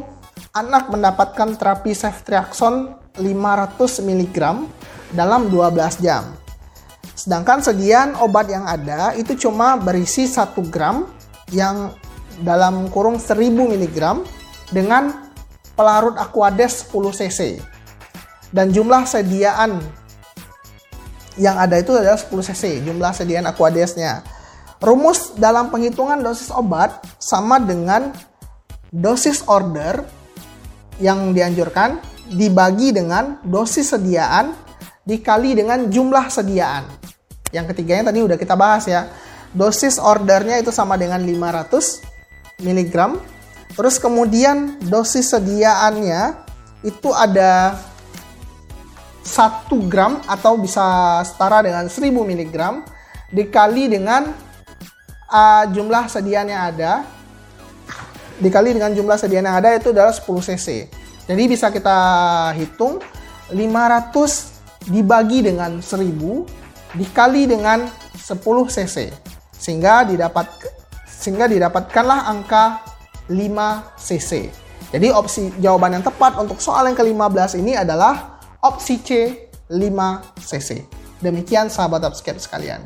anak 0.55 0.91
mendapatkan 0.91 1.59
terapi 1.59 1.99
ceftriaxone 1.99 2.95
500 3.19 4.07
mg 4.07 4.39
dalam 5.11 5.51
12 5.51 5.99
jam. 5.99 6.31
Sedangkan 7.15 7.63
sediaan 7.63 8.15
obat 8.23 8.51
yang 8.51 8.67
ada 8.67 9.15
itu 9.19 9.35
cuma 9.35 9.75
berisi 9.79 10.27
1 10.31 10.55
gram 10.71 11.07
yang 11.55 11.95
dalam 12.43 12.91
kurung 12.91 13.21
1000 13.21 13.53
mg 13.55 13.99
dengan 14.73 15.31
pelarut 15.79 16.19
Aquades 16.19 16.91
10 16.91 17.19
cc. 17.21 17.41
Dan 18.55 18.71
jumlah 18.71 19.03
sediaan 19.07 19.83
yang 21.35 21.59
ada 21.59 21.79
itu 21.83 21.91
adalah 21.95 22.19
10 22.19 22.31
cc, 22.31 22.87
jumlah 22.87 23.11
sediaan 23.11 23.47
Aquadesnya. 23.51 24.23
Rumus 24.79 25.35
dalam 25.35 25.71
penghitungan 25.71 26.21
dosis 26.23 26.55
obat 26.55 27.03
sama 27.19 27.59
dengan 27.59 28.15
dosis 28.95 29.43
order 29.51 30.07
yang 31.03 31.35
dianjurkan 31.35 31.99
dibagi 32.31 32.95
dengan 32.95 33.43
dosis 33.43 33.99
sediaan 33.99 34.55
dikali 35.03 35.59
dengan 35.59 35.91
jumlah 35.91 36.31
sediaan. 36.31 36.87
Yang 37.51 37.75
ketiganya 37.75 38.15
tadi 38.15 38.23
udah 38.23 38.39
kita 38.39 38.55
bahas 38.55 38.87
ya. 38.87 39.11
Dosis 39.55 40.03
ordernya 40.03 40.59
itu 40.59 40.75
sama 40.75 40.99
dengan 40.99 41.23
500 41.23 42.14
mg. 42.61 42.95
Terus 43.75 43.99
kemudian 43.99 44.79
dosis 44.87 45.35
sediaannya 45.35 46.39
itu 46.87 47.11
ada 47.11 47.75
1 49.25 49.67
gram 49.89 50.21
atau 50.29 50.61
bisa 50.61 50.85
setara 51.25 51.65
dengan 51.65 51.89
1000 51.89 52.13
mg 52.13 52.57
dikali 53.35 53.91
dengan 53.91 54.31
uh, 55.33 55.65
jumlah 55.73 56.07
sediaan 56.07 56.53
yang 56.53 56.63
ada 56.71 57.03
dikali 58.39 58.77
dengan 58.77 58.93
jumlah 58.93 59.17
sediaan 59.17 59.49
yang 59.49 59.59
ada 59.59 59.75
itu 59.75 59.91
adalah 59.91 60.13
10 60.13 60.23
cc. 60.55 60.69
Jadi 61.25 61.43
bisa 61.49 61.73
kita 61.73 61.99
hitung 62.53 63.01
500 63.49 64.93
dibagi 64.93 65.41
dengan 65.41 65.81
1000 65.81 67.01
dikali 67.01 67.49
dengan 67.49 67.89
10 68.21 68.39
cc 68.71 68.97
sehingga 69.57 70.05
didapat 70.05 70.47
sehingga 71.25 71.49
didapatkanlah 71.49 72.29
angka 72.29 72.85
5 73.33 73.41
cc. 73.97 74.53
Jadi 74.93 75.09
opsi 75.09 75.49
jawaban 75.57 75.97
yang 75.97 76.05
tepat 76.05 76.37
untuk 76.37 76.61
soal 76.61 76.85
yang 76.85 76.93
ke-15 76.93 77.65
ini 77.65 77.73
adalah 77.73 78.37
opsi 78.61 79.01
C 79.01 79.11
5 79.73 79.81
cc. 80.45 80.85
Demikian 81.25 81.73
sahabat 81.73 82.05
upscape 82.05 82.37
sekalian. 82.37 82.85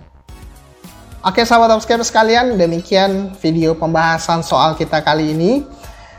Oke 1.26 1.42
sahabat 1.42 1.74
upscape 1.74 2.06
sekalian, 2.06 2.54
demikian 2.54 3.34
video 3.42 3.74
pembahasan 3.74 4.46
soal 4.46 4.78
kita 4.78 5.02
kali 5.02 5.34
ini. 5.34 5.66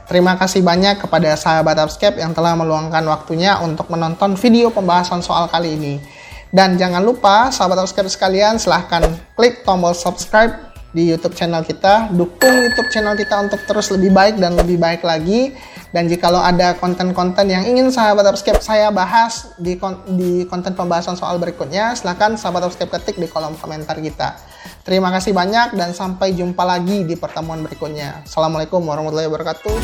Terima 0.09 0.33
kasih 0.33 0.65
banyak 0.65 1.05
kepada 1.05 1.37
sahabat 1.37 1.77
Upscape 1.85 2.17
yang 2.17 2.33
telah 2.33 2.57
meluangkan 2.57 3.05
waktunya 3.05 3.61
untuk 3.61 3.93
menonton 3.93 4.33
video 4.41 4.73
pembahasan 4.73 5.21
soal 5.21 5.45
kali 5.45 5.77
ini. 5.77 6.01
Dan 6.49 6.81
jangan 6.81 7.05
lupa 7.05 7.53
sahabat 7.53 7.85
Upscape 7.85 8.09
sekalian 8.09 8.57
silahkan 8.57 9.05
klik 9.37 9.61
tombol 9.61 9.93
subscribe 9.93 10.68
di 10.89 11.05
YouTube 11.05 11.37
channel 11.37 11.61
kita, 11.61 12.09
dukung 12.09 12.55
YouTube 12.65 12.89
channel 12.89 13.13
kita 13.13 13.37
untuk 13.45 13.61
terus 13.69 13.93
lebih 13.93 14.09
baik 14.09 14.41
dan 14.41 14.57
lebih 14.57 14.81
baik 14.81 15.05
lagi. 15.05 15.53
Dan 15.89 16.05
jika 16.05 16.29
lo 16.29 16.37
ada 16.37 16.77
konten-konten 16.77 17.49
yang 17.49 17.65
ingin 17.65 17.89
sahabat 17.89 18.21
Upscape 18.29 18.61
saya 18.61 18.93
bahas 18.93 19.57
di, 19.57 19.73
kon 19.73 20.05
di 20.13 20.45
konten 20.45 20.77
pembahasan 20.77 21.17
soal 21.17 21.41
berikutnya, 21.41 21.97
silahkan 21.97 22.37
sahabat 22.37 22.69
Upscape 22.69 22.93
ketik 22.93 23.17
di 23.17 23.25
kolom 23.25 23.57
komentar 23.57 23.97
kita. 23.97 24.37
Terima 24.85 25.09
kasih 25.09 25.33
banyak 25.33 25.73
dan 25.73 25.89
sampai 25.97 26.37
jumpa 26.37 26.61
lagi 26.61 27.09
di 27.09 27.17
pertemuan 27.17 27.65
berikutnya. 27.65 28.21
Assalamualaikum 28.25 28.85
warahmatullahi 28.85 29.29
wabarakatuh. 29.33 29.75